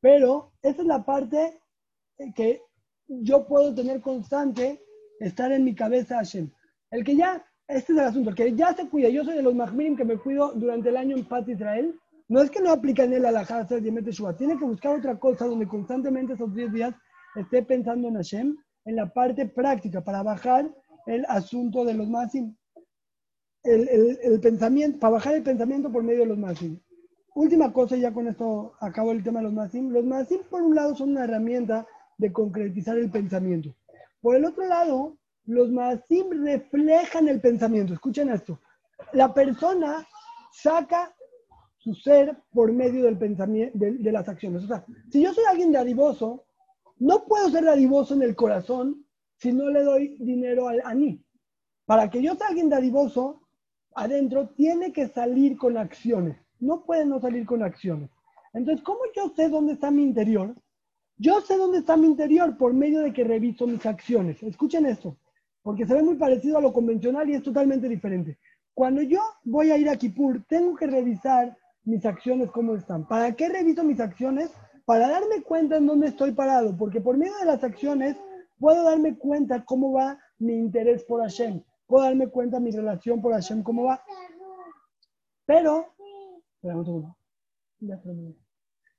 Pero 0.00 0.52
esa 0.62 0.82
es 0.82 0.86
la 0.86 1.04
parte 1.04 1.60
eh, 2.18 2.32
que 2.34 2.62
yo 3.08 3.46
puedo 3.46 3.74
tener 3.74 4.00
constante, 4.00 4.82
estar 5.20 5.50
en 5.52 5.64
mi 5.64 5.74
cabeza 5.74 6.16
Hashem. 6.16 6.50
El 6.90 7.04
que 7.04 7.16
ya, 7.16 7.44
este 7.68 7.92
es 7.92 7.98
el 7.98 8.04
asunto, 8.04 8.30
el 8.30 8.36
que 8.36 8.54
ya 8.54 8.74
se 8.74 8.88
cuida, 8.88 9.08
yo 9.08 9.24
soy 9.24 9.36
de 9.36 9.42
los 9.42 9.54
Mahmirim 9.54 9.96
que 9.96 10.04
me 10.04 10.16
cuido 10.16 10.52
durante 10.54 10.88
el 10.88 10.96
año 10.96 11.16
en 11.16 11.24
Pat 11.24 11.48
Israel, 11.48 11.98
no 12.28 12.42
es 12.42 12.50
que 12.50 12.60
no 12.60 12.70
aplica 12.70 13.04
en 13.04 13.12
él 13.12 13.24
a 13.24 13.30
la 13.30 13.40
hacer 13.40 13.82
Yemet 13.82 14.08
Shua, 14.10 14.36
tiene 14.36 14.58
que 14.58 14.64
buscar 14.64 14.96
otra 14.96 15.16
cosa 15.18 15.46
donde 15.46 15.66
constantemente 15.66 16.32
esos 16.32 16.52
10 16.54 16.72
días 16.72 16.94
esté 17.36 17.62
pensando 17.62 18.08
en 18.08 18.14
Hashem, 18.14 18.56
en 18.84 18.96
la 18.96 19.12
parte 19.12 19.46
práctica, 19.46 20.02
para 20.02 20.22
bajar 20.22 20.68
el 21.06 21.24
asunto 21.28 21.84
de 21.84 21.94
los 21.94 22.08
Masim. 22.08 22.56
El, 23.62 23.88
el, 23.88 24.18
el 24.22 24.40
pensamiento, 24.40 24.98
para 24.98 25.14
bajar 25.14 25.34
el 25.34 25.42
pensamiento 25.42 25.90
por 25.90 26.02
medio 26.02 26.20
de 26.20 26.26
los 26.26 26.38
Masim. 26.38 26.80
Última 27.34 27.72
cosa, 27.72 27.96
ya 27.96 28.12
con 28.12 28.28
esto 28.28 28.74
acabo 28.80 29.12
el 29.12 29.22
tema 29.22 29.40
de 29.40 29.44
los 29.44 29.52
Masim. 29.52 29.90
Los 29.90 30.04
Masim, 30.04 30.40
por 30.48 30.62
un 30.62 30.74
lado, 30.74 30.94
son 30.94 31.10
una 31.10 31.24
herramienta 31.24 31.86
de 32.18 32.32
concretizar 32.32 32.96
el 32.98 33.10
pensamiento. 33.10 33.74
Por 34.20 34.36
el 34.36 34.44
otro 34.44 34.66
lado, 34.66 35.16
los 35.46 35.70
Masim 35.70 36.30
reflejan 36.44 37.28
el 37.28 37.40
pensamiento. 37.40 37.94
Escuchen 37.94 38.30
esto. 38.30 38.60
La 39.12 39.32
persona 39.32 40.06
saca 40.52 41.14
su 41.76 41.94
ser 41.94 42.36
por 42.52 42.72
medio 42.72 43.04
del 43.04 43.18
pensamiento, 43.18 43.78
de, 43.78 43.92
de, 43.92 44.12
las 44.12 44.28
acciones. 44.28 44.64
O 44.64 44.66
sea, 44.66 44.84
si 45.10 45.22
yo 45.22 45.32
soy 45.32 45.44
alguien 45.44 45.72
dadivoso, 45.72 46.44
no 46.98 47.24
puedo 47.24 47.48
ser 47.50 47.64
dadivoso 47.64 48.14
en 48.14 48.22
el 48.22 48.34
corazón 48.34 49.06
si 49.36 49.52
no 49.52 49.70
le 49.70 49.82
doy 49.82 50.16
dinero 50.18 50.68
al 50.68 50.80
aní. 50.84 51.22
Para 51.84 52.10
que 52.10 52.22
yo 52.22 52.34
sea 52.34 52.48
alguien 52.48 52.68
dadivoso, 52.68 53.42
adentro 53.94 54.48
tiene 54.48 54.92
que 54.92 55.08
salir 55.08 55.56
con 55.56 55.76
acciones. 55.76 56.36
No 56.58 56.84
puede 56.84 57.06
no 57.06 57.20
salir 57.20 57.46
con 57.46 57.62
acciones. 57.62 58.10
Entonces, 58.52 58.82
¿cómo 58.84 59.00
yo 59.14 59.32
sé 59.36 59.48
dónde 59.48 59.74
está 59.74 59.90
mi 59.90 60.02
interior? 60.02 60.54
Yo 61.18 61.40
sé 61.40 61.56
dónde 61.56 61.78
está 61.78 61.96
mi 61.96 62.06
interior 62.06 62.56
por 62.56 62.74
medio 62.74 63.00
de 63.00 63.12
que 63.12 63.24
reviso 63.24 63.66
mis 63.66 63.84
acciones. 63.86 64.42
Escuchen 64.42 64.86
esto, 64.86 65.16
porque 65.66 65.84
se 65.84 65.94
ve 65.94 66.02
muy 66.04 66.14
parecido 66.14 66.58
a 66.58 66.60
lo 66.60 66.72
convencional 66.72 67.28
y 67.28 67.34
es 67.34 67.42
totalmente 67.42 67.88
diferente. 67.88 68.38
Cuando 68.72 69.02
yo 69.02 69.18
voy 69.42 69.72
a 69.72 69.76
ir 69.76 69.88
a 69.88 69.96
Kippur, 69.96 70.44
tengo 70.48 70.76
que 70.76 70.86
revisar 70.86 71.58
mis 71.82 72.06
acciones 72.06 72.52
cómo 72.52 72.76
están. 72.76 73.04
¿Para 73.08 73.34
qué 73.34 73.48
reviso 73.48 73.82
mis 73.82 73.98
acciones? 73.98 74.52
Para 74.84 75.08
darme 75.08 75.42
cuenta 75.42 75.78
en 75.78 75.88
dónde 75.88 76.06
estoy 76.06 76.30
parado, 76.30 76.76
porque 76.76 77.00
por 77.00 77.16
medio 77.16 77.36
de 77.38 77.46
las 77.46 77.64
acciones 77.64 78.16
puedo 78.60 78.84
darme 78.84 79.18
cuenta 79.18 79.64
cómo 79.64 79.90
va 79.90 80.20
mi 80.38 80.54
interés 80.54 81.02
por 81.02 81.20
Hashem, 81.20 81.60
puedo 81.88 82.04
darme 82.04 82.28
cuenta 82.28 82.60
mi 82.60 82.70
relación 82.70 83.20
por 83.20 83.32
Hashem, 83.32 83.64
cómo 83.64 83.86
va. 83.86 84.00
Pero. 85.46 85.84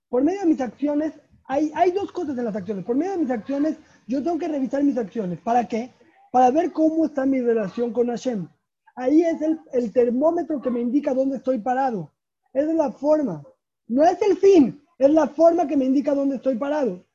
Por 0.09 0.21
medio 0.21 0.41
de 0.41 0.47
mis 0.47 0.59
acciones, 0.59 1.13
hay, 1.45 1.71
hay 1.75 1.91
dos 1.91 2.11
cosas 2.11 2.37
en 2.37 2.43
las 2.43 2.57
acciones. 2.57 2.83
Por 2.83 2.97
medio 2.97 3.13
de 3.13 3.19
mis 3.19 3.31
acciones, 3.31 3.77
yo 4.05 4.21
tengo 4.21 4.37
que 4.37 4.49
revisar 4.49 4.83
mis 4.83 4.97
acciones. 4.97 5.39
¿Para 5.39 5.65
qué? 5.65 5.93
Para 6.31 6.51
ver 6.51 6.71
cómo 6.71 7.05
está 7.05 7.25
mi 7.25 7.41
relación 7.41 7.93
con 7.93 8.07
Hashem. 8.07 8.47
Ahí 8.95 9.21
es 9.21 9.39
el, 9.73 9.93
termómetro 9.93 10.61
que 10.61 10.71
me 10.71 10.81
indica 10.81 11.13
dónde 11.13 11.37
estoy 11.37 11.59
parado. 11.59 12.11
Esa 12.53 12.71
es 12.71 12.75
la 12.75 12.91
forma. 12.91 13.43
No 13.87 14.03
es 14.03 14.19
el 14.21 14.37
fin, 14.37 14.83
es 14.97 15.11
la 15.11 15.27
forma 15.27 15.67
que 15.67 15.77
me 15.77 15.85
indica 15.85 16.15
dónde 16.15 16.37
estoy 16.37 16.57
parado. 16.57 17.05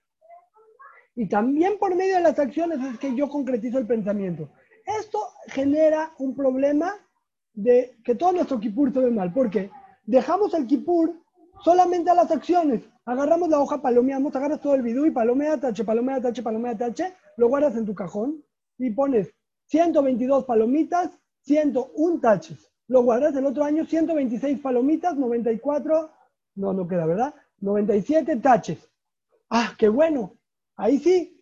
Y 1.14 1.28
también 1.28 1.78
por 1.78 1.94
medio 1.94 2.14
de 2.14 2.22
las 2.22 2.38
acciones 2.38 2.78
es 2.80 2.98
que 2.98 3.14
yo 3.14 3.28
concretizo 3.28 3.78
el 3.78 3.86
pensamiento. 3.86 4.48
Esto 5.00 5.18
genera 5.48 6.12
un 6.18 6.34
problema 6.34 6.94
de 7.52 7.96
que 8.04 8.14
todo 8.14 8.32
nuestro 8.32 8.60
kipur 8.60 8.92
se 8.92 9.00
ve 9.00 9.10
mal. 9.10 9.32
porque 9.32 9.70
Dejamos 10.04 10.54
el 10.54 10.66
kipur 10.66 11.14
solamente 11.64 12.10
a 12.10 12.14
las 12.14 12.30
acciones. 12.30 12.82
Agarramos 13.04 13.48
la 13.48 13.58
hoja, 13.58 13.82
palomeamos, 13.82 14.34
agarras 14.36 14.60
todo 14.60 14.74
el 14.74 14.82
video 14.82 15.04
y 15.04 15.10
palomea, 15.10 15.58
tache, 15.58 15.84
palomea, 15.84 16.20
tache, 16.20 16.42
palomea, 16.42 16.78
tache, 16.78 17.12
lo 17.36 17.48
guardas 17.48 17.76
en 17.76 17.84
tu 17.84 17.94
cajón 17.94 18.42
y 18.82 18.90
pones 18.90 19.32
122 19.66 20.44
palomitas, 20.44 21.16
101 21.42 22.20
taches. 22.20 22.68
Lo 22.88 23.04
guardas 23.04 23.34
el 23.36 23.46
otro 23.46 23.62
año, 23.62 23.86
126 23.86 24.58
palomitas, 24.58 25.16
94, 25.16 26.10
no, 26.56 26.72
no 26.72 26.88
queda, 26.88 27.06
¿verdad? 27.06 27.32
97 27.60 28.36
taches. 28.36 28.90
Ah, 29.48 29.74
qué 29.78 29.88
bueno. 29.88 30.36
Ahí 30.76 30.98
sí. 30.98 31.40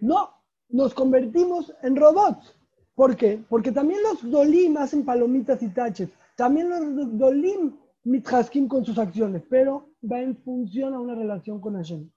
No, 0.00 0.30
nos 0.68 0.92
convertimos 0.92 1.74
en 1.82 1.96
robots. 1.96 2.54
¿Por 2.94 3.16
qué? 3.16 3.42
Porque 3.48 3.72
también 3.72 4.02
los 4.02 4.30
dolim 4.30 4.76
hacen 4.76 5.02
palomitas 5.02 5.62
y 5.62 5.68
taches. 5.70 6.10
También 6.36 6.68
los 6.68 7.18
dolim 7.18 7.74
mithaskim 8.04 8.68
con 8.68 8.84
sus 8.84 8.98
acciones, 8.98 9.42
pero 9.48 9.88
va 10.02 10.20
en 10.20 10.36
función 10.36 10.92
a 10.92 11.00
una 11.00 11.14
relación 11.14 11.58
con 11.58 11.74
Hashem. 11.74 12.10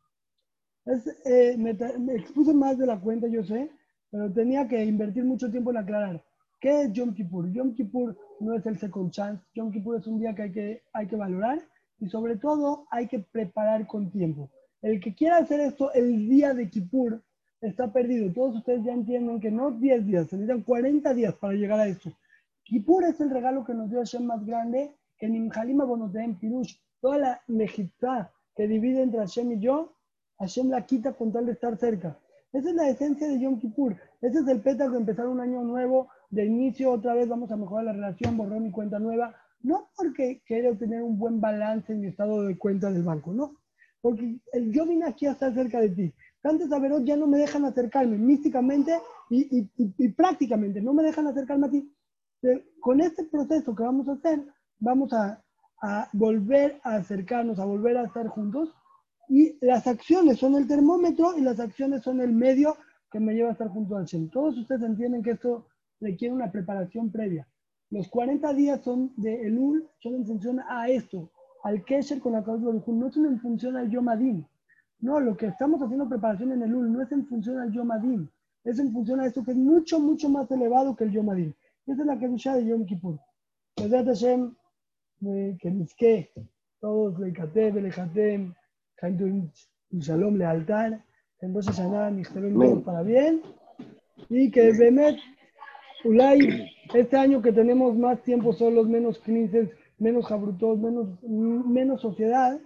Es, 0.90 1.06
eh, 1.24 1.56
me, 1.56 1.72
expuse 2.16 2.52
más 2.52 2.76
de 2.80 2.88
la 2.88 3.00
cuenta, 3.00 3.28
yo 3.28 3.44
sé, 3.44 3.70
pero 4.10 4.32
tenía 4.34 4.68
que 4.68 4.84
invertir 4.84 5.24
mucho 5.24 5.52
tiempo 5.52 5.70
en 5.70 5.78
aclarar. 5.78 6.24
¿Qué 6.60 6.82
es 6.82 6.94
Yom 6.94 7.14
Kippur? 7.14 7.52
Yom 7.52 7.76
Kippur 7.76 8.18
no 8.40 8.56
es 8.56 8.66
el 8.66 8.80
second 8.80 9.12
chance. 9.12 9.44
Yom 9.54 9.72
Kippur 9.72 9.98
es 9.98 10.08
un 10.08 10.20
día 10.20 10.34
que 10.34 10.42
hay 10.42 10.52
que, 10.52 10.82
hay 10.92 11.06
que 11.06 11.16
valorar 11.16 11.62
y 12.00 12.10
sobre 12.10 12.38
todo 12.38 12.88
hay 12.90 13.08
que 13.08 13.20
preparar 13.20 13.86
con 13.86 14.10
tiempo. 14.10 14.50
El 14.82 15.00
que 15.00 15.14
quiera 15.14 15.38
hacer 15.38 15.60
esto 15.60 15.94
el 15.94 16.28
día 16.28 16.56
de 16.56 16.72
Kippur 16.72 17.22
está 17.62 17.94
perdido. 17.94 18.34
Todos 18.34 18.56
ustedes 18.56 18.84
ya 18.84 18.94
entienden 18.94 19.40
que 19.40 19.52
no 19.52 19.70
10 19.70 20.08
días, 20.08 20.28
se 20.28 20.38
necesitan 20.38 20.64
40 20.64 21.14
días 21.14 21.36
para 21.36 21.54
llegar 21.54 21.80
a 21.80 21.88
esto. 21.88 22.12
Kippur 22.64 23.04
es 23.04 23.22
el 23.22 23.30
regalo 23.30 23.64
que 23.64 23.76
nos 23.76 23.92
dio 23.92 24.00
Hashem 24.00 24.24
más 24.24 24.44
grande 24.44 24.96
que 25.20 25.30
Nimjalima 25.30 25.86
Bonotem 25.86 26.34
Pirush. 26.40 26.78
Toda 27.00 27.18
la 27.20 27.42
mejitá 27.48 28.32
que 28.56 28.68
divide 28.68 29.04
entre 29.04 29.20
Hashem 29.20 29.52
y 29.52 29.60
yo, 29.60 29.94
Hashem 30.40 30.70
la 30.70 30.86
quita 30.86 31.14
con 31.14 31.32
tal 31.32 31.46
de 31.46 31.52
estar 31.52 31.78
cerca. 31.78 32.18
Esa 32.52 32.70
es 32.70 32.76
la 32.76 32.90
esencia 32.90 33.28
de 33.28 33.40
Yom 33.40 33.60
Kippur. 33.60 33.96
Ese 34.22 34.40
es 34.40 34.48
el 34.48 34.62
pétalo 34.62 34.94
de 34.94 35.00
empezar 35.00 35.28
un 35.28 35.40
año 35.40 35.64
nuevo, 35.64 36.10
de 36.30 36.46
inicio 36.46 36.92
otra 36.92 37.14
vez 37.14 37.28
vamos 37.28 37.52
a 37.52 37.58
mejorar 37.58 37.86
la 37.86 37.94
relación, 37.94 38.38
borrón 38.38 38.66
y 38.66 38.72
cuenta 38.72 38.98
nueva. 39.00 39.36
No 39.62 39.90
porque 39.96 40.42
quiero 40.46 40.76
tener 40.78 41.04
un 41.04 41.20
buen 41.20 41.40
balance 41.42 41.92
en 41.92 42.02
mi 42.02 42.08
estado 42.08 42.44
de 42.44 42.58
cuenta 42.58 42.90
del 42.92 43.04
banco, 43.04 43.34
no. 43.34 43.58
Porque 44.02 44.40
el, 44.54 44.72
yo 44.72 44.86
vine 44.86 45.06
aquí 45.06 45.26
a 45.26 45.34
estar 45.34 45.54
cerca 45.54 45.82
de 45.82 45.90
ti. 45.90 46.14
Tantos 46.42 46.72
Averot 46.72 47.04
ya 47.04 47.18
no 47.18 47.28
me 47.28 47.38
dejan 47.38 47.66
acercarme 47.66 48.18
místicamente 48.18 48.98
y, 49.30 49.60
y, 49.60 49.70
y, 49.78 49.94
y, 49.98 50.10
prácticamente, 50.10 50.82
no 50.82 50.94
me 50.94 51.04
dejan 51.04 51.28
acercarme 51.28 51.68
a 51.68 51.70
ti. 51.70 51.94
Con 52.80 53.02
este 53.02 53.26
proceso 53.26 53.76
que 53.76 53.84
vamos 53.84 54.08
a 54.08 54.14
hacer, 54.14 54.46
vamos 54.80 55.12
a, 55.12 55.44
a 55.82 56.08
volver 56.14 56.80
a 56.84 56.96
acercarnos, 56.96 57.60
a 57.60 57.66
volver 57.66 57.98
a 57.98 58.06
estar 58.06 58.28
juntos. 58.28 58.74
Y 59.30 59.58
las 59.62 59.86
acciones 59.86 60.40
son 60.40 60.56
el 60.56 60.68
termómetro 60.68 61.38
y 61.38 61.42
las 61.42 61.60
acciones 61.60 62.02
son 62.02 62.20
el 62.20 62.34
medio 62.34 62.76
que 63.12 63.20
me 63.20 63.34
lleva 63.34 63.50
a 63.50 63.52
estar 63.52 63.70
junto 63.70 63.96
al 63.96 64.06
Shem. 64.06 64.30
Todos 64.30 64.58
ustedes 64.58 64.82
entienden 64.82 65.22
que 65.22 65.32
esto 65.32 65.68
requiere 66.02 66.34
una 66.34 66.52
preparación 66.52 67.12
previa. 67.12 67.48
Los 67.92 68.08
40 68.08 68.54
días 68.54 68.82
son 68.84 69.14
de 69.18 69.48
Elul, 69.48 69.88
son 70.00 70.16
en 70.16 70.26
función 70.26 70.60
a 70.68 70.90
esto, 70.90 71.32
al 71.64 71.84
Kesher 71.84 72.20
con 72.20 72.34
la 72.34 72.44
causa 72.44 72.66
no 72.66 73.12
son 73.12 73.26
en 73.26 73.40
función 73.40 73.76
al 73.78 73.90
Yom 73.90 74.10
Adin. 74.10 74.46
No, 75.00 75.20
lo 75.20 75.36
que 75.38 75.48
estamos 75.48 75.82
haciendo 75.82 76.10
preparación 76.10 76.52
en 76.52 76.64
Elul 76.64 76.92
no 76.92 77.02
es 77.02 77.12
en 77.12 77.26
función 77.26 77.58
al 77.60 77.72
Yom 77.72 77.92
Adin, 77.92 78.30
es 78.64 78.80
en 78.80 78.92
función 78.92 79.20
a 79.20 79.28
esto 79.28 79.44
que 79.44 79.52
es 79.52 79.58
mucho, 79.58 80.00
mucho 80.00 80.30
más 80.30 80.50
elevado 80.52 80.96
que 80.96 81.06
el 81.06 81.12
Yom 81.12 81.30
Adin. 81.30 81.56
Esa 81.86 82.02
es 82.02 82.08
la 82.08 82.20
Kedusha 82.20 82.56
de 82.56 82.66
Yom 82.66 82.86
Kippur. 82.86 83.20
Hashem, 83.78 84.56
eh, 85.26 85.58
que 85.98 86.32
todos 86.80 87.20
Leikate, 87.20 87.72
Belejatem, 87.72 88.54
Jaim 89.00 89.50
y 89.92 90.00
Shalom, 90.00 90.36
lealtar, 90.36 91.04
en 91.42 91.54
Rosh 91.54 91.68
Hashanah, 91.68 92.12
Nixtelum, 92.12 92.56
Amén. 92.56 92.70
todos 92.70 92.84
para 92.84 93.02
bien, 93.04 93.42
y 94.30 94.52
que 94.52 94.72
Bemet, 94.74 95.18
Ulay, 96.04 96.70
este 96.94 97.18
año 97.18 97.42
que 97.42 97.52
tenemos 97.52 97.96
más 97.98 98.22
tiempo 98.24 98.54
solos, 98.54 98.88
menos 98.88 99.20
crisis, 99.20 99.70
menos 99.98 100.26
jabrutos, 100.26 100.80
menos, 100.80 101.22
menos 101.24 102.02
sociedad, 102.02 102.60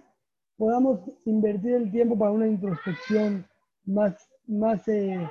podamos 0.56 1.00
invertir 1.24 1.74
el 1.74 1.90
tiempo 1.90 2.18
para 2.18 2.30
una 2.30 2.46
introspección 2.46 3.46
más, 3.84 4.28
más 4.46 4.86
eh, 4.88 5.28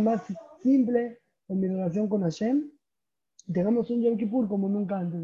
más 0.00 0.22
simple 0.62 1.18
en 1.48 1.60
mi 1.60 1.68
relación 1.68 2.08
con 2.08 2.22
Hashem. 2.22 2.70
Y 3.46 3.52
tengamos 3.52 3.90
un 3.90 4.02
Yom 4.02 4.16
Kippur 4.16 4.48
como 4.48 4.68
nunca 4.68 4.98
antes. 4.98 5.20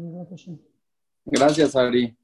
Gracias, 1.25 1.75
Ari. 1.75 2.15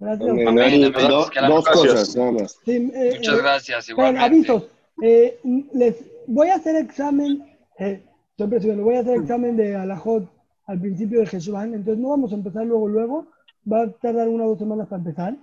Gracias. 0.00 0.30
Amén, 0.30 0.48
Amén, 0.48 0.92
dos 1.08 1.30
gracias. 1.30 1.68
cosas, 1.74 2.16
nada 2.16 2.32
más. 2.32 2.58
Sí, 2.64 2.90
eh, 2.94 3.12
Muchas 3.16 3.34
eh, 3.34 3.42
gracias, 3.42 3.88
igualmente. 3.90 4.24
avisos. 4.24 4.66
Eh, 5.02 5.38
les 5.72 5.96
voy 6.26 6.48
a 6.48 6.54
hacer 6.54 6.76
examen, 6.76 7.44
eh, 7.78 8.02
estoy 8.30 8.48
presionando, 8.48 8.84
voy 8.84 8.96
a 8.96 9.00
hacer 9.00 9.20
examen 9.20 9.56
de 9.56 9.76
Alajot 9.76 10.28
al 10.66 10.80
principio 10.80 11.20
de 11.20 11.26
Jesús, 11.26 11.54
entonces 11.62 11.98
no 11.98 12.10
vamos 12.10 12.32
a 12.32 12.36
empezar 12.36 12.64
luego, 12.64 12.88
luego, 12.88 13.26
va 13.70 13.82
a 13.82 13.90
tardar 13.90 14.28
una 14.28 14.44
o 14.44 14.50
dos 14.50 14.58
semanas 14.58 14.88
para 14.88 15.00
empezar. 15.00 15.36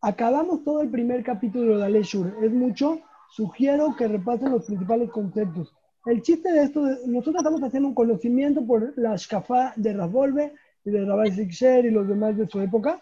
Acabamos 0.00 0.62
todo 0.62 0.82
el 0.82 0.90
primer 0.90 1.24
capítulo 1.24 1.78
de 1.78 1.84
Aleshur, 1.84 2.36
es 2.42 2.52
mucho, 2.52 3.00
sugiero 3.30 3.94
que 3.96 4.06
repasen 4.06 4.50
los 4.50 4.66
principales 4.66 5.10
conceptos. 5.10 5.74
El 6.04 6.22
chiste 6.22 6.52
de 6.52 6.62
esto, 6.62 6.80
nosotros 7.06 7.36
estamos 7.38 7.62
haciendo 7.62 7.88
un 7.88 7.94
conocimiento 7.94 8.64
por 8.64 8.92
la 8.96 9.16
Shkafá 9.16 9.72
de 9.76 9.92
Ravolve 9.94 10.52
y 10.84 10.90
de 10.90 11.04
Rabbi 11.04 11.32
Siksher 11.32 11.86
y 11.86 11.90
los 11.90 12.06
demás 12.06 12.36
de 12.36 12.46
su 12.46 12.60
época, 12.60 13.00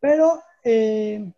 pero 0.00 0.40
eh, 0.64 1.32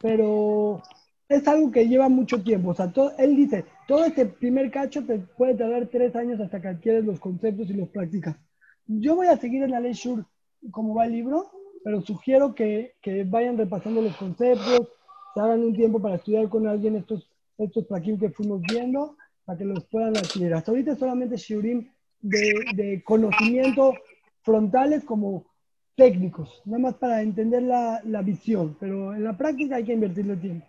pero 0.00 0.82
es 1.28 1.46
algo 1.46 1.70
que 1.70 1.86
lleva 1.88 2.08
mucho 2.08 2.42
tiempo. 2.42 2.70
O 2.70 2.74
sea, 2.74 2.90
todo- 2.92 3.12
él 3.18 3.36
dice, 3.36 3.64
todo 3.86 4.04
este 4.04 4.26
primer 4.26 4.70
cacho 4.70 5.04
te 5.04 5.18
puede 5.18 5.54
tardar 5.54 5.86
tres 5.86 6.14
años 6.16 6.40
hasta 6.40 6.60
que 6.60 6.68
adquieres 6.68 7.04
los 7.04 7.20
conceptos 7.20 7.68
y 7.70 7.74
los 7.74 7.88
practicas. 7.88 8.36
Yo 8.86 9.14
voy 9.16 9.28
a 9.28 9.36
seguir 9.36 9.62
en 9.62 9.70
la 9.70 9.80
ley 9.80 9.92
Shur 9.92 10.24
como 10.70 10.94
va 10.94 11.06
el 11.06 11.12
libro, 11.12 11.50
pero 11.84 12.02
sugiero 12.02 12.54
que, 12.54 12.94
que 13.00 13.24
vayan 13.24 13.56
repasando 13.56 14.02
los 14.02 14.16
conceptos, 14.16 14.88
se 15.34 15.40
hagan 15.40 15.60
un 15.62 15.74
tiempo 15.74 16.00
para 16.00 16.16
estudiar 16.16 16.48
con 16.48 16.66
alguien 16.66 16.96
estos, 16.96 17.30
estos 17.56 17.86
prakim 17.86 18.18
que 18.18 18.30
fuimos 18.30 18.60
viendo, 18.62 19.16
para 19.44 19.58
que 19.58 19.64
los 19.64 19.84
puedan 19.86 20.16
adquirir. 20.16 20.52
Hasta 20.54 20.70
ahorita 20.72 20.96
solamente 20.96 21.36
shiurim 21.36 21.88
de, 22.20 22.52
de 22.74 23.02
conocimiento 23.04 23.94
frontales 24.42 25.04
como 25.04 25.46
técnicos, 25.96 26.62
nada 26.64 26.78
más 26.78 26.94
para 26.94 27.22
entender 27.22 27.62
la, 27.62 28.00
la 28.04 28.22
visión, 28.22 28.76
pero 28.80 29.14
en 29.14 29.24
la 29.24 29.36
práctica 29.36 29.76
hay 29.76 29.84
que 29.84 29.92
invertirle 29.92 30.36
tiempo. 30.36 30.66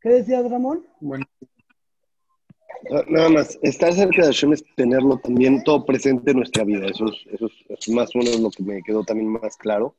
¿Qué 0.00 0.08
decías, 0.08 0.50
Ramón? 0.50 0.84
Bueno, 1.00 1.24
Nada 3.08 3.28
más, 3.28 3.58
estar 3.62 3.92
cerca 3.92 4.22
de 4.22 4.28
Hashem 4.28 4.54
es 4.54 4.64
tenerlo 4.74 5.18
también 5.18 5.62
todo 5.64 5.84
presente 5.84 6.30
en 6.30 6.38
nuestra 6.38 6.64
vida. 6.64 6.86
Eso 6.86 7.04
es, 7.06 7.26
eso 7.34 7.46
es, 7.46 7.52
es 7.68 7.88
más 7.90 8.08
o 8.16 8.18
menos 8.18 8.40
lo 8.40 8.50
que 8.50 8.62
me 8.62 8.82
quedó 8.82 9.04
también 9.04 9.28
más 9.28 9.56
claro. 9.58 9.94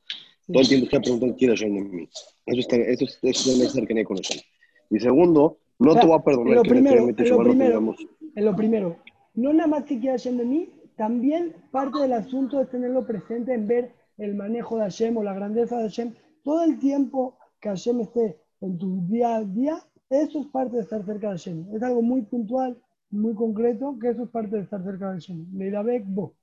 Todo 0.48 0.62
el 0.62 0.68
tiempo 0.68 0.86
estoy 0.86 1.00
preguntando 1.00 1.36
quién 1.38 1.52
es 1.52 1.60
Hashem 1.60 1.78
en 1.78 1.96
mí. 1.96 2.10
Eso 2.48 2.60
es, 2.60 2.68
tener- 2.68 2.89
eso 2.89 3.06
es, 3.06 3.20
eso 3.22 3.50
es 3.52 3.56
tener 3.56 3.70
cercanía 3.70 4.04
con 4.04 4.18
Hashem. 4.18 4.42
Y 4.89 5.00
segundo, 5.00 5.60
no 5.78 5.96
te 5.96 6.08
voy 6.08 6.18
a 6.18 6.24
perdonar 6.24 6.56
lo 6.56 6.64
que 6.64 6.70
primero, 6.70 7.08
en 7.08 7.08
lo 7.30 7.44
primero, 7.44 7.96
en 8.36 8.46
lo 8.46 8.56
primero, 8.56 8.98
no 9.36 9.54
nada 9.54 9.68
más 9.68 9.84
que 9.84 10.00
quiera 10.00 10.18
Hashem 10.18 10.38
de 10.38 10.46
mí, 10.46 10.70
también 10.98 11.56
parte 11.72 12.00
del 12.00 12.14
asunto 12.14 12.60
es 12.62 12.70
tenerlo 12.72 13.06
presente 13.06 13.54
en 13.54 13.68
ver 13.68 13.92
el 14.18 14.36
manejo 14.36 14.78
de 14.78 14.84
Hashem 14.84 15.18
o 15.18 15.24
la 15.24 15.34
grandeza 15.34 15.78
de 15.78 15.84
Hashem. 15.84 16.14
Todo 16.43 16.64
el 16.64 16.80
tiempo 16.80 17.38
que 17.59 17.70
Hashem 17.70 18.01
esté 18.01 18.39
en 18.62 18.78
tu 18.78 19.05
día 19.07 19.36
a 19.36 19.43
día, 19.43 19.78
eso 20.09 20.41
es 20.41 20.47
parte 20.47 20.78
de 20.78 20.84
estar 20.84 21.05
cerca 21.05 21.28
de 21.28 21.38
Hashem. 21.38 21.76
Es 21.76 21.84
algo 21.84 22.01
muy 22.01 22.24
puntual, 22.24 22.78
muy 23.09 23.34
concreto, 23.34 23.97
que 23.99 24.09
eso 24.09 24.24
es 24.24 24.30
parte 24.30 24.55
de 24.57 24.64
estar 24.64 24.84
cerca 24.84 25.12
de 25.12 25.14
Hashem. 25.14 25.45
Leidabek, 25.53 26.03
bo. 26.05 26.34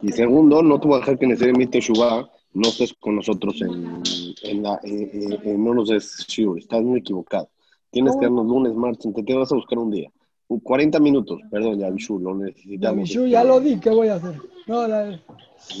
Y 0.00 0.10
segundo, 0.12 0.62
no 0.62 0.80
te 0.80 0.88
voy 0.88 0.96
a 0.96 1.00
dejar 1.00 1.18
que 1.18 1.26
necesariamente 1.26 1.78
Teshuvah 1.78 2.28
no 2.54 2.68
estés 2.68 2.94
con 2.94 3.16
nosotros 3.16 3.60
en, 3.62 4.02
en 4.42 4.62
la, 4.62 4.74
eh, 4.82 5.10
eh, 5.12 5.38
eh, 5.44 5.54
no 5.56 5.74
nos 5.74 5.88
des 5.88 6.24
shiur. 6.28 6.58
Estás 6.58 6.82
muy 6.82 7.00
equivocado. 7.00 7.48
Tienes 7.90 8.16
que 8.16 8.26
darnos 8.26 8.46
lunes, 8.46 8.74
martes, 8.74 9.12
te, 9.14 9.22
te 9.22 9.34
vas 9.34 9.52
a 9.52 9.54
buscar 9.54 9.78
un 9.78 9.90
día. 9.90 10.10
Un 10.52 10.60
40 10.60 11.00
minutos, 11.00 11.40
perdón, 11.50 11.78
ya, 11.78 11.88
Bishu, 11.88 12.18
lo 12.18 12.34
necesitamos. 12.34 13.08
Ya 13.08 13.42
lo 13.42 13.58
di, 13.58 13.80
¿qué 13.80 13.88
voy 13.88 14.08
a 14.08 14.16
hacer? 14.16 14.38
No, 14.66 14.86
la- 14.86 15.18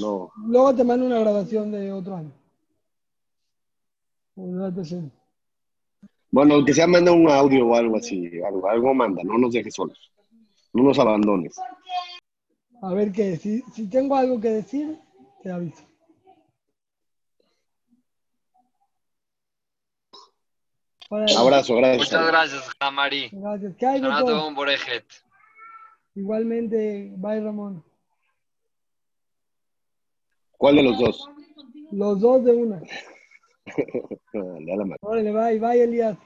No, 0.00 0.30
luego 0.46 0.74
te 0.74 0.82
mando 0.82 1.04
una 1.04 1.18
grabación 1.18 1.70
de 1.70 1.92
otro 1.92 2.16
año. 2.16 2.32
Bueno, 6.30 6.54
aunque 6.54 6.72
sea 6.72 6.86
manda 6.86 7.12
un 7.12 7.28
audio 7.28 7.66
o 7.68 7.74
algo 7.74 7.98
así, 7.98 8.30
algo, 8.40 8.66
algo 8.66 8.94
manda, 8.94 9.22
no 9.22 9.36
nos 9.36 9.52
dejes 9.52 9.74
solos, 9.74 10.10
no 10.72 10.84
nos 10.84 10.98
abandones. 10.98 11.54
A 12.80 12.94
ver 12.94 13.12
qué, 13.12 13.36
si, 13.36 13.60
si 13.74 13.88
tengo 13.90 14.16
algo 14.16 14.40
que 14.40 14.48
decir, 14.48 14.98
te 15.42 15.50
aviso. 15.52 15.82
Órale, 21.12 21.36
Abrazo, 21.36 21.76
gracias. 21.76 22.10
Muchas 22.10 22.26
gracias, 22.26 22.70
Jamari. 22.80 23.28
Gracias. 23.32 23.76
¿Qué 23.76 23.86
hay 23.86 24.00
Borejet. 24.54 25.04
Igualmente, 26.14 27.12
bye 27.16 27.38
Ramón. 27.38 27.84
¿Cuál 30.56 30.76
de 30.76 30.82
los 30.84 30.98
dos? 30.98 31.28
Los 31.90 32.18
dos 32.18 32.42
de 32.46 32.52
una. 32.52 32.80
Dale 34.32 34.72
a 34.72 34.76
la 34.76 34.84
madre. 34.86 34.98
Órale, 35.02 35.32
bye, 35.32 35.58
bye 35.58 35.82
Elías. 35.82 36.16